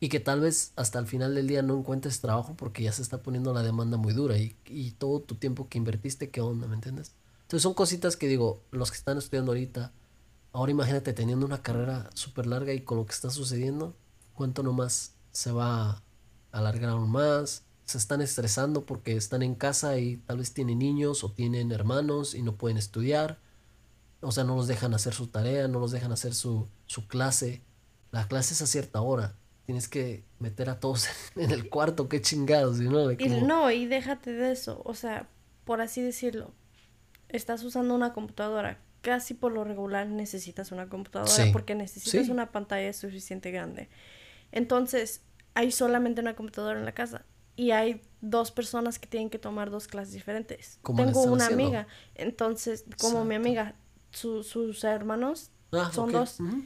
y 0.01 0.09
que 0.09 0.21
tal 0.21 0.41
vez 0.41 0.73
hasta 0.77 0.99
el 0.99 1.07
final 1.07 1.35
del 1.35 1.47
día 1.47 1.63
no 1.63 1.79
encuentres 1.79 2.21
trabajo 2.21 2.55
porque 2.57 2.83
ya 2.83 2.93
se 2.93 3.03
está 3.03 3.23
poniendo 3.23 3.55
la 3.55 3.63
demanda 3.63 3.97
muy 3.97 4.13
dura 4.13 4.37
y, 4.37 4.57
y 4.67 4.93
todo 4.93 5.21
tu 5.21 5.37
tiempo 5.37 5.69
que 5.69 5.79
invertiste, 5.79 6.31
¿qué 6.31 6.41
onda? 6.41 6.67
¿Me 6.67 6.75
entiendes? 6.75 7.13
Entonces 7.43 7.63
son 7.63 7.75
cositas 7.75 8.17
que 8.17 8.29
digo, 8.29 8.63
los 8.71 8.91
que 8.91 8.97
están 8.97 9.19
estudiando 9.19 9.53
ahorita, 9.53 9.93
ahora 10.53 10.73
imagínate 10.73 11.13
teniendo 11.13 11.47
una 11.47 11.63
carrera 11.63 12.11
súper 12.15 12.47
larga 12.47 12.73
y 12.73 12.81
con 12.81 12.99
lo 12.99 13.07
que 13.07 13.13
está 13.13 13.31
sucediendo, 13.31 13.95
cuánto 14.35 14.63
nomás 14.63 15.15
se 15.33 15.53
va 15.53 15.91
a 15.91 16.03
alargar 16.53 16.91
aún 16.91 17.11
más, 17.11 17.64
se 17.85 17.99
están 17.99 18.21
estresando 18.23 18.87
porque 18.87 19.17
están 19.17 19.43
en 19.43 19.55
casa 19.55 19.99
y 19.99 20.17
tal 20.19 20.39
vez 20.39 20.53
tienen 20.55 20.79
niños 20.79 21.23
o 21.25 21.31
tienen 21.33 21.71
hermanos 21.73 22.35
y 22.35 22.43
no 22.43 22.57
pueden 22.57 22.77
estudiar, 22.79 23.39
o 24.21 24.33
sea, 24.33 24.45
no 24.45 24.57
los 24.57 24.67
dejan 24.69 24.95
hacer 24.95 25.13
su 25.13 25.27
tarea, 25.27 25.69
no 25.69 25.81
los 25.81 25.91
dejan 25.93 26.13
hacer 26.13 26.35
su, 26.35 26.69
su 26.87 27.07
clase, 27.09 27.63
la 28.11 28.27
clase 28.29 28.55
es 28.55 28.63
a 28.63 28.67
cierta 28.67 29.01
hora 29.01 29.37
tienes 29.67 29.89
que 29.89 30.25
meter 30.41 30.69
a 30.69 30.79
todos 30.79 31.07
en 31.37 31.51
el 31.51 31.71
cuarto, 31.71 32.09
qué 32.09 32.21
chingados, 32.21 32.79
¿no? 32.81 33.11
Y 33.13 33.17
no, 33.43 33.71
y 33.71 33.87
déjate 33.87 34.33
de 34.33 34.53
eso, 34.53 34.83
o 34.85 34.95
sea, 34.95 35.27
por 35.65 35.81
así 35.81 36.03
decirlo, 36.03 36.53
estás 37.31 37.65
usando 37.65 37.95
una 37.95 38.13
computadora, 38.13 38.79
casi 39.01 39.33
por 39.35 39.53
lo 39.53 39.65
regular 39.65 40.07
necesitas 40.07 40.71
una 40.71 40.89
computadora 40.89 41.31
Sí. 41.31 41.51
porque 41.53 41.75
necesitas 41.75 42.27
Sí. 42.27 42.31
una 42.31 42.53
pantalla 42.53 42.93
suficiente 42.93 43.51
grande. 43.51 43.89
Entonces, 44.53 45.23
hay 45.55 45.71
solamente 45.71 46.21
una 46.21 46.37
computadora 46.37 46.79
en 46.79 46.85
la 46.85 46.93
casa 46.93 47.25
y 47.57 47.71
hay 47.71 48.01
dos 48.21 48.51
personas 48.51 48.99
que 48.99 49.07
tienen 49.07 49.31
que 49.31 49.39
tomar 49.39 49.71
dos 49.71 49.87
clases 49.87 50.15
diferentes. 50.15 50.79
¿Cómo 50.83 50.99
le 51.01 51.07
Tengo 51.07 51.23
una 51.25 51.45
haciendo? 51.45 51.65
amiga, 51.65 51.87
entonces, 52.15 52.85
como 52.99 53.25
mi 53.25 53.35
amiga, 53.35 53.75
su- 54.11 54.43
sus 54.43 54.83
hermanos 54.85 55.51
Ah, 55.73 55.91
son 55.93 56.11
dos. 56.13 56.41
Ujú. 56.41 56.63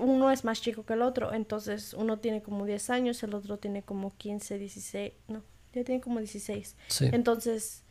uno 0.00 0.30
es 0.32 0.44
más 0.44 0.60
chico 0.60 0.84
que 0.84 0.94
el 0.94 1.02
otro, 1.02 1.32
entonces 1.32 1.94
uno 1.94 2.18
tiene 2.18 2.42
como 2.42 2.66
10 2.66 2.90
años, 2.90 3.22
el 3.22 3.34
otro 3.34 3.58
tiene 3.58 3.82
como 3.82 4.16
15, 4.16 4.58
16, 4.58 5.12
no, 5.28 5.42
ya 5.72 5.84
tiene 5.84 6.00
como 6.00 6.18
16. 6.18 6.76
Sí. 6.88 7.08
Entonces, 7.12 7.84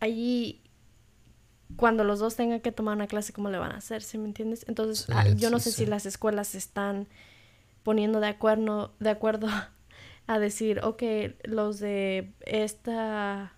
allí, 0.00 0.62
cuando 1.76 2.04
los 2.04 2.18
dos 2.20 2.36
tengan 2.36 2.60
que 2.60 2.72
tomar 2.72 2.96
una 2.96 3.06
clase, 3.06 3.32
¿cómo 3.32 3.50
le 3.50 3.58
van 3.58 3.72
a 3.72 3.76
hacer? 3.78 4.02
¿Sí 4.02 4.16
me 4.16 4.26
entiendes? 4.26 4.64
Entonces, 4.68 5.04
Sí, 5.06 5.12
ah, 5.14 5.28
yo 5.28 5.50
no 5.50 5.58
sé 5.58 5.70
si 5.72 5.84
las 5.86 6.06
escuelas 6.06 6.48
se 6.48 6.58
están 6.58 7.08
poniendo 7.82 8.20
de 8.20 8.28
acuerdo, 8.28 8.94
de 9.00 9.10
acuerdo 9.10 9.48
a 10.26 10.38
decir, 10.38 10.80
ok, 10.82 11.02
los 11.44 11.78
de 11.80 12.32
esta, 12.46 13.54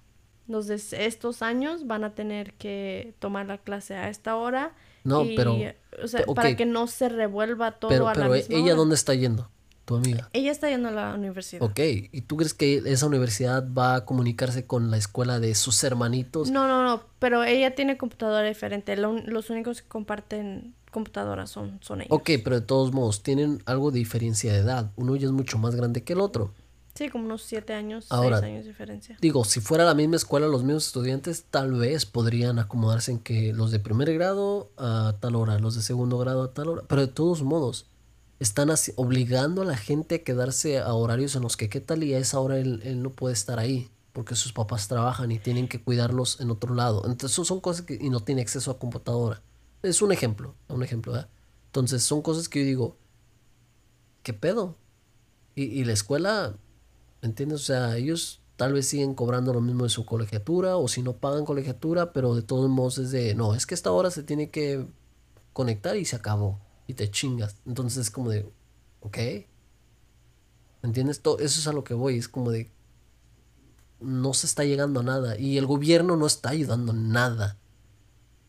los 0.49 0.67
de 0.67 0.75
estos 0.77 1.43
años 1.43 1.87
van 1.87 2.05
a 2.05 2.15
tener 2.15 2.55
que 2.55 3.15
tomar 3.19 3.47
la 3.47 3.59
clase 3.59 3.95
a 3.95 4.09
esta 4.09 4.37
hora. 4.37 4.75
No, 5.05 5.25
y, 5.25 5.37
pero- 5.37 5.57
O 6.03 6.09
sea, 6.09 6.25
para 6.35 6.57
que 6.57 6.67
no 6.67 6.87
se 6.89 7.09
revuelva 7.09 7.73
todo 7.73 7.89
Pero, 7.91 8.09
a 8.09 8.15
la 8.15 8.23
pero 8.23 8.35
misma 8.35 8.55
ella 8.57 8.65
hora. 8.67 8.75
dónde 8.75 8.95
está 8.97 9.15
yendo, 9.15 9.49
tu 9.87 9.97
amiga. 9.97 10.29
Ella 10.35 10.53
está 10.53 10.69
yendo 10.69 10.89
a 10.89 10.93
la 10.93 11.15
universidad. 11.15 11.63
Ok, 11.63 11.79
¿y 12.13 12.21
tú 12.23 12.37
crees 12.37 12.53
que 12.53 12.83
esa 12.85 13.07
universidad 13.07 13.67
va 13.73 13.95
a 13.95 14.05
comunicarse 14.05 14.67
con 14.67 14.91
la 14.91 14.99
escuela 14.99 15.41
de 15.41 15.55
sus 15.55 15.83
hermanitos? 15.85 16.51
No, 16.51 16.69
no, 16.69 16.85
no, 16.85 17.03
pero 17.19 17.43
ella 17.45 17.75
tiene 17.75 17.97
computadora 17.97 18.47
diferente. 18.47 18.95
Lo 18.97 19.15
los 19.15 19.49
únicos 19.49 19.81
que 19.81 19.89
comparten 19.89 20.75
computadora 20.91 21.47
son, 21.47 21.79
son 21.83 22.01
ellos. 22.01 22.11
Ok, 22.13 22.31
pero 22.43 22.57
de 22.61 22.67
todos 22.67 22.93
modos, 22.93 23.23
tienen 23.23 23.63
algo 23.67 23.91
de 23.91 23.99
diferencia 24.01 24.53
de 24.53 24.59
edad. 24.59 24.91
Uno 24.97 25.15
ya 25.17 25.27
es 25.27 25.33
mucho 25.33 25.57
más 25.59 25.75
grande 25.75 26.03
que 26.03 26.13
el 26.15 26.21
otro. 26.21 26.53
Sí, 26.95 27.11
como 27.11 27.27
unos 27.27 27.43
siete 27.43 27.75
años, 27.75 28.07
Ahora- 28.09 28.39
seis 28.41 28.51
años 28.53 28.65
de 28.65 28.71
diferencia. 28.71 29.19
Digo, 29.21 29.45
si 29.45 29.61
fuera 29.61 29.85
la 29.85 29.95
misma 29.95 30.17
escuela, 30.17 30.47
los 30.47 30.65
mismos 30.65 30.87
estudiantes, 30.87 31.45
tal 31.51 31.73
vez 31.75 32.07
podrían 32.07 32.59
acomodarse 32.59 33.13
en 33.13 33.19
que 33.19 33.53
los 33.53 33.71
de 33.71 33.79
primer 33.81 34.13
grado 34.15 34.71
a 34.79 35.15
tal 35.21 35.37
hora, 35.37 35.59
los 35.59 35.75
de 35.77 35.83
segundo 35.83 36.17
grado 36.17 36.43
a 36.43 36.55
tal 36.55 36.69
hora. 36.69 36.83
Pero 36.89 37.03
de 37.03 37.09
todos 37.09 37.43
modos, 37.43 37.85
están 38.41 38.71
así- 38.71 38.93
obligando 38.97 39.63
a 39.63 39.65
la 39.65 39.77
gente 39.77 40.17
a 40.17 40.25
quedarse 40.25 40.79
a 40.79 40.93
horarios 40.95 41.35
en 41.37 41.43
los 41.43 41.57
que 41.57 41.69
qué 41.69 41.81
tal 41.81 42.03
y 42.05 42.15
a 42.15 42.19
esa 42.19 42.39
hora 42.41 42.59
él, 42.59 43.03
no 43.03 43.11
puede 43.11 43.35
estar 43.35 43.59
ahí. 43.59 43.91
Porque 44.13 44.35
sus 44.35 44.53
papás 44.55 44.89
trabajan 44.89 45.31
y 45.31 45.39
tienen 45.39 45.69
que 45.69 45.83
cuidarlos 45.83 46.41
en 46.41 46.51
otro 46.51 46.75
lado. 46.75 47.03
Entonces 47.07 47.47
son- 47.47 47.61
cosas 47.61 47.85
que 47.85 47.99
y 48.01 48.09
no 48.09 48.21
tiene 48.21 48.41
acceso 48.43 48.71
a 48.71 48.79
computadora. 48.79 49.43
Es 49.83 50.01
un 50.01 50.11
ejemplo, 50.11 50.55
un 50.69 50.83
ejemplo. 50.83 51.13
Entonces 51.67 52.03
son 52.03 52.23
cosas 52.23 52.49
que 52.49 52.61
yo 52.61 52.67
digo, 52.67 52.97
¿qué 54.23 54.33
pedo? 54.33 54.77
Y, 55.55 55.65
y 55.65 55.85
la 55.85 55.93
escuela, 55.93 56.57
¿me 57.23 57.29
entiendes? 57.29 57.61
O 57.61 57.65
sea, 57.65 57.97
ellos 57.97 58.41
tal 58.57 58.73
vez 58.73 58.89
siguen 58.89 59.15
cobrando 59.15 59.53
lo 59.53 59.61
mismo 59.61 59.85
de 59.85 59.91
su 59.91 60.07
colegiatura 60.07 60.77
o 60.79 60.89
si 60.89 61.03
no 61.03 61.13
pagan 61.19 61.45
colegiatura, 61.45 62.13
pero 62.15 62.35
de 62.35 62.43
todos 62.43 62.71
modos 62.71 62.97
es 62.99 63.11
de, 63.11 63.35
no, 63.35 63.55
es 63.55 63.67
que 63.67 63.75
esta 63.75 63.93
hora 63.93 64.11
se 64.11 64.23
tiene 64.23 64.51
que 64.51 64.87
conectar 65.53 65.95
y 65.97 66.07
se 66.07 66.17
acabó 66.17 66.59
y 66.87 66.95
te 66.95 67.11
chingas. 67.11 67.57
Entonces 67.67 67.99
es 68.07 68.11
como 68.11 68.31
de, 68.31 68.49
ok. 69.01 69.17
¿Me 70.83 70.89
entiendes? 70.89 71.21
To- 71.21 71.39
Eso 71.39 71.61
es 71.61 71.67
a 71.67 71.73
lo 71.73 71.85
que 71.85 71.95
voy, 71.95 72.19
es 72.19 72.29
como 72.29 72.51
de, 72.51 72.71
no 74.01 74.35
se 74.35 74.47
está 74.47 74.65
llegando 74.65 75.01
a 75.01 75.03
nada 75.03 75.39
y 75.39 75.57
el 75.59 75.67
gobierno 75.67 76.17
no 76.17 76.27
está 76.27 76.51
ayudando 76.51 76.93
nada. 76.93 77.57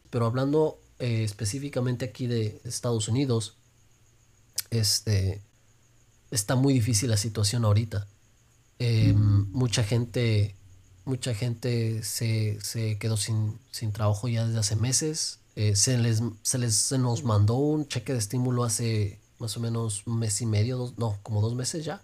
Pero 0.10 0.26
hablando 0.26 0.80
eh, 1.00 1.24
específicamente 1.24 2.06
aquí 2.06 2.28
de 2.28 2.62
Estados 2.64 3.08
Unidos, 3.08 3.56
este, 4.70 5.42
está 6.32 6.56
muy 6.56 6.74
difícil 6.74 7.10
la 7.10 7.18
situación 7.18 7.66
ahorita. 7.66 8.08
Eh, 8.80 9.14
Mucha 9.16 9.84
gente, 9.84 10.56
mucha 11.06 11.34
gente 11.34 12.04
se, 12.04 12.60
se 12.62 12.98
quedó 13.00 13.18
sin, 13.18 13.58
sin 13.72 13.92
trabajo 13.92 14.28
ya 14.28 14.46
desde 14.46 14.60
hace 14.60 14.76
meses. 14.76 15.40
Eh, 15.60 15.76
se, 15.76 15.98
les, 15.98 16.22
se 16.44 16.58
les 16.60 16.76
se 16.76 17.00
nos 17.00 17.24
mandó 17.24 17.56
un 17.56 17.88
cheque 17.88 18.14
de 18.14 18.20
estímulo 18.20 18.64
hace 18.64 19.20
más 19.40 19.58
o 19.58 19.60
menos 19.60 20.06
un 20.06 20.20
mes 20.20 20.40
y 20.42 20.46
medio, 20.46 20.78
dos- 20.78 20.98
no, 21.00 21.18
como 21.24 21.42
dos 21.42 21.56
meses 21.56 21.84
ya, 21.84 22.04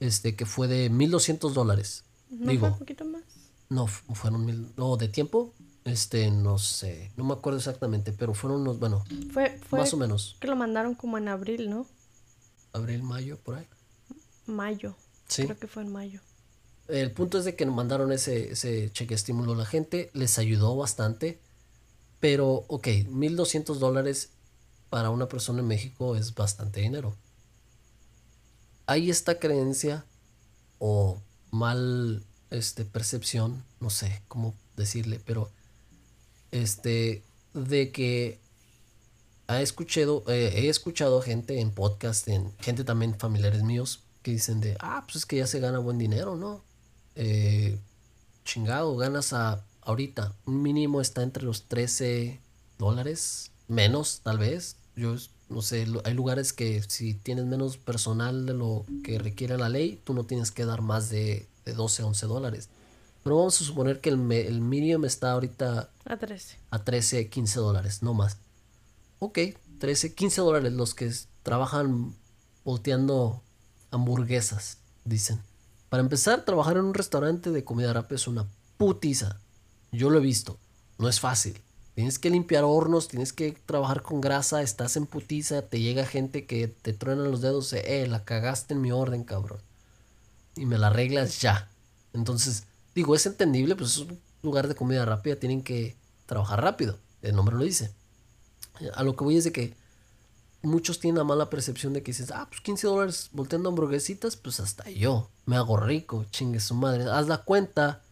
este, 0.00 0.34
que 0.34 0.46
fue 0.46 0.66
de 0.66 0.90
1.200 0.90 1.54
dólares. 1.54 2.02
¿No 2.28 2.50
Digo, 2.50 2.62
fue 2.62 2.72
un 2.72 2.78
poquito 2.80 3.04
más? 3.04 3.22
no, 3.68 3.86
fu- 3.86 4.12
fueron 4.16 4.44
mil, 4.44 4.66
no, 4.76 4.96
de 4.96 5.06
tiempo, 5.08 5.52
este, 5.84 6.28
no 6.32 6.58
sé, 6.58 7.12
no 7.16 7.22
me 7.24 7.34
acuerdo 7.34 7.58
exactamente, 7.60 8.12
pero 8.12 8.34
fueron 8.34 8.62
unos, 8.62 8.80
bueno, 8.80 9.04
Fue, 9.32 9.60
fue 9.68 9.78
más 9.78 9.94
o 9.94 9.96
menos, 9.96 10.36
que 10.40 10.48
lo 10.48 10.56
mandaron 10.56 10.96
como 10.96 11.18
en 11.18 11.28
abril, 11.28 11.70
¿no? 11.70 11.86
abril, 12.72 13.02
mayo, 13.04 13.38
por 13.38 13.56
ahí. 13.56 13.66
Mayo. 14.46 14.96
Sí. 15.28 15.44
Creo 15.44 15.58
que 15.58 15.68
fue 15.68 15.82
en 15.82 15.92
mayo. 15.92 16.20
El 16.88 17.12
punto 17.12 17.38
es 17.38 17.44
de 17.44 17.54
que 17.54 17.64
nos 17.64 17.74
mandaron 17.76 18.10
ese, 18.12 18.52
ese 18.52 18.90
cheque 18.92 19.14
estímulo 19.14 19.52
a 19.52 19.56
la 19.56 19.66
gente, 19.66 20.10
les 20.14 20.38
ayudó 20.38 20.76
bastante, 20.76 21.38
pero 22.22 22.64
ok, 22.68 22.86
1.200 22.86 23.78
dólares 23.78 24.28
para 24.90 25.10
una 25.10 25.28
persona 25.28 25.58
en 25.58 25.66
México 25.66 26.14
es 26.14 26.36
bastante 26.36 26.80
dinero. 26.80 27.16
Hay 28.86 29.10
esta 29.10 29.40
creencia 29.40 30.04
o 30.78 31.20
mal 31.50 32.22
este, 32.50 32.84
percepción, 32.84 33.64
no 33.80 33.90
sé 33.90 34.22
cómo 34.28 34.54
decirle, 34.76 35.20
pero 35.26 35.50
este, 36.52 37.24
de 37.54 37.90
que 37.90 38.38
he 39.48 39.60
escuchado, 39.60 40.22
eh, 40.28 40.52
he 40.54 40.68
escuchado 40.68 41.22
gente 41.22 41.58
en 41.58 41.72
podcast, 41.72 42.28
en 42.28 42.56
gente 42.58 42.84
también 42.84 43.18
familiares 43.18 43.64
míos, 43.64 43.98
que 44.22 44.30
dicen 44.30 44.60
de, 44.60 44.76
ah, 44.78 45.02
pues 45.06 45.16
es 45.16 45.26
que 45.26 45.38
ya 45.38 45.48
se 45.48 45.58
gana 45.58 45.80
buen 45.80 45.98
dinero, 45.98 46.36
¿no? 46.36 46.62
Eh, 47.16 47.80
chingado, 48.44 48.96
ganas 48.96 49.32
a, 49.32 49.64
ahorita, 49.82 50.34
un 50.46 50.62
mínimo 50.62 51.00
está 51.00 51.22
entre 51.22 51.44
los 51.44 51.64
13 51.64 52.40
dólares, 52.78 53.50
menos 53.68 54.20
tal 54.22 54.38
vez. 54.38 54.76
Yo 54.96 55.16
no 55.48 55.62
sé, 55.62 55.86
hay 56.04 56.14
lugares 56.14 56.52
que 56.52 56.82
si 56.82 57.14
tienes 57.14 57.44
menos 57.44 57.76
personal 57.76 58.46
de 58.46 58.54
lo 58.54 58.84
que 59.04 59.18
requiere 59.18 59.58
la 59.58 59.68
ley, 59.68 60.00
tú 60.04 60.14
no 60.14 60.24
tienes 60.24 60.50
que 60.50 60.64
dar 60.64 60.82
más 60.82 61.10
de, 61.10 61.46
de 61.64 61.74
12, 61.74 62.02
11 62.02 62.26
dólares. 62.26 62.68
Pero 63.22 63.36
vamos 63.36 63.60
a 63.60 63.64
suponer 63.64 64.00
que 64.00 64.10
el, 64.10 64.32
el 64.32 64.60
mínimo 64.60 65.06
está 65.06 65.32
ahorita 65.32 65.88
a 66.04 66.16
13. 66.16 66.58
A 66.70 66.78
13, 66.84 67.28
15 67.28 67.60
dólares, 67.60 68.02
no 68.02 68.14
más. 68.14 68.36
Ok, 69.20 69.38
13, 69.78 70.14
15 70.14 70.40
dólares 70.40 70.72
los 70.72 70.94
que 70.94 71.12
trabajan 71.42 72.14
volteando 72.64 73.42
hamburguesas, 73.90 74.78
dicen. 75.04 75.40
Para 75.88 76.02
empezar, 76.02 76.44
trabajar 76.44 76.76
en 76.76 76.84
un 76.86 76.94
restaurante 76.94 77.50
de 77.50 77.64
comida 77.64 77.92
rápida 77.92 78.16
es 78.16 78.26
una 78.26 78.46
putiza. 78.78 79.38
Yo 79.92 80.10
lo 80.10 80.18
he 80.18 80.22
visto. 80.22 80.58
No 80.98 81.08
es 81.08 81.20
fácil. 81.20 81.60
Tienes 81.94 82.18
que 82.18 82.30
limpiar 82.30 82.64
hornos, 82.64 83.08
tienes 83.08 83.34
que 83.34 83.52
trabajar 83.66 84.02
con 84.02 84.22
grasa, 84.22 84.62
estás 84.62 84.96
en 84.96 85.06
putiza, 85.06 85.62
te 85.62 85.80
llega 85.80 86.06
gente 86.06 86.46
que 86.46 86.66
te 86.66 86.94
truena 86.94 87.22
los 87.24 87.42
dedos, 87.42 87.72
eh, 87.74 88.06
la 88.08 88.24
cagaste 88.24 88.72
en 88.72 88.80
mi 88.80 88.92
orden, 88.92 89.24
cabrón. 89.24 89.60
Y 90.56 90.64
me 90.64 90.78
la 90.78 90.86
arreglas 90.86 91.42
ya. 91.42 91.68
Entonces, 92.14 92.64
digo, 92.94 93.14
es 93.14 93.26
entendible, 93.26 93.76
pues 93.76 93.90
es 93.90 93.98
un 93.98 94.18
lugar 94.42 94.68
de 94.68 94.74
comida 94.74 95.04
rápida, 95.04 95.36
tienen 95.36 95.62
que 95.62 95.94
trabajar 96.24 96.62
rápido. 96.62 96.98
El 97.20 97.36
nombre 97.36 97.56
lo 97.56 97.64
dice. 97.64 97.92
A 98.94 99.02
lo 99.02 99.14
que 99.14 99.24
voy 99.24 99.36
es 99.36 99.44
de 99.44 99.52
que 99.52 99.74
muchos 100.62 100.98
tienen 100.98 101.18
la 101.18 101.24
mala 101.24 101.50
percepción 101.50 101.92
de 101.92 102.02
que 102.02 102.12
dices, 102.12 102.30
ah, 102.30 102.46
pues 102.48 102.62
15 102.62 102.86
dólares 102.86 103.28
volteando 103.32 103.68
hamburguesitas, 103.68 104.36
pues 104.36 104.60
hasta 104.60 104.88
yo 104.88 105.28
me 105.44 105.56
hago 105.56 105.76
rico, 105.76 106.24
chingue 106.30 106.60
su 106.60 106.74
madre. 106.74 107.04
Haz 107.04 107.28
la 107.28 107.38
cuenta, 107.38 108.02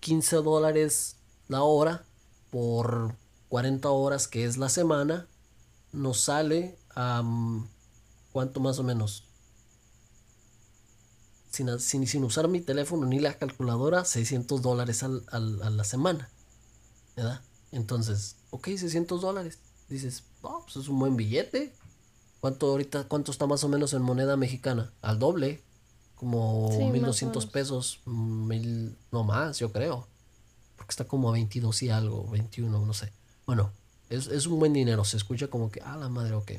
15 0.00 0.36
dólares 0.36 1.17
la 1.48 1.62
hora 1.62 2.04
por 2.50 3.16
40 3.48 3.90
horas 3.90 4.28
que 4.28 4.44
es 4.44 4.56
la 4.56 4.68
semana, 4.68 5.26
nos 5.92 6.20
sale 6.20 6.78
a... 6.94 7.22
¿Cuánto 8.32 8.60
más 8.60 8.78
o 8.78 8.82
menos? 8.82 9.24
Sin, 11.50 12.06
sin, 12.06 12.24
usar 12.24 12.46
mi 12.46 12.60
teléfono 12.60 13.06
ni 13.06 13.18
la 13.18 13.36
calculadora, 13.36 14.04
600 14.04 14.62
dólares 14.62 15.02
al, 15.02 15.24
a 15.30 15.70
la 15.70 15.84
semana. 15.84 16.30
¿Verdad? 17.16 17.40
Entonces, 17.72 18.36
ok, 18.50 18.68
600 18.68 19.22
dólares. 19.22 19.58
Dices, 19.88 20.24
oh, 20.42 20.60
pues 20.62 20.76
es 20.76 20.88
un 20.88 20.98
buen 20.98 21.16
billete. 21.16 21.72
¿Cuánto 22.40 22.68
ahorita, 22.68 23.04
cuánto 23.08 23.32
está 23.32 23.46
más 23.46 23.64
o 23.64 23.68
menos 23.68 23.92
en 23.94 24.02
moneda 24.02 24.36
mexicana? 24.36 24.92
Al 25.02 25.18
doble. 25.18 25.62
Como 26.14 26.68
1200 26.92 27.46
pesos, 27.46 28.00
mil, 28.04 28.96
no 29.10 29.24
más, 29.24 29.58
yo 29.58 29.72
creo. 29.72 30.06
Porque 30.78 30.92
está 30.92 31.04
como 31.04 31.28
a 31.28 31.32
22 31.32 31.82
y 31.82 31.90
algo, 31.90 32.26
21, 32.30 32.86
no 32.86 32.94
sé. 32.94 33.12
Bueno, 33.44 33.72
es, 34.08 34.46
un 34.46 34.58
buen 34.58 34.72
dinero. 34.72 35.04
Se 35.04 35.18
escucha 35.18 35.48
como 35.48 35.70
que, 35.70 35.82
ah, 35.82 35.98
la 35.98 36.08
madre, 36.08 36.34
ok. 36.34 36.52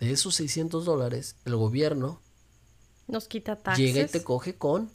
De 0.00 0.10
esos 0.10 0.34
600 0.34 0.84
dólares, 0.84 1.36
el 1.46 1.56
gobierno 1.56 2.20
nos 3.06 3.26
quita 3.28 3.56
taxes. 3.56 3.84
Llega 3.84 4.02
y 4.02 4.08
te 4.08 4.22
coge 4.22 4.54
con. 4.56 4.90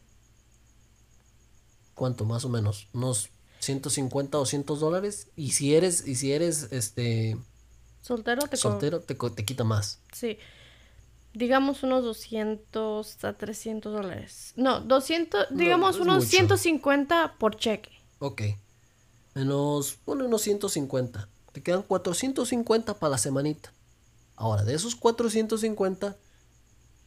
¿Cuánto 1.96 2.26
más 2.26 2.46
o 2.46 2.50
menos? 2.50 2.88
Unos 2.94 3.30
150 3.60 4.38
o 4.38 4.42
200 4.42 4.80
dólares. 4.80 5.28
Y 5.36 5.52
si 5.52 5.76
eres, 5.76 6.08
y 6.08 6.16
si 6.16 6.32
eres 6.32 6.70
este. 6.72 7.38
Soltero 8.02 8.44
te 8.44 8.58
Soltero 8.58 9.00
te, 9.00 9.16
te 9.16 9.46
quita 9.46 9.64
más. 9.64 10.00
Sí. 10.12 10.38
Digamos 11.34 11.84
unos 11.84 12.04
200 12.04 13.24
a 13.26 13.34
300 13.34 13.94
dólares. 13.94 14.54
No, 14.56 14.80
200, 14.80 15.48
digamos 15.52 16.00
unos 16.00 16.26
150 16.26 17.36
por 17.38 17.58
cheque. 17.58 17.95
Ok 18.26 18.42
menos, 19.36 19.98
pone 20.06 20.24
unos 20.24 20.42
150. 20.42 21.28
Te 21.52 21.62
quedan 21.62 21.84
450 21.84 22.96
para 22.96 23.12
la 23.12 23.18
semanita. 23.18 23.72
Ahora, 24.36 24.64
de 24.64 24.74
esos 24.74 24.96
450, 24.96 26.16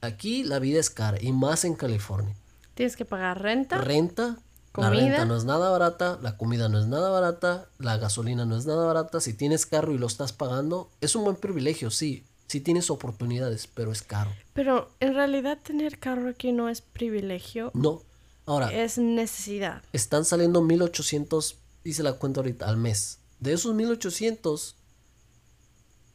aquí 0.00 0.44
la 0.44 0.58
vida 0.58 0.78
es 0.78 0.90
cara 0.90 1.18
y 1.20 1.32
más 1.32 1.64
en 1.64 1.74
California. 1.74 2.34
Tienes 2.74 2.96
que 2.96 3.04
pagar 3.04 3.42
renta. 3.42 3.78
Renta. 3.78 4.38
La 4.76 4.90
renta 4.90 5.24
no 5.24 5.36
es 5.36 5.44
nada 5.44 5.70
barata, 5.70 6.20
la 6.22 6.36
comida 6.36 6.68
no 6.68 6.78
es 6.78 6.86
nada 6.86 7.10
barata, 7.10 7.66
la 7.78 7.96
gasolina 7.96 8.44
no 8.44 8.56
es 8.56 8.64
nada 8.64 8.86
barata. 8.86 9.20
Si 9.20 9.34
tienes 9.34 9.66
carro 9.66 9.92
y 9.92 9.98
lo 9.98 10.06
estás 10.06 10.32
pagando, 10.32 10.88
es 11.00 11.16
un 11.16 11.24
buen 11.24 11.34
privilegio, 11.34 11.90
sí. 11.90 12.24
Sí 12.46 12.60
tienes 12.60 12.88
oportunidades, 12.88 13.66
pero 13.66 13.90
es 13.90 14.02
caro. 14.02 14.30
Pero 14.52 14.88
en 15.00 15.14
realidad 15.14 15.58
tener 15.60 15.98
carro 15.98 16.28
aquí 16.28 16.52
no 16.52 16.68
es 16.68 16.80
privilegio. 16.80 17.72
No. 17.74 18.02
Ahora. 18.48 18.72
Es 18.72 18.98
necesidad. 18.98 19.82
Están 19.92 20.24
saliendo 20.24 20.62
1800 20.62 21.56
dice 21.88 22.02
la 22.02 22.14
cuenta 22.14 22.40
ahorita, 22.40 22.68
al 22.68 22.76
mes. 22.76 23.18
De 23.40 23.52
esos 23.52 23.74
1800, 23.74 24.76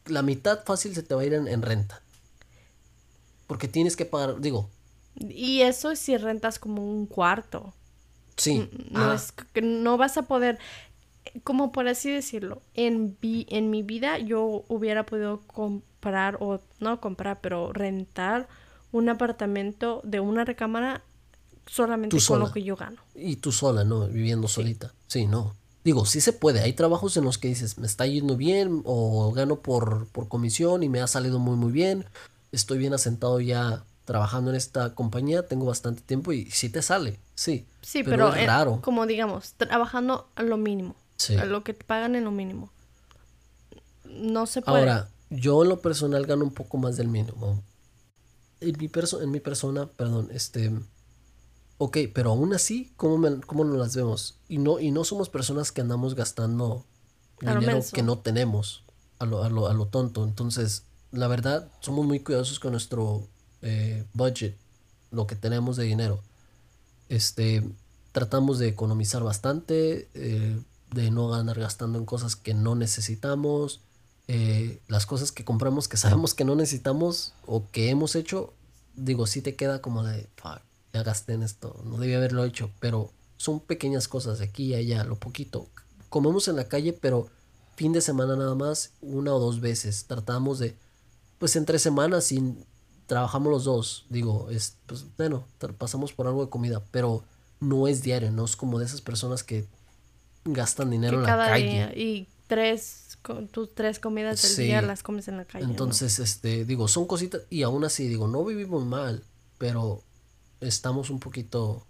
la 0.05 0.21
mitad 0.21 0.63
fácil 0.65 0.93
se 0.93 1.03
te 1.03 1.15
va 1.15 1.21
a 1.21 1.25
ir 1.25 1.33
en, 1.33 1.61
renta. 1.61 2.01
Porque 3.47 3.67
tienes 3.67 3.95
que 3.95 4.05
pagar, 4.05 4.39
digo. 4.39 4.69
Y 5.15 5.61
eso 5.61 5.91
es 5.91 5.99
si 5.99 6.17
rentas 6.17 6.59
como 6.59 6.83
un 6.83 7.05
cuarto. 7.05 7.73
Sí. 8.35 8.69
No, 8.89 9.11
ah. 9.11 9.15
es 9.15 9.31
que 9.31 9.61
no 9.61 9.97
vas 9.97 10.17
a 10.17 10.23
poder, 10.23 10.59
como 11.43 11.71
por 11.71 11.87
así 11.87 12.11
decirlo, 12.11 12.61
en, 12.73 13.17
en 13.21 13.69
mi 13.69 13.83
vida 13.83 14.17
yo 14.17 14.63
hubiera 14.67 15.05
podido 15.05 15.41
comprar, 15.47 16.37
o 16.39 16.59
no 16.79 16.99
comprar, 16.99 17.41
pero 17.41 17.73
rentar 17.73 18.47
un 18.91 19.09
apartamento 19.09 20.01
de 20.03 20.19
una 20.19 20.45
recámara 20.45 21.03
solamente 21.65 22.17
con 22.27 22.39
lo 22.39 22.51
que 22.51 22.63
yo 22.63 22.75
gano. 22.75 22.97
Y 23.15 23.37
tú 23.37 23.51
sola, 23.51 23.83
¿no? 23.83 24.07
Viviendo 24.07 24.47
solita. 24.47 24.93
Sí, 25.07 25.25
no. 25.25 25.55
Digo, 25.83 26.05
sí 26.05 26.21
se 26.21 26.33
puede. 26.33 26.61
Hay 26.61 26.73
trabajos 26.73 27.17
en 27.17 27.25
los 27.25 27.37
que 27.37 27.49
dices, 27.49 27.77
me 27.77 27.87
está 27.87 28.05
yendo 28.05 28.37
bien 28.37 28.81
o 28.85 29.31
gano 29.33 29.59
por, 29.59 30.07
por 30.07 30.27
comisión 30.27 30.83
y 30.83 30.89
me 30.89 31.01
ha 31.01 31.07
salido 31.07 31.39
muy, 31.39 31.57
muy 31.57 31.71
bien. 31.71 32.05
Estoy 32.51 32.77
bien 32.77 32.93
asentado 32.93 33.39
ya 33.41 33.83
trabajando 34.05 34.51
en 34.51 34.55
esta 34.55 34.93
compañía, 34.95 35.47
tengo 35.47 35.65
bastante 35.65 36.01
tiempo 36.01 36.33
y 36.33 36.49
sí 36.51 36.69
te 36.69 36.81
sale, 36.81 37.19
sí. 37.35 37.65
Sí, 37.81 38.03
pero, 38.03 38.33
es 38.33 38.45
raro. 38.45 38.81
como 38.81 39.05
digamos, 39.05 39.53
trabajando 39.53 40.27
a 40.35 40.43
lo 40.43 40.57
mínimo. 40.57 40.95
Sí. 41.15 41.35
A 41.35 41.45
lo 41.45 41.63
que 41.63 41.73
te 41.73 41.83
pagan 41.85 42.15
en 42.15 42.25
lo 42.25 42.31
mínimo. 42.31 42.69
No 44.05 44.45
se 44.45 44.61
puede. 44.61 44.79
Ahora, 44.79 45.09
yo 45.29 45.63
en 45.63 45.69
lo 45.69 45.79
personal 45.79 46.25
gano 46.25 46.43
un 46.43 46.53
poco 46.53 46.77
más 46.77 46.97
del 46.97 47.07
mínimo. 47.07 47.61
En 48.59 48.77
mi, 48.77 48.89
en 49.21 49.31
mi 49.31 49.39
persona, 49.39 49.85
perdón, 49.85 50.29
este 50.31 50.71
Ok, 51.77 51.97
pero 52.13 52.31
aún 52.31 52.53
así, 52.53 52.93
¿cómo, 52.97 53.17
nos 53.17 53.77
las 53.77 53.95
vemos? 53.95 54.37
Y 54.47 54.57
no, 54.57 54.79
y 54.79 54.91
no 54.91 55.03
somos 55.03 55.29
personas 55.29 55.71
que 55.71 55.81
andamos 55.81 56.15
gastando 56.15 56.85
dinero 57.41 57.79
que 57.91 58.03
no 58.03 58.19
tenemos 58.19 58.83
a 59.19 59.25
lo, 59.25 59.43
a, 59.43 59.49
lo, 59.49 59.67
a 59.67 59.73
lo, 59.73 59.87
tonto. 59.87 60.23
Entonces, 60.23 60.83
la 61.11 61.27
verdad, 61.27 61.69
somos 61.79 62.05
muy 62.05 62.19
cuidadosos 62.19 62.59
con 62.59 62.71
nuestro 62.71 63.27
eh, 63.61 64.05
budget, 64.13 64.55
lo 65.11 65.27
que 65.27 65.35
tenemos 65.35 65.75
de 65.75 65.85
dinero. 65.85 66.21
Este, 67.09 67.63
tratamos 68.11 68.59
de 68.59 68.69
economizar 68.69 69.23
bastante, 69.23 70.07
eh, 70.13 70.59
de 70.91 71.11
no 71.11 71.33
andar 71.33 71.59
gastando 71.59 71.97
en 71.97 72.05
cosas 72.05 72.35
que 72.35 72.53
no 72.53 72.75
necesitamos. 72.75 73.81
Eh, 74.27 74.79
las 74.87 75.05
cosas 75.05 75.31
que 75.31 75.43
compramos 75.43 75.87
que 75.87 75.97
sabemos 75.97 76.33
que 76.33 76.45
no 76.45 76.55
necesitamos 76.55 77.33
o 77.45 77.69
que 77.71 77.89
hemos 77.89 78.15
hecho, 78.15 78.53
digo, 78.95 79.27
sí 79.27 79.41
te 79.41 79.55
queda 79.55 79.81
como 79.81 80.03
de, 80.03 80.27
fuck, 80.37 80.61
ya 80.93 81.03
gasté 81.03 81.33
en 81.33 81.43
esto, 81.43 81.81
no 81.83 81.97
debía 81.97 82.17
haberlo 82.17 82.45
hecho, 82.45 82.69
pero 82.79 83.11
son 83.37 83.59
pequeñas 83.59 84.07
cosas 84.07 84.39
de 84.39 84.45
aquí 84.45 84.67
y 84.67 84.75
allá, 84.75 85.03
lo 85.03 85.17
poquito. 85.17 85.67
Comemos 86.09 86.47
en 86.47 86.55
la 86.55 86.67
calle, 86.67 86.93
pero 86.93 87.27
fin 87.75 87.91
de 87.91 88.01
semana 88.01 88.35
nada 88.35 88.55
más, 88.55 88.91
una 89.01 89.33
o 89.33 89.39
dos 89.39 89.59
veces. 89.59 90.05
Tratamos 90.05 90.59
de, 90.59 90.77
pues 91.39 91.55
entre 91.55 91.79
semanas, 91.79 92.25
sin 92.25 92.63
trabajamos 93.07 93.51
los 93.51 93.63
dos, 93.65 94.05
digo, 94.09 94.49
es, 94.49 94.77
pues 94.85 95.05
bueno, 95.17 95.45
pasamos 95.77 96.13
por 96.13 96.27
algo 96.27 96.45
de 96.45 96.49
comida, 96.49 96.81
pero 96.91 97.23
no 97.59 97.87
es 97.87 98.01
diario, 98.01 98.31
no 98.31 98.45
es 98.45 98.55
como 98.55 98.79
de 98.79 98.85
esas 98.85 99.01
personas 99.01 99.43
que 99.43 99.65
gastan 100.45 100.89
dinero 100.89 101.17
en 101.17 101.23
la 101.23 101.35
calle. 101.35 101.99
y 101.99 102.27
tres, 102.47 103.17
tus 103.51 103.73
tres 103.73 103.99
comidas 103.99 104.41
del 104.41 104.67
día 104.67 104.81
las 104.81 105.03
comes 105.03 105.27
en 105.27 105.37
la 105.37 105.45
calle. 105.45 105.65
Entonces, 105.65 106.19
este, 106.19 106.65
digo, 106.65 106.87
son 106.87 107.05
cositas, 107.05 107.41
y 107.49 107.63
aún 107.63 107.83
así, 107.83 108.07
digo, 108.07 108.27
no 108.27 108.45
vivimos 108.45 108.85
mal, 108.85 109.23
pero 109.57 110.01
estamos 110.63 111.09
un 111.09 111.19
poquito 111.19 111.85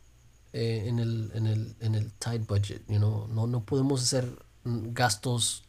eh, 0.52 0.86
en, 0.88 1.00
el, 1.00 1.32
en, 1.34 1.48
el, 1.48 1.76
en 1.80 1.96
el 1.96 2.12
tight 2.14 2.48
budget, 2.48 2.82
you 2.88 2.98
know? 2.98 3.28
no, 3.28 3.48
no 3.48 3.64
podemos 3.64 4.02
hacer 4.04 4.28
gastos 4.64 5.64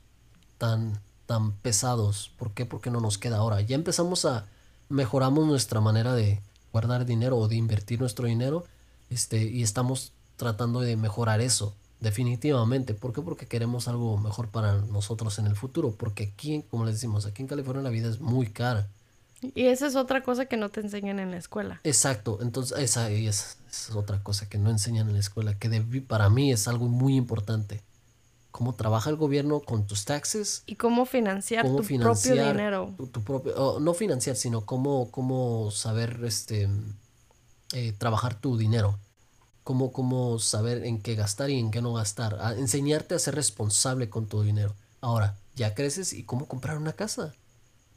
tan, 0.59 1.01
tan 1.27 1.53
pesados. 1.53 2.33
¿Por 2.39 2.53
qué? 2.53 2.67
Porque 2.67 2.91
no 2.91 3.01
nos 3.01 3.19
queda 3.19 3.39
ahora. 3.39 3.61
Ya 3.61 3.77
empezamos 3.77 4.25
a 4.25 4.47
mejoramos 4.89 5.47
nuestra 5.47 5.81
manera 5.81 6.15
de 6.15 6.41
guardar 6.73 7.07
dinero 7.07 7.39
o 7.39 7.49
de 7.49 7.57
invertir 7.57 8.01
nuestro 8.01 8.27
dinero 8.27 8.65
este, 9.11 9.43
y 9.43 9.63
estamos 9.63 10.13
tratando 10.37 10.81
de 10.81 10.97
mejorar 10.97 11.41
eso. 11.41 11.75
definitivamente. 12.01 12.93
¿Por 12.93 13.15
qué? 13.15 13.23
Porque 13.23 13.47
queremos 13.47 13.89
algo 13.89 14.19
mejor 14.19 14.49
para 14.49 14.77
nosotros 14.83 15.39
en 15.39 15.47
el 15.47 15.57
futuro. 15.57 15.93
Porque 15.93 16.25
aquí, 16.35 16.63
como 16.71 16.85
les 16.85 16.95
decimos, 16.97 17.25
aquí 17.25 17.41
en 17.43 17.49
California 17.49 17.83
la 17.83 17.89
vida 17.91 18.11
es 18.11 18.21
muy 18.21 18.49
cara. 18.49 18.89
Y 19.55 19.67
esa 19.67 19.87
es 19.87 19.97
otra 19.97 20.23
cosa 20.23 20.47
que 20.47 20.57
no 20.57 20.71
te 20.71 20.81
enseñan 20.81 21.19
en 21.19 21.31
la 21.31 21.37
escuela. 21.37 21.81
Exacto, 21.85 22.39
entonces 22.41 22.79
esa, 22.79 23.11
es, 23.11 23.59
es 23.69 23.91
otra 23.95 24.23
cosa 24.23 24.49
que 24.49 24.59
no 24.59 24.71
enseñan 24.71 25.09
en 25.09 25.15
la 25.15 25.21
escuela, 25.21 25.59
que 25.59 25.69
para 26.07 26.31
mí 26.31 26.53
es 26.53 26.69
algo 26.69 26.87
muy 26.87 27.17
importante. 27.17 27.83
Cómo 28.51 28.75
trabaja 28.77 29.11
el 29.11 29.17
gobierno 29.17 29.61
con 29.61 29.87
tus 29.87 30.05
taxes. 30.05 30.63
Y 30.67 30.77
cómo 30.77 31.07
financiar 31.07 31.67
tu 31.67 31.83
propio 31.83 32.35
dinero. 32.35 32.95
Tu, 32.97 33.23
propio, 33.23 33.79
no 33.81 33.95
financiar, 33.95 34.37
sino 34.37 34.65
cómo, 34.65 35.11
cómo 35.11 35.73
saber 35.73 36.21
este, 36.23 36.69
eh, 37.73 37.93
trabajar 37.99 38.37
tu 38.37 38.57
dinero. 38.57 38.97
Cómo, 39.65 39.93
cómo 39.93 40.39
saber 40.39 40.85
en 40.85 41.03
qué 41.03 41.17
gastar 41.17 41.51
y 41.51 41.59
en 41.59 41.73
qué 41.73 41.83
no 41.83 41.95
gastar. 41.95 42.39
enseñarte 42.57 43.17
a 43.17 43.19
ser 43.19 43.35
responsable 43.35 44.09
con 44.09 44.27
tu 44.27 44.43
dinero. 44.43 44.77
Ahora, 45.01 45.37
ya 45.57 45.75
creces 45.75 46.13
y 46.13 46.23
cómo 46.23 46.47
comprar 46.47 46.77
una 46.79 46.93
casa 46.93 47.35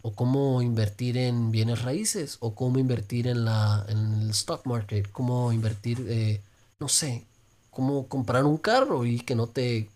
o 0.07 0.13
cómo 0.13 0.61
invertir 0.61 1.17
en 1.17 1.51
bienes 1.51 1.81
raíces, 1.81 2.37
o 2.39 2.55
cómo 2.55 2.79
invertir 2.79 3.27
en, 3.27 3.43
la, 3.43 3.85
en 3.89 4.21
el 4.21 4.29
stock 4.29 4.65
market, 4.65 5.11
cómo 5.11 5.51
invertir, 5.51 6.05
eh, 6.07 6.41
no 6.79 6.87
sé, 6.87 7.25
cómo 7.71 8.07
comprar 8.07 8.45
un 8.45 8.55
carro 8.55 9.05
y 9.05 9.19
que 9.19 9.35
no 9.35 9.47
te... 9.47 9.89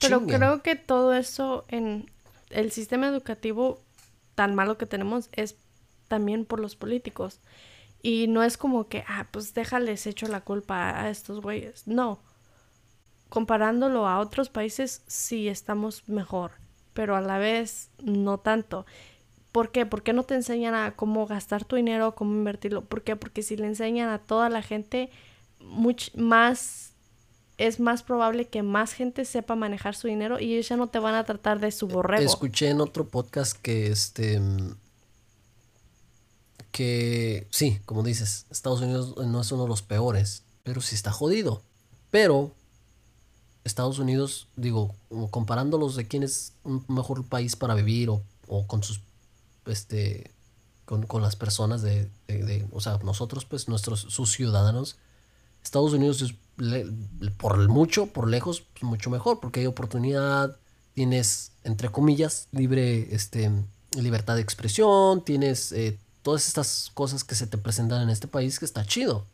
Pero 0.00 0.26
creo 0.26 0.62
que 0.62 0.74
todo 0.74 1.14
eso 1.14 1.64
en 1.68 2.10
el 2.50 2.72
sistema 2.72 3.06
educativo 3.06 3.80
tan 4.34 4.56
malo 4.56 4.76
que 4.76 4.86
tenemos 4.86 5.28
es 5.30 5.54
también 6.08 6.44
por 6.44 6.58
los 6.58 6.74
políticos. 6.74 7.38
Y 8.02 8.26
no 8.26 8.42
es 8.42 8.56
como 8.56 8.88
que, 8.88 9.04
ah, 9.06 9.28
pues 9.30 9.54
déjales 9.54 10.04
hecho 10.08 10.26
la 10.26 10.40
culpa 10.40 11.00
a 11.00 11.10
estos 11.10 11.40
güeyes. 11.40 11.86
No. 11.86 12.18
Comparándolo 13.28 14.08
a 14.08 14.18
otros 14.18 14.48
países, 14.48 15.02
sí 15.06 15.46
estamos 15.46 16.08
mejor 16.08 16.63
pero 16.94 17.16
a 17.16 17.20
la 17.20 17.38
vez 17.38 17.90
no 18.02 18.38
tanto. 18.38 18.86
¿Por 19.52 19.70
qué? 19.70 19.86
¿Por 19.86 20.02
qué 20.02 20.12
no 20.12 20.22
te 20.22 20.34
enseñan 20.34 20.74
a 20.74 20.92
cómo 20.96 21.26
gastar 21.26 21.64
tu 21.64 21.76
dinero, 21.76 22.14
cómo 22.14 22.32
invertirlo? 22.32 22.84
¿Por 22.84 23.02
qué? 23.02 23.14
Porque 23.14 23.42
si 23.42 23.56
le 23.56 23.66
enseñan 23.66 24.08
a 24.08 24.18
toda 24.18 24.48
la 24.48 24.62
gente, 24.62 25.10
much, 25.60 26.14
más 26.14 26.92
es 27.56 27.78
más 27.78 28.02
probable 28.02 28.48
que 28.48 28.62
más 28.62 28.92
gente 28.92 29.24
sepa 29.24 29.54
manejar 29.54 29.94
su 29.94 30.08
dinero 30.08 30.40
y 30.40 30.54
ellos 30.54 30.68
ya 30.68 30.76
no 30.76 30.88
te 30.88 30.98
van 30.98 31.14
a 31.14 31.24
tratar 31.24 31.60
de 31.60 31.70
su 31.70 31.86
borrego. 31.86 32.24
Escuché 32.24 32.70
en 32.70 32.80
otro 32.80 33.06
podcast 33.06 33.56
que 33.60 33.88
este 33.92 34.40
que 36.72 37.46
sí, 37.50 37.78
como 37.86 38.02
dices, 38.02 38.46
Estados 38.50 38.80
Unidos 38.80 39.16
no 39.16 39.40
es 39.40 39.52
uno 39.52 39.62
de 39.62 39.68
los 39.68 39.82
peores, 39.82 40.42
pero 40.64 40.80
sí 40.80 40.96
está 40.96 41.12
jodido. 41.12 41.62
Pero 42.10 42.50
Estados 43.64 43.98
Unidos, 43.98 44.46
digo, 44.56 44.94
comparándolos 45.30 45.96
de 45.96 46.06
quién 46.06 46.22
es 46.22 46.52
un 46.64 46.84
mejor 46.88 47.24
país 47.24 47.56
para 47.56 47.74
vivir 47.74 48.10
o, 48.10 48.66
con 48.66 48.82
sus, 48.82 49.00
este, 49.66 50.30
con, 50.84 51.22
las 51.22 51.34
personas 51.34 51.80
de, 51.82 52.08
o 52.72 52.80
sea, 52.80 52.98
nosotros, 53.02 53.46
pues, 53.46 53.68
nuestros, 53.68 54.00
sus 54.00 54.32
ciudadanos, 54.32 54.96
Estados 55.62 55.94
Unidos 55.94 56.20
es 56.20 56.34
por 57.38 57.68
mucho, 57.68 58.06
por 58.06 58.28
lejos, 58.28 58.62
pues, 58.74 58.82
mucho 58.82 59.08
mejor, 59.10 59.40
porque 59.40 59.60
hay 59.60 59.66
oportunidad, 59.66 60.56
tienes, 60.92 61.52
entre 61.64 61.88
comillas, 61.88 62.48
libre, 62.52 63.14
este, 63.14 63.50
libertad 63.96 64.36
de 64.36 64.42
expresión, 64.42 65.24
tienes 65.24 65.72
eh, 65.72 65.98
todas 66.22 66.46
estas 66.46 66.90
cosas 66.94 67.24
que 67.24 67.34
se 67.34 67.46
te 67.46 67.58
presentan 67.58 68.02
en 68.02 68.10
este 68.10 68.28
país 68.28 68.58
que 68.58 68.64
está 68.64 68.84
chido. 68.84 69.24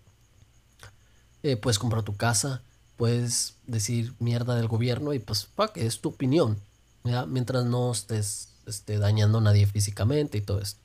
Eh, 1.42 1.56
puedes 1.56 1.78
comprar 1.78 2.02
tu 2.02 2.16
casa, 2.16 2.62
puedes 3.00 3.54
decir 3.66 4.12
mierda 4.18 4.56
del 4.56 4.68
gobierno 4.68 5.14
y 5.14 5.20
pues 5.20 5.46
fuck, 5.46 5.74
es 5.78 6.02
tu 6.02 6.10
opinión, 6.10 6.58
¿ya? 7.02 7.24
mientras 7.24 7.64
no 7.64 7.92
estés 7.92 8.50
este, 8.66 8.98
dañando 8.98 9.38
a 9.38 9.40
nadie 9.40 9.64
físicamente 9.64 10.36
y 10.36 10.42
todo 10.42 10.60
esto. 10.60 10.82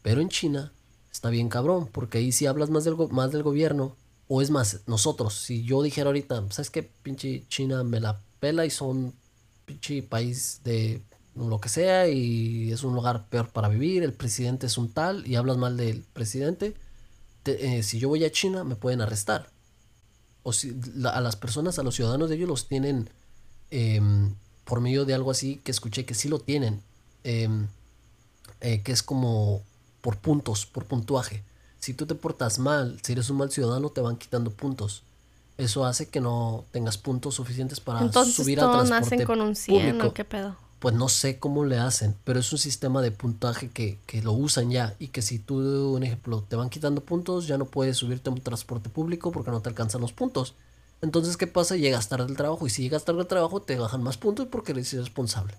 Pero 0.00 0.22
en 0.22 0.30
China 0.30 0.72
está 1.12 1.28
bien 1.28 1.50
cabrón, 1.50 1.86
porque 1.92 2.16
ahí 2.16 2.32
si 2.32 2.46
hablas 2.46 2.70
más 2.70 2.84
del, 2.84 2.96
más 3.10 3.30
del 3.30 3.42
gobierno, 3.42 3.94
o 4.26 4.40
es 4.40 4.50
más, 4.50 4.80
nosotros, 4.86 5.34
si 5.34 5.62
yo 5.62 5.82
dijera 5.82 6.06
ahorita, 6.06 6.46
¿sabes 6.48 6.70
qué? 6.70 6.82
Pinche 6.82 7.44
China 7.48 7.84
me 7.84 8.00
la 8.00 8.18
pela 8.38 8.64
y 8.64 8.70
son 8.70 9.12
pinche 9.66 10.02
país 10.02 10.62
de 10.64 11.02
lo 11.36 11.60
que 11.60 11.68
sea 11.68 12.08
y 12.08 12.72
es 12.72 12.84
un 12.84 12.94
lugar 12.94 13.28
peor 13.28 13.50
para 13.50 13.68
vivir, 13.68 14.02
el 14.02 14.14
presidente 14.14 14.66
es 14.66 14.78
un 14.78 14.90
tal 14.90 15.26
y 15.26 15.34
hablas 15.34 15.58
mal 15.58 15.76
del 15.76 16.04
presidente, 16.14 16.74
eh, 17.44 17.82
si 17.82 17.98
yo 17.98 18.08
voy 18.08 18.24
a 18.24 18.32
China 18.32 18.64
me 18.64 18.76
pueden 18.76 19.02
arrestar 19.02 19.50
o 20.42 20.52
si, 20.52 20.74
a 21.04 21.20
las 21.20 21.36
personas, 21.36 21.78
a 21.78 21.82
los 21.82 21.94
ciudadanos 21.94 22.28
de 22.28 22.36
ellos 22.36 22.48
los 22.48 22.68
tienen 22.68 23.08
em, 23.70 24.34
por 24.64 24.80
medio 24.80 25.04
de 25.04 25.14
algo 25.14 25.30
así 25.30 25.60
que 25.64 25.70
escuché 25.70 26.04
que 26.04 26.14
sí 26.14 26.28
lo 26.28 26.38
tienen, 26.38 26.82
em, 27.24 27.68
eh, 28.60 28.82
que 28.82 28.92
es 28.92 29.02
como 29.02 29.62
por 30.00 30.16
puntos, 30.16 30.66
por 30.66 30.86
puntuaje. 30.86 31.42
Si 31.78 31.94
tú 31.94 32.06
te 32.06 32.14
portas 32.14 32.58
mal, 32.58 32.98
si 33.02 33.12
eres 33.12 33.30
un 33.30 33.38
mal 33.38 33.50
ciudadano, 33.50 33.90
te 33.90 34.00
van 34.00 34.16
quitando 34.16 34.50
puntos. 34.50 35.02
Eso 35.56 35.84
hace 35.84 36.08
que 36.08 36.20
no 36.20 36.64
tengas 36.72 36.96
puntos 36.96 37.34
suficientes 37.34 37.80
para 37.80 38.00
subir 38.24 38.60
a 38.60 38.70
transporte 38.70 39.16
nacen 39.16 39.26
con 39.26 39.40
un 39.40 39.54
100, 39.54 40.12
qué 40.12 40.24
pedo? 40.24 40.56
Pues 40.80 40.94
no 40.94 41.10
sé 41.10 41.38
cómo 41.38 41.66
le 41.66 41.76
hacen, 41.76 42.16
pero 42.24 42.40
es 42.40 42.50
un 42.52 42.58
sistema 42.58 43.02
de 43.02 43.12
puntaje 43.12 43.68
que, 43.68 43.98
lo 44.22 44.32
usan 44.32 44.70
ya 44.70 44.96
y 44.98 45.08
que 45.08 45.20
si 45.20 45.38
tú, 45.38 45.94
un 45.94 46.02
ejemplo, 46.02 46.42
te 46.42 46.56
van 46.56 46.70
quitando 46.70 47.04
puntos, 47.04 47.46
ya 47.46 47.58
no 47.58 47.66
puedes 47.66 47.98
subirte 47.98 48.30
a 48.30 48.32
un 48.32 48.40
transporte 48.40 48.88
público 48.88 49.30
porque 49.30 49.50
no 49.50 49.60
te 49.60 49.68
alcanzan 49.68 50.00
los 50.00 50.14
puntos. 50.14 50.54
Entonces, 51.02 51.36
¿qué 51.36 51.46
pasa? 51.46 51.76
Llegas 51.76 52.08
tarde 52.08 52.24
al 52.24 52.36
trabajo 52.36 52.66
y 52.66 52.70
si 52.70 52.82
llegas 52.82 53.04
tarde 53.04 53.20
al 53.20 53.26
trabajo 53.26 53.60
te 53.60 53.78
bajan 53.78 54.02
más 54.02 54.16
puntos 54.16 54.48
porque 54.50 54.72
eres 54.72 54.92
irresponsable. 54.94 55.54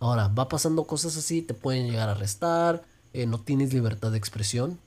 Ahora, 0.00 0.26
va 0.26 0.48
pasando 0.48 0.84
cosas 0.84 1.16
así, 1.16 1.40
te 1.40 1.54
pueden 1.54 1.88
llegar 1.88 2.08
a 2.08 2.12
arrestar, 2.12 2.82
eh, 3.12 3.26
no 3.26 3.40
tienes 3.40 3.72
libertad 3.72 4.10
de 4.10 4.18
expresión, 4.18 4.80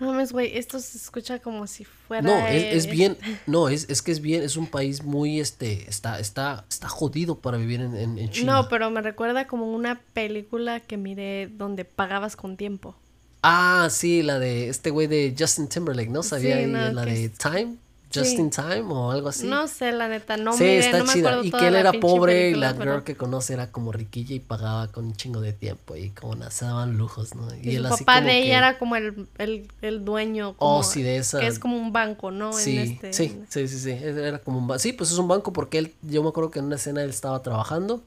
no 0.00 0.08
mames, 0.08 0.32
güey, 0.32 0.58
esto 0.58 0.78
se 0.78 0.98
escucha 0.98 1.38
como 1.38 1.66
si 1.66 1.84
fuera. 1.84 2.22
No, 2.22 2.46
es, 2.46 2.86
bien, 2.86 3.16
no, 3.46 3.68
es, 3.68 3.88
es 3.88 4.02
que 4.02 4.12
es 4.12 4.20
bien, 4.20 4.42
es 4.42 4.56
un 4.56 4.66
país 4.66 5.02
muy, 5.02 5.40
este, 5.40 5.88
está, 5.88 6.18
está, 6.20 6.66
está 6.68 6.88
jodido 6.88 7.38
para 7.38 7.56
vivir 7.56 7.80
en, 7.80 8.18
en, 8.18 8.30
China. 8.30 8.52
No, 8.52 8.68
pero 8.68 8.90
me 8.90 9.00
recuerda 9.00 9.46
como 9.46 9.72
una 9.72 10.00
película 10.12 10.80
que 10.80 10.98
miré 10.98 11.46
donde 11.46 11.84
pagabas 11.84 12.36
con 12.36 12.56
tiempo. 12.56 12.94
Ah, 13.42 13.88
sí, 13.90 14.22
la 14.22 14.38
de 14.38 14.68
este 14.68 14.90
güey 14.90 15.06
de 15.06 15.34
Justin 15.38 15.68
Timberlake, 15.68 16.10
¿no? 16.10 16.22
Sabía 16.22 16.56
la 16.66 17.04
de 17.04 17.28
Time. 17.30 17.76
Just 18.12 18.38
in 18.38 18.50
Time 18.50 18.84
o 18.88 19.10
algo 19.10 19.28
así. 19.28 19.46
No 19.46 19.66
sé, 19.66 19.92
la 19.92 20.08
neta, 20.08 20.36
no 20.36 20.52
sí, 20.52 20.64
está 20.64 21.04
chida. 21.04 21.42
y 21.42 21.50
que 21.50 21.68
él 21.68 21.74
era 21.74 21.92
pobre 21.92 22.50
y 22.50 22.54
la 22.54 22.72
girl 22.72 23.02
que 23.02 23.16
conoce 23.16 23.54
era 23.54 23.72
como 23.72 23.92
riquilla 23.92 24.34
y 24.34 24.40
pagaba 24.40 24.88
con 24.88 25.06
un 25.06 25.16
chingo 25.16 25.40
de 25.40 25.52
tiempo 25.52 25.96
y 25.96 26.10
como 26.10 26.36
se 26.50 26.64
daban 26.64 26.96
lujos, 26.96 27.34
¿no? 27.34 27.48
Y, 27.62 27.76
el 27.76 27.82
papá 27.88 28.20
de 28.20 28.42
ella 28.42 28.58
era 28.58 28.78
como 28.78 28.96
el, 28.96 29.26
el, 29.38 29.68
el 29.82 30.04
dueño. 30.04 30.54
Como, 30.56 30.78
oh, 30.78 30.82
sí, 30.82 31.02
de 31.02 31.16
esa. 31.16 31.40
Que 31.40 31.46
es 31.46 31.58
como 31.58 31.76
un 31.76 31.92
banco, 31.92 32.30
¿no? 32.30 32.52
Sí, 32.52 32.78
este, 32.78 33.12
sí, 33.12 33.42
sí, 33.48 33.68
sí, 33.68 33.78
sí, 33.78 33.90
era 33.90 34.38
como 34.38 34.58
un 34.58 34.68
banco. 34.68 34.78
Sí, 34.78 34.92
pues 34.92 35.10
es 35.10 35.18
un 35.18 35.28
banco 35.28 35.52
porque 35.52 35.78
él, 35.78 35.94
yo 36.02 36.22
me 36.22 36.28
acuerdo 36.28 36.50
que 36.50 36.60
en 36.60 36.66
una 36.66 36.76
escena 36.76 37.02
él 37.02 37.10
estaba 37.10 37.42
trabajando. 37.42 38.02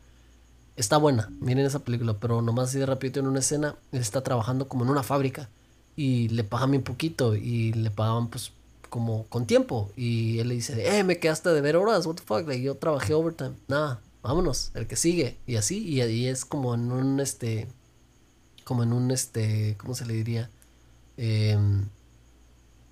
Está 0.77 0.95
buena, 0.95 1.29
miren 1.41 1.65
esa 1.65 1.79
película, 1.79 2.15
pero 2.21 2.41
nomás 2.41 2.69
así 2.69 2.79
de 2.79 2.85
rapidito 2.85 3.19
en 3.19 3.27
una 3.27 3.39
escena, 3.39 3.75
él 3.91 3.99
está 3.99 4.21
trabajando 4.21 4.69
como 4.69 4.85
en 4.85 4.89
una 4.89 5.03
fábrica 5.03 5.49
y 5.97 6.29
le 6.29 6.45
pagan 6.45 6.71
bien 6.71 6.83
poquito 6.83 7.35
y 7.35 7.73
le 7.73 7.91
pagaban 7.91 8.29
pues 8.29 8.53
como 8.89 9.25
con 9.27 9.45
tiempo. 9.45 9.91
Y 9.95 10.39
él 10.39 10.49
le 10.49 10.55
dice, 10.55 10.97
eh, 10.97 11.03
me 11.03 11.19
quedaste 11.19 11.49
de 11.49 11.61
ver 11.61 11.75
horas, 11.75 12.05
what 12.05 12.15
the 12.15 12.23
fuck, 12.23 12.47
like, 12.47 12.61
yo 12.61 12.75
trabajé 12.75 13.13
overtime. 13.13 13.53
Nada, 13.67 14.01
vámonos, 14.21 14.71
el 14.75 14.87
que 14.87 14.95
sigue. 14.95 15.37
Y 15.47 15.55
así, 15.55 15.87
y 15.87 16.27
es 16.27 16.45
como 16.45 16.75
en 16.75 16.91
un, 16.91 17.19
este, 17.19 17.67
como 18.63 18.83
en 18.83 18.93
un, 18.93 19.11
este, 19.11 19.75
¿cómo 19.79 19.95
se 19.95 20.05
le 20.05 20.13
diría? 20.13 20.49
Em, 21.17 21.85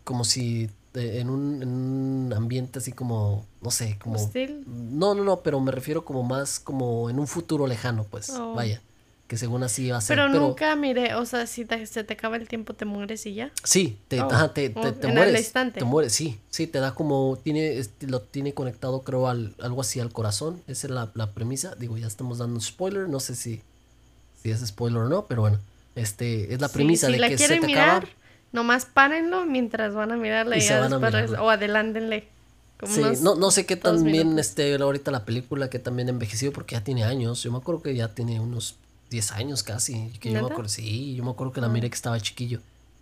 como 0.03 0.23
si 0.23 0.69
eh, 0.93 1.19
en, 1.19 1.29
un, 1.29 1.61
en 1.61 1.69
un 1.69 2.33
ambiente 2.33 2.79
así 2.79 2.91
como, 2.91 3.45
no 3.61 3.71
sé, 3.71 3.97
como... 4.01 4.17
No, 4.65 5.13
no, 5.13 5.23
no, 5.23 5.41
pero 5.41 5.59
me 5.59 5.71
refiero 5.71 6.05
como 6.05 6.23
más 6.23 6.59
como 6.59 7.09
en 7.09 7.19
un 7.19 7.27
futuro 7.27 7.67
lejano, 7.67 8.05
pues, 8.05 8.29
oh. 8.31 8.53
vaya 8.53 8.81
que 9.27 9.37
según 9.37 9.63
así 9.63 9.89
va 9.89 9.97
a 9.97 10.01
ser. 10.01 10.15
Pero, 10.15 10.29
nunca 10.29 10.75
mire, 10.75 11.15
o 11.15 11.25
sea, 11.25 11.47
si 11.47 11.65
se 11.85 12.03
te 12.03 12.13
acaba 12.13 12.37
el 12.37 12.47
tiempo, 12.47 12.73
te 12.73 12.85
mueres 12.85 13.25
y 13.25 13.33
ya. 13.33 13.51
Sí, 13.63 13.97
te, 14.07 14.21
oh. 14.21 14.27
te, 14.51 14.69
te, 14.69 14.91
te 14.93 15.07
mueres. 15.07 15.53
Te 15.73 15.83
mueres, 15.83 16.13
sí, 16.13 16.39
sí, 16.49 16.65
te 16.65 16.79
da 16.79 16.95
como, 16.95 17.37
tiene, 17.43 17.81
lo 18.01 18.21
tiene 18.21 18.53
conectado 18.53 19.01
creo 19.01 19.27
al, 19.27 19.53
algo 19.61 19.81
así 19.81 19.99
al 19.99 20.11
corazón, 20.13 20.61
esa 20.67 20.87
es 20.87 20.91
la, 20.91 21.11
la 21.13 21.31
premisa, 21.33 21.75
digo, 21.75 21.97
ya 21.97 22.07
estamos 22.07 22.37
dando 22.37 22.55
un 22.55 22.61
spoiler, 22.61 23.09
no 23.09 23.19
sé 23.19 23.35
si, 23.35 23.61
si 24.41 24.49
es 24.49 24.65
spoiler 24.65 24.99
o 24.99 25.09
no, 25.09 25.25
pero 25.25 25.41
bueno, 25.41 25.59
este, 25.95 26.53
es 26.53 26.61
la 26.61 26.69
premisa 26.69 27.09
de 27.09 27.19
que 27.19 27.37
se 27.37 27.59
te 27.59 27.65
mirar, 27.65 28.03
acaba. 28.03 28.13
Nomás 28.53 28.85
párenlo 28.85 29.45
mientras 29.45 29.93
van 29.93 30.13
a 30.13 30.15
mirarla 30.15 30.57
y, 30.57 30.61
ya 30.61 30.87
después, 30.87 31.31
o 31.31 31.49
adelántenle. 31.49 32.29
sí, 32.85 33.01
no, 33.21 33.35
no 33.35 33.51
sé 33.51 33.65
qué 33.65 33.75
tan 33.75 34.03
bien 34.05 34.39
este, 34.39 34.73
ahorita 34.75 35.11
la 35.11 35.25
película 35.25 35.69
que 35.69 35.79
también 35.79 36.07
envejeció 36.07 36.53
porque 36.53 36.75
ya 36.75 36.83
tiene 36.83 37.03
años. 37.03 37.43
Yo 37.43 37.51
me 37.51 37.57
acuerdo 37.57 37.81
que 37.81 37.93
ya 37.93 38.07
tiene 38.07 38.39
unos 38.39 38.77
10 39.09 39.31
años 39.31 39.63
casi. 39.63 40.09
Que 40.19 40.31
yo 40.31 40.41
me 40.41 40.47
acuerdo, 40.51 40.69
sí, 40.69 41.15
yo 41.15 41.23
me 41.23 41.31
acuerdo 41.31 41.53
que 41.53 41.61
la 41.61 41.69
miré 41.69 41.89
que 41.89 41.95
estaba 41.95 42.19
chiquillo. 42.19 42.61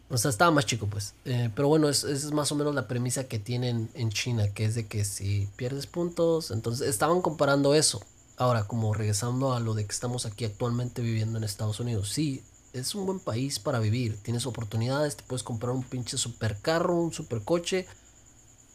O 0.09 0.17
sea, 0.17 0.29
estaba 0.29 0.51
más 0.51 0.65
chico, 0.65 0.87
pues. 0.87 1.13
Eh, 1.25 1.49
pero 1.55 1.67
bueno, 1.67 1.89
es, 1.89 2.03
es 2.03 2.31
más 2.31 2.51
o 2.51 2.55
menos 2.55 2.75
la 2.75 2.87
premisa 2.87 3.23
que 3.23 3.39
tienen 3.39 3.89
en 3.95 4.09
China, 4.09 4.47
que 4.49 4.65
es 4.65 4.75
de 4.75 4.85
que 4.85 5.03
si 5.03 5.49
pierdes 5.55 5.87
puntos, 5.87 6.51
entonces 6.51 6.87
estaban 6.87 7.21
comparando 7.21 7.73
eso. 7.73 8.03
Ahora, 8.37 8.65
como 8.65 8.93
regresando 8.93 9.53
a 9.53 9.59
lo 9.59 9.73
de 9.73 9.85
que 9.85 9.91
estamos 9.91 10.25
aquí 10.25 10.45
actualmente 10.45 11.01
viviendo 11.01 11.37
en 11.37 11.43
Estados 11.43 11.79
Unidos, 11.79 12.11
sí, 12.11 12.43
es 12.73 12.93
un 12.93 13.05
buen 13.05 13.19
país 13.19 13.59
para 13.59 13.79
vivir. 13.79 14.17
Tienes 14.21 14.45
oportunidades, 14.45 15.15
te 15.15 15.23
puedes 15.23 15.43
comprar 15.43 15.73
un 15.73 15.83
pinche 15.83 16.17
supercarro, 16.17 16.95
un 16.95 17.13
supercoche, 17.13 17.87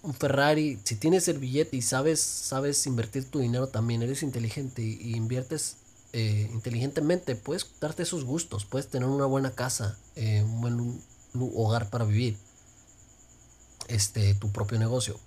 un 0.02 0.14
Ferrari. 0.14 0.80
Si 0.84 0.96
tienes 0.96 1.28
el 1.28 1.38
billete 1.38 1.76
y 1.76 1.82
sabes, 1.82 2.20
sabes 2.20 2.86
invertir 2.86 3.24
tu 3.30 3.40
dinero 3.40 3.68
también, 3.68 4.02
eres 4.02 4.22
inteligente 4.22 4.82
y, 4.82 5.14
inviertes 5.14 5.76
eh, 6.12 6.48
inteligentemente, 6.52 7.36
puedes 7.36 7.78
darte 7.80 8.02
esos 8.02 8.24
gustos, 8.24 8.64
puedes 8.64 8.88
tener 8.88 9.08
una 9.08 9.26
buena 9.26 9.52
casa, 9.52 9.96
eh, 10.16 10.42
un 10.42 10.60
buen 10.60 11.02
hogar 11.54 11.88
para 11.88 12.04
vivir, 12.04 12.36
este, 13.86 14.34
tu 14.34 14.50
propio 14.50 14.78
negocio. 14.78 15.20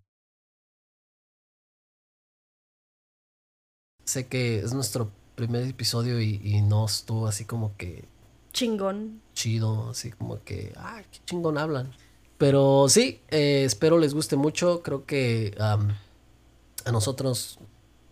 Sé 4.04 4.28
que 4.28 4.60
es 4.60 4.74
nuestro 4.74 5.10
primer 5.36 5.64
episodio 5.64 6.22
y, 6.22 6.62
no 6.62 6.86
estuvo 6.86 7.28
así 7.28 7.46
como 7.46 7.76
que... 7.78 8.04
Chingón. 8.52 9.22
Chido, 9.34 9.92
así 9.92 10.12
como 10.12 10.44
que, 10.44 10.74
ah, 10.76 11.02
qué 11.10 11.20
chingón 11.26 11.58
hablan. 11.58 11.94
Pero 12.38 12.88
sí, 12.90 13.22
eh, 13.30 13.64
espero 13.64 13.98
les 13.98 14.14
guste 14.14 14.36
mucho. 14.36 14.84
Creo 14.84 15.06
que 15.06 15.56
a 15.58 16.92
nosotros 16.92 17.58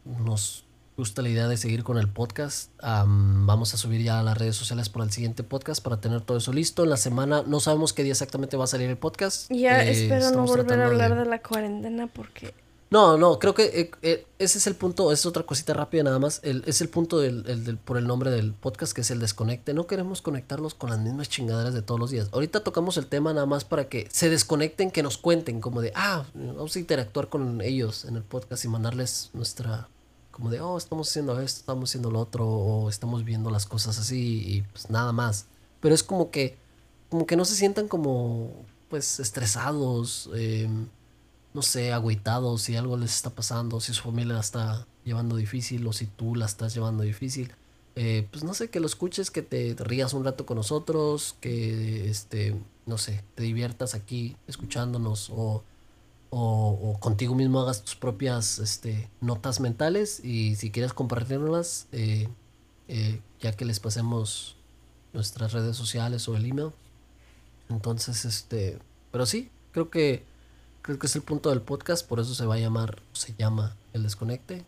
nos 0.05 0.65
gusta 1.01 1.23
la 1.23 1.29
idea 1.29 1.47
de 1.47 1.57
seguir 1.57 1.83
con 1.83 1.97
el 1.97 2.07
podcast. 2.07 2.69
vamos 2.79 3.73
a 3.73 3.77
subir 3.77 4.03
ya 4.03 4.19
a 4.19 4.23
las 4.23 4.37
redes 4.37 4.55
sociales 4.55 4.87
para 4.87 5.03
el 5.03 5.11
siguiente 5.11 5.41
podcast 5.41 5.81
para 5.83 5.99
tener 5.99 6.21
todo 6.21 6.37
eso 6.37 6.53
listo. 6.53 6.83
En 6.83 6.91
la 6.91 6.97
semana 6.97 7.43
no 7.47 7.59
sabemos 7.59 7.91
qué 7.91 8.03
día 8.03 8.11
exactamente 8.11 8.55
va 8.55 8.65
a 8.65 8.67
salir 8.67 8.87
el 8.87 8.99
podcast. 8.99 9.51
Ya 9.51 9.83
eh, 9.83 9.89
espero 9.89 10.29
no 10.29 10.45
volver 10.45 10.79
a 10.79 10.85
hablar 10.85 11.17
de... 11.17 11.25
la 11.25 11.41
cuarentena 11.41 12.05
porque... 12.05 12.53
No, 12.91 13.17
no, 13.17 13.39
creo 13.39 13.55
que 13.55 13.63
eh, 13.63 13.91
eh, 14.03 14.27
ese 14.37 14.59
es 14.59 14.67
el 14.67 14.75
punto, 14.75 15.11
es 15.11 15.25
otra 15.25 15.41
cosita 15.41 15.73
rápida 15.73 16.03
nada 16.03 16.19
más. 16.19 16.39
El, 16.43 16.63
es 16.67 16.81
el 16.81 16.89
punto 16.89 17.17
del, 17.17 17.41
del, 17.63 17.77
por 17.77 17.97
el 17.97 18.05
nombre 18.05 18.29
del 18.29 18.53
podcast, 18.53 18.93
que 18.93 19.01
es 19.01 19.09
el 19.09 19.19
desconecte. 19.19 19.73
No 19.73 19.87
queremos 19.87 20.21
conectarlos 20.21 20.75
con 20.75 20.91
las 20.91 20.99
mismas 20.99 21.29
chingaderas 21.29 21.73
de 21.73 21.81
todos 21.81 21.99
los 21.99 22.11
días. 22.11 22.29
Ahorita 22.31 22.63
tocamos 22.63 22.97
el 22.97 23.07
tema 23.07 23.33
nada 23.33 23.47
más 23.47 23.63
para 23.63 23.89
que 23.89 24.07
se 24.11 24.29
desconecten, 24.29 24.91
que 24.91 25.01
nos 25.01 25.17
cuenten, 25.17 25.61
como 25.61 25.81
de, 25.81 25.93
ah, 25.95 26.25
vamos 26.35 26.75
a 26.75 26.79
interactuar 26.79 27.27
con 27.27 27.61
ellos 27.61 28.05
en 28.05 28.17
el 28.17 28.23
podcast 28.23 28.65
y 28.65 28.67
mandarles 28.67 29.31
nuestra 29.33 29.87
como 30.31 30.49
de, 30.49 30.61
oh, 30.61 30.77
estamos 30.77 31.09
haciendo 31.09 31.39
esto, 31.39 31.59
estamos 31.59 31.89
haciendo 31.89 32.11
lo 32.11 32.19
otro, 32.19 32.47
o 32.47 32.89
estamos 32.89 33.23
viendo 33.23 33.49
las 33.49 33.65
cosas 33.65 33.99
así 33.99 34.43
y 34.45 34.61
pues 34.63 34.89
nada 34.89 35.11
más. 35.11 35.45
Pero 35.81 35.95
es 35.95 36.03
como 36.03 36.31
que, 36.31 36.57
como 37.09 37.25
que 37.25 37.35
no 37.35 37.45
se 37.45 37.55
sientan 37.55 37.87
como, 37.87 38.51
pues, 38.89 39.19
estresados, 39.19 40.29
em, 40.35 40.87
no 41.53 41.61
sé, 41.61 41.91
agüitados 41.93 42.63
si 42.63 42.75
algo 42.75 42.97
les 42.97 43.13
está 43.15 43.29
pasando, 43.31 43.79
si 43.81 43.93
su 43.93 44.03
familia 44.03 44.35
la 44.35 44.39
está 44.41 44.87
llevando 45.03 45.35
difícil 45.35 45.85
o 45.87 45.93
si 45.93 46.05
tú 46.07 46.35
la 46.35 46.45
estás 46.45 46.73
llevando 46.73 47.03
difícil. 47.03 47.53
Eh, 47.95 48.27
pues 48.31 48.43
no 48.43 48.53
sé, 48.53 48.69
que 48.69 48.79
lo 48.79 48.85
escuches, 48.87 49.31
que 49.31 49.41
te 49.41 49.75
rías 49.77 50.13
un 50.13 50.23
rato 50.23 50.45
con 50.45 50.57
nosotros, 50.57 51.35
que, 51.41 52.09
este, 52.09 52.55
no 52.85 52.97
sé, 52.97 53.23
te 53.35 53.43
diviertas 53.43 53.95
aquí 53.95 54.37
escuchándonos 54.47 55.29
o 55.31 55.63
o, 56.31 56.97
contigo 56.99 57.35
mismo 57.35 57.59
hagas 57.59 57.83
tus 57.83 57.95
propias 57.95 58.59
este, 58.59 59.09
notas 59.19 59.59
mentales 59.59 60.23
y 60.23 60.55
si 60.55 60.71
quieres 60.71 60.93
compartirlas, 60.93 61.87
eh, 61.91 62.29
eh, 62.87 63.21
ya 63.41 63.51
que 63.51 63.65
les 63.65 63.79
pasemos 63.79 64.55
nuestras 65.13 65.51
redes 65.51 65.75
sociales 65.75 66.27
o 66.29 66.35
el 66.37 66.45
email. 66.45 66.71
Entonces, 67.69 68.23
este, 68.25 68.79
pero 69.11 69.25
sí, 69.25 69.51
creo 69.73 69.89
que 69.89 70.25
creo 70.81 70.97
que 70.97 71.07
es 71.07 71.15
el 71.15 71.21
punto 71.21 71.49
del 71.49 71.61
podcast, 71.61 72.07
por 72.07 72.19
eso 72.19 72.33
se 72.33 72.45
va 72.45 72.55
a 72.55 72.59
llamar, 72.59 73.01
se 73.13 73.35
llama 73.37 73.75
El 73.93 74.03
Desconecte. 74.03 74.65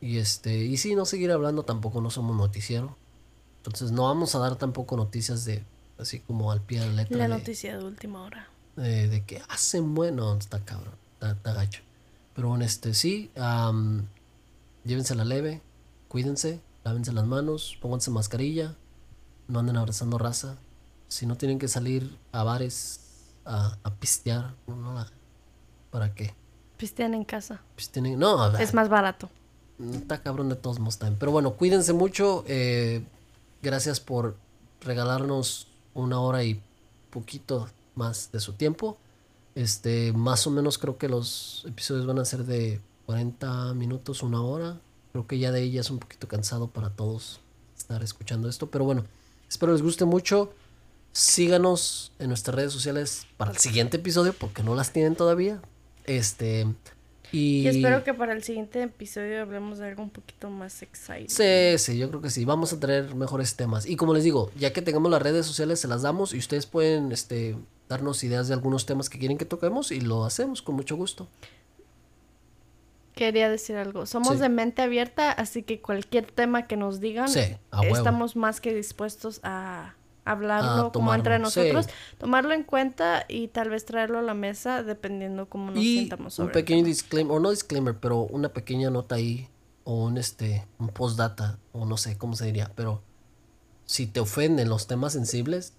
Y 0.00 0.18
este, 0.18 0.58
y 0.58 0.76
sí, 0.76 0.94
no 0.94 1.06
seguir 1.06 1.32
hablando 1.32 1.64
tampoco 1.64 2.02
no 2.02 2.10
somos 2.10 2.36
noticiero. 2.36 2.96
Entonces 3.58 3.92
no 3.92 4.04
vamos 4.04 4.34
a 4.34 4.38
dar 4.38 4.56
tampoco 4.56 4.96
noticias 4.96 5.44
de 5.46 5.64
así 5.98 6.20
como 6.20 6.52
al 6.52 6.60
pie 6.60 6.80
de 6.80 6.86
la 6.88 6.92
letra. 6.92 7.16
La 7.16 7.28
noticia 7.28 7.78
de 7.78 7.82
última 7.82 8.22
hora. 8.22 8.50
Eh, 8.78 9.08
de 9.10 9.24
que 9.24 9.42
hacen 9.48 9.94
bueno, 9.94 10.36
está 10.36 10.60
cabrón, 10.64 10.94
está, 11.20 11.52
gacho. 11.52 11.82
Pero 12.34 12.48
bueno, 12.48 12.64
este 12.64 12.92
sí, 12.92 13.30
llévense 14.84 15.14
la 15.14 15.24
leve, 15.24 15.62
cuídense, 16.08 16.60
lávense 16.84 17.12
las 17.12 17.26
manos, 17.26 17.78
pónganse 17.80 18.10
mascarilla, 18.10 18.74
no 19.48 19.60
anden 19.60 19.76
abrazando 19.76 20.18
raza. 20.18 20.56
Si 21.08 21.24
no 21.24 21.36
tienen 21.36 21.58
que 21.58 21.68
salir 21.68 22.18
a 22.32 22.42
bares 22.42 23.00
a, 23.46 23.78
a 23.82 23.94
pistear, 23.94 24.54
no, 24.66 25.06
¿para 25.90 26.14
qué? 26.14 26.34
Pistean 26.76 27.14
en 27.14 27.24
casa. 27.24 27.62
Pistean 27.74 28.18
no, 28.18 28.56
es 28.58 28.74
más 28.74 28.88
barato. 28.88 29.30
Está 29.94 30.22
cabrón 30.22 30.48
de 30.48 30.56
todos 30.56 30.78
modos 30.78 30.98
Pero 31.18 31.32
bueno, 31.32 31.52
cuídense 31.52 31.92
mucho. 31.92 32.44
Eh, 32.46 33.04
gracias 33.62 34.00
por 34.00 34.36
regalarnos 34.80 35.68
una 35.94 36.20
hora 36.20 36.44
y 36.44 36.62
poquito 37.10 37.68
más 37.96 38.30
de 38.32 38.40
su 38.40 38.52
tiempo. 38.52 38.96
Este, 39.54 40.12
más 40.12 40.46
o 40.46 40.50
menos 40.50 40.78
creo 40.78 40.98
que 40.98 41.08
los 41.08 41.64
episodios 41.66 42.06
van 42.06 42.18
a 42.18 42.24
ser 42.24 42.44
de 42.44 42.80
40 43.06 43.74
minutos, 43.74 44.22
una 44.22 44.42
hora. 44.42 44.78
Creo 45.12 45.26
que 45.26 45.38
ya 45.38 45.50
de 45.50 45.62
ella 45.62 45.80
es 45.80 45.90
un 45.90 45.98
poquito 45.98 46.28
cansado 46.28 46.68
para 46.68 46.90
todos 46.90 47.40
estar 47.76 48.02
escuchando 48.02 48.48
esto. 48.48 48.70
Pero 48.70 48.84
bueno, 48.84 49.04
espero 49.48 49.72
les 49.72 49.82
guste 49.82 50.04
mucho. 50.04 50.52
Síganos 51.12 52.12
en 52.18 52.28
nuestras 52.28 52.54
redes 52.54 52.72
sociales 52.72 53.26
para 53.38 53.50
el 53.50 53.56
siguiente 53.56 53.96
episodio, 53.96 54.34
porque 54.34 54.62
no 54.62 54.74
las 54.74 54.92
tienen 54.92 55.16
todavía. 55.16 55.62
Este. 56.04 56.66
Y... 57.32 57.66
espero 57.66 58.04
que 58.04 58.14
para 58.14 58.34
el 58.34 58.42
siguiente 58.42 58.82
episodio 58.82 59.40
hablemos 59.40 59.78
de 59.78 59.88
algo 59.88 60.02
un 60.02 60.10
poquito 60.10 60.50
más 60.50 60.82
exciting. 60.82 61.30
Sí, 61.30 61.78
sí, 61.78 61.98
yo 61.98 62.08
creo 62.10 62.20
que 62.20 62.30
sí. 62.30 62.44
Vamos 62.44 62.72
a 62.74 62.78
traer 62.78 63.14
mejores 63.14 63.56
temas. 63.56 63.86
Y 63.86 63.96
como 63.96 64.12
les 64.12 64.24
digo, 64.24 64.50
ya 64.58 64.72
que 64.72 64.82
tengamos 64.82 65.10
las 65.10 65.22
redes 65.22 65.46
sociales, 65.46 65.80
se 65.80 65.88
las 65.88 66.02
damos 66.02 66.34
y 66.34 66.38
ustedes 66.38 66.66
pueden 66.66 67.10
este, 67.10 67.56
darnos 67.88 68.22
ideas 68.24 68.48
de 68.48 68.54
algunos 68.54 68.86
temas 68.86 69.08
que 69.08 69.18
quieren 69.18 69.38
que 69.38 69.44
toquemos 69.44 69.92
y 69.92 70.00
lo 70.00 70.24
hacemos 70.24 70.62
con 70.62 70.74
mucho 70.76 70.96
gusto. 70.96 71.28
Quería 73.14 73.48
decir 73.48 73.76
algo. 73.76 74.04
Somos 74.04 74.40
de 74.40 74.50
mente 74.50 74.82
abierta, 74.82 75.32
así 75.32 75.62
que 75.62 75.80
cualquier 75.80 76.30
tema 76.30 76.66
que 76.66 76.76
nos 76.76 77.00
digan, 77.00 77.30
estamos 77.82 78.36
más 78.36 78.60
que 78.60 78.74
dispuestos 78.74 79.40
a 79.42 79.94
hablarlo 80.26 80.92
como 80.92 81.14
entre 81.14 81.38
nosotros, 81.38 81.86
tomarlo 82.18 82.52
en 82.52 82.64
cuenta 82.64 83.24
y 83.28 83.48
tal 83.48 83.70
vez 83.70 83.86
traerlo 83.86 84.18
a 84.18 84.22
la 84.22 84.34
mesa 84.34 84.82
dependiendo 84.82 85.48
cómo 85.48 85.70
nos 85.70 85.82
sintamos 85.82 86.34
sobre 86.34 86.48
Un 86.48 86.52
pequeño 86.52 86.84
disclaimer, 86.84 87.34
o 87.34 87.40
no 87.40 87.50
disclaimer, 87.50 87.96
pero 87.96 88.22
una 88.22 88.50
pequeña 88.50 88.90
nota 88.90 89.14
ahí, 89.14 89.48
o 89.84 90.04
un 90.04 90.18
este, 90.18 90.66
un 90.78 90.88
postdata, 90.88 91.58
o 91.72 91.86
no 91.86 91.96
sé 91.96 92.18
cómo 92.18 92.34
se 92.34 92.44
diría, 92.44 92.72
pero 92.74 93.02
si 93.86 94.06
te 94.06 94.20
ofenden 94.20 94.68
los 94.68 94.88
temas 94.88 95.14
sensibles, 95.14 95.72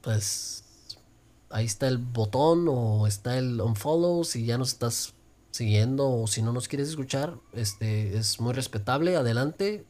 pues 0.00 0.64
ahí 1.52 1.66
está 1.66 1.86
el 1.86 1.98
botón 1.98 2.66
o 2.68 3.06
está 3.06 3.38
el 3.38 3.60
unfollow 3.60 4.24
si 4.24 4.44
ya 4.44 4.58
nos 4.58 4.70
estás 4.70 5.14
siguiendo 5.50 6.10
o 6.10 6.26
si 6.26 6.42
no 6.42 6.52
nos 6.52 6.66
quieres 6.66 6.88
escuchar, 6.88 7.36
este 7.52 8.16
es 8.16 8.40
muy 8.40 8.54
respetable, 8.54 9.16
adelante. 9.16 9.84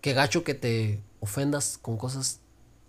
Qué 0.00 0.12
gacho 0.12 0.44
que 0.44 0.54
te 0.54 1.00
ofendas 1.20 1.78
con 1.78 1.96
cosas 1.96 2.40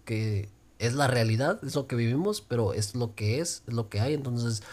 que 0.04 0.50
es 0.80 0.94
la 0.94 1.08
realidad, 1.08 1.60
es 1.64 1.76
lo 1.76 1.88
que 1.88 1.96
vivimos, 1.96 2.42
pero 2.42 2.74
es 2.74 2.96
lo 2.96 3.16
que 3.16 3.40
es, 3.40 3.64
es 3.68 3.74
lo 3.74 3.90
que 3.90 4.00
hay. 4.00 4.14
Entonces, 4.14 4.64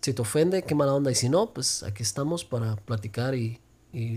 si 0.00 0.12
te 0.12 0.22
ofende, 0.22 0.62
qué 0.62 0.74
mala 0.74 0.94
onda. 0.94 1.10
Y 1.10 1.14
si 1.14 1.28
no, 1.28 1.52
pues 1.52 1.82
aquí 1.82 2.02
estamos 2.02 2.44
para 2.44 2.76
platicar 2.76 3.34
y, 3.34 3.60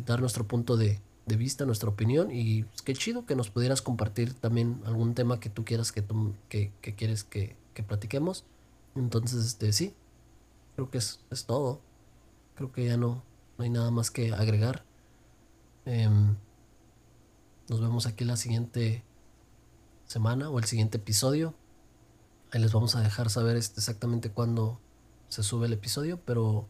dar 0.05 0.19
nuestro 0.19 0.47
punto 0.47 0.75
de, 0.75 0.99
vista, 1.25 1.65
nuestra 1.65 1.89
opinión. 1.89 2.29
Y 2.31 2.63
pues, 2.63 2.81
qué 2.81 2.93
chido 2.93 3.25
que 3.25 3.35
nos 3.35 3.49
pudieras 3.49 3.81
compartir 3.81 4.33
también 4.33 4.81
algún 4.85 5.13
tema 5.13 5.39
que 5.39 5.49
tú 5.49 5.65
quieras 5.65 5.91
que, 5.91 6.03
que, 6.49 6.71
que 6.81 6.95
quieres 6.95 7.23
que, 7.23 7.55
que 7.77 7.83
platiquemos. 7.83 8.43
Entonces, 8.95 9.45
este, 9.45 9.71
sí, 9.71 9.93
creo 10.75 10.89
que 10.89 10.97
es, 10.97 11.19
es 11.29 11.45
todo. 11.45 11.79
Creo 12.55 12.71
que 12.71 12.85
ya 12.85 12.97
no, 12.97 13.23
no 13.55 13.63
hay 13.63 13.69
nada 13.69 13.91
más 13.91 14.09
que 14.09 14.33
agregar. 14.33 14.83
Em, 15.85 16.35
nos 17.69 17.79
vemos 17.79 18.07
aquí 18.07 18.25
la 18.25 18.35
siguiente 18.35 19.03
semana 20.07 20.49
o 20.49 20.57
el 20.57 20.65
siguiente 20.65 20.97
episodio. 20.97 21.53
Ahí 22.51 22.59
les 22.59 22.73
vamos 22.73 22.95
a 22.95 23.01
dejar 23.01 23.29
saber 23.29 23.57
este, 23.57 23.79
exactamente 23.79 24.31
cuándo 24.31 24.79
se 25.29 25.43
sube 25.43 25.67
el 25.67 25.73
episodio, 25.73 26.19
pero... 26.25 26.67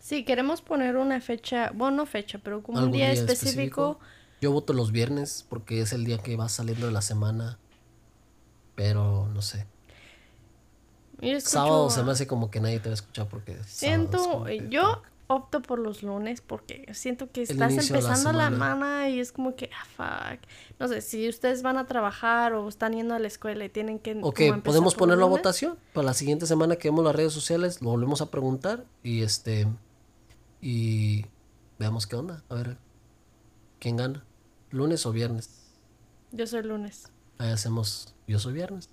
Sí, 0.00 0.26
queremos 0.26 0.60
poner 0.60 0.96
una 0.98 1.18
fecha, 1.22 1.72
bueno, 1.74 1.96
no 1.96 2.06
fecha, 2.06 2.40
pero 2.44 2.62
como 2.62 2.78
un 2.78 2.92
día, 2.92 3.10
específico. 3.10 3.98
Yo 4.42 4.52
voto 4.52 4.74
los 4.74 4.92
viernes 4.92 5.46
porque 5.48 5.80
es 5.80 5.94
el 5.94 6.04
día 6.04 6.18
que 6.18 6.36
va 6.36 6.50
saliendo 6.50 6.84
de 6.84 6.92
la 6.92 7.00
semana, 7.00 7.58
pero 8.74 9.30
no 9.32 9.40
sé. 9.40 9.66
Sábado 11.40 11.90
se 11.90 12.02
me 12.02 12.12
hace 12.12 12.26
como 12.26 12.50
que 12.50 12.60
nadie 12.60 12.80
te 12.80 12.88
va 12.88 12.92
a 12.92 12.94
escuchar 12.94 13.28
porque... 13.28 13.56
Siento, 13.64 14.48
yo 14.48 15.02
opto 15.26 15.62
por 15.62 15.78
los 15.78 16.02
lunes 16.02 16.40
porque 16.40 16.86
siento 16.92 17.30
que 17.30 17.42
estás 17.42 17.72
empezando 17.72 18.32
la, 18.32 18.50
semana 18.50 19.08
y 19.08 19.20
es 19.20 19.32
como 19.32 19.56
que, 19.56 19.70
ah, 19.72 20.36
fuck. 20.36 20.48
No 20.78 20.88
sé, 20.88 21.00
si 21.00 21.28
ustedes 21.28 21.62
van 21.62 21.78
a 21.78 21.86
trabajar 21.86 22.54
o 22.54 22.68
están 22.68 22.92
yendo 22.92 23.14
a 23.14 23.18
la 23.18 23.26
escuela 23.26 23.64
y 23.64 23.68
tienen 23.68 23.98
que... 23.98 24.18
Ok, 24.22 24.40
podemos 24.62 24.94
ponerlo 24.94 25.24
a 25.24 25.28
votación 25.28 25.78
para 25.92 26.06
la 26.06 26.14
siguiente 26.14 26.46
semana 26.46 26.76
que 26.76 26.88
vemos 26.88 27.04
las 27.04 27.16
redes 27.16 27.32
sociales, 27.32 27.80
lo 27.80 27.90
volvemos 27.90 28.20
a 28.20 28.30
preguntar 28.30 28.84
y 29.02 29.22
este... 29.22 29.66
Y 30.60 31.26
veamos 31.78 32.06
qué 32.06 32.16
onda. 32.16 32.42
A 32.48 32.54
ver, 32.54 32.78
¿quién 33.78 33.96
gana? 33.96 34.24
¿Lunes 34.70 35.04
o 35.04 35.12
viernes? 35.12 35.50
Yo 36.32 36.46
soy 36.46 36.62
lunes. 36.62 37.10
Ahí 37.38 37.50
hacemos, 37.50 38.14
yo 38.26 38.38
soy 38.38 38.54
viernes. 38.54 38.88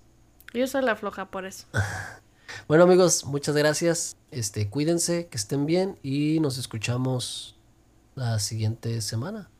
Yo 0.54 0.66
soy 0.66 0.82
la 0.82 0.96
floja 0.96 1.26
por 1.26 1.46
eso. 1.46 1.66
bueno 2.68 2.84
amigos, 2.84 3.24
muchas 3.24 3.56
gracias. 3.56 4.16
Este, 4.30 4.68
cuídense, 4.68 5.26
que 5.28 5.36
estén 5.36 5.66
bien 5.66 5.98
y 6.02 6.40
nos 6.40 6.58
escuchamos 6.58 7.58
la 8.14 8.38
siguiente 8.38 9.00
semana. 9.00 9.51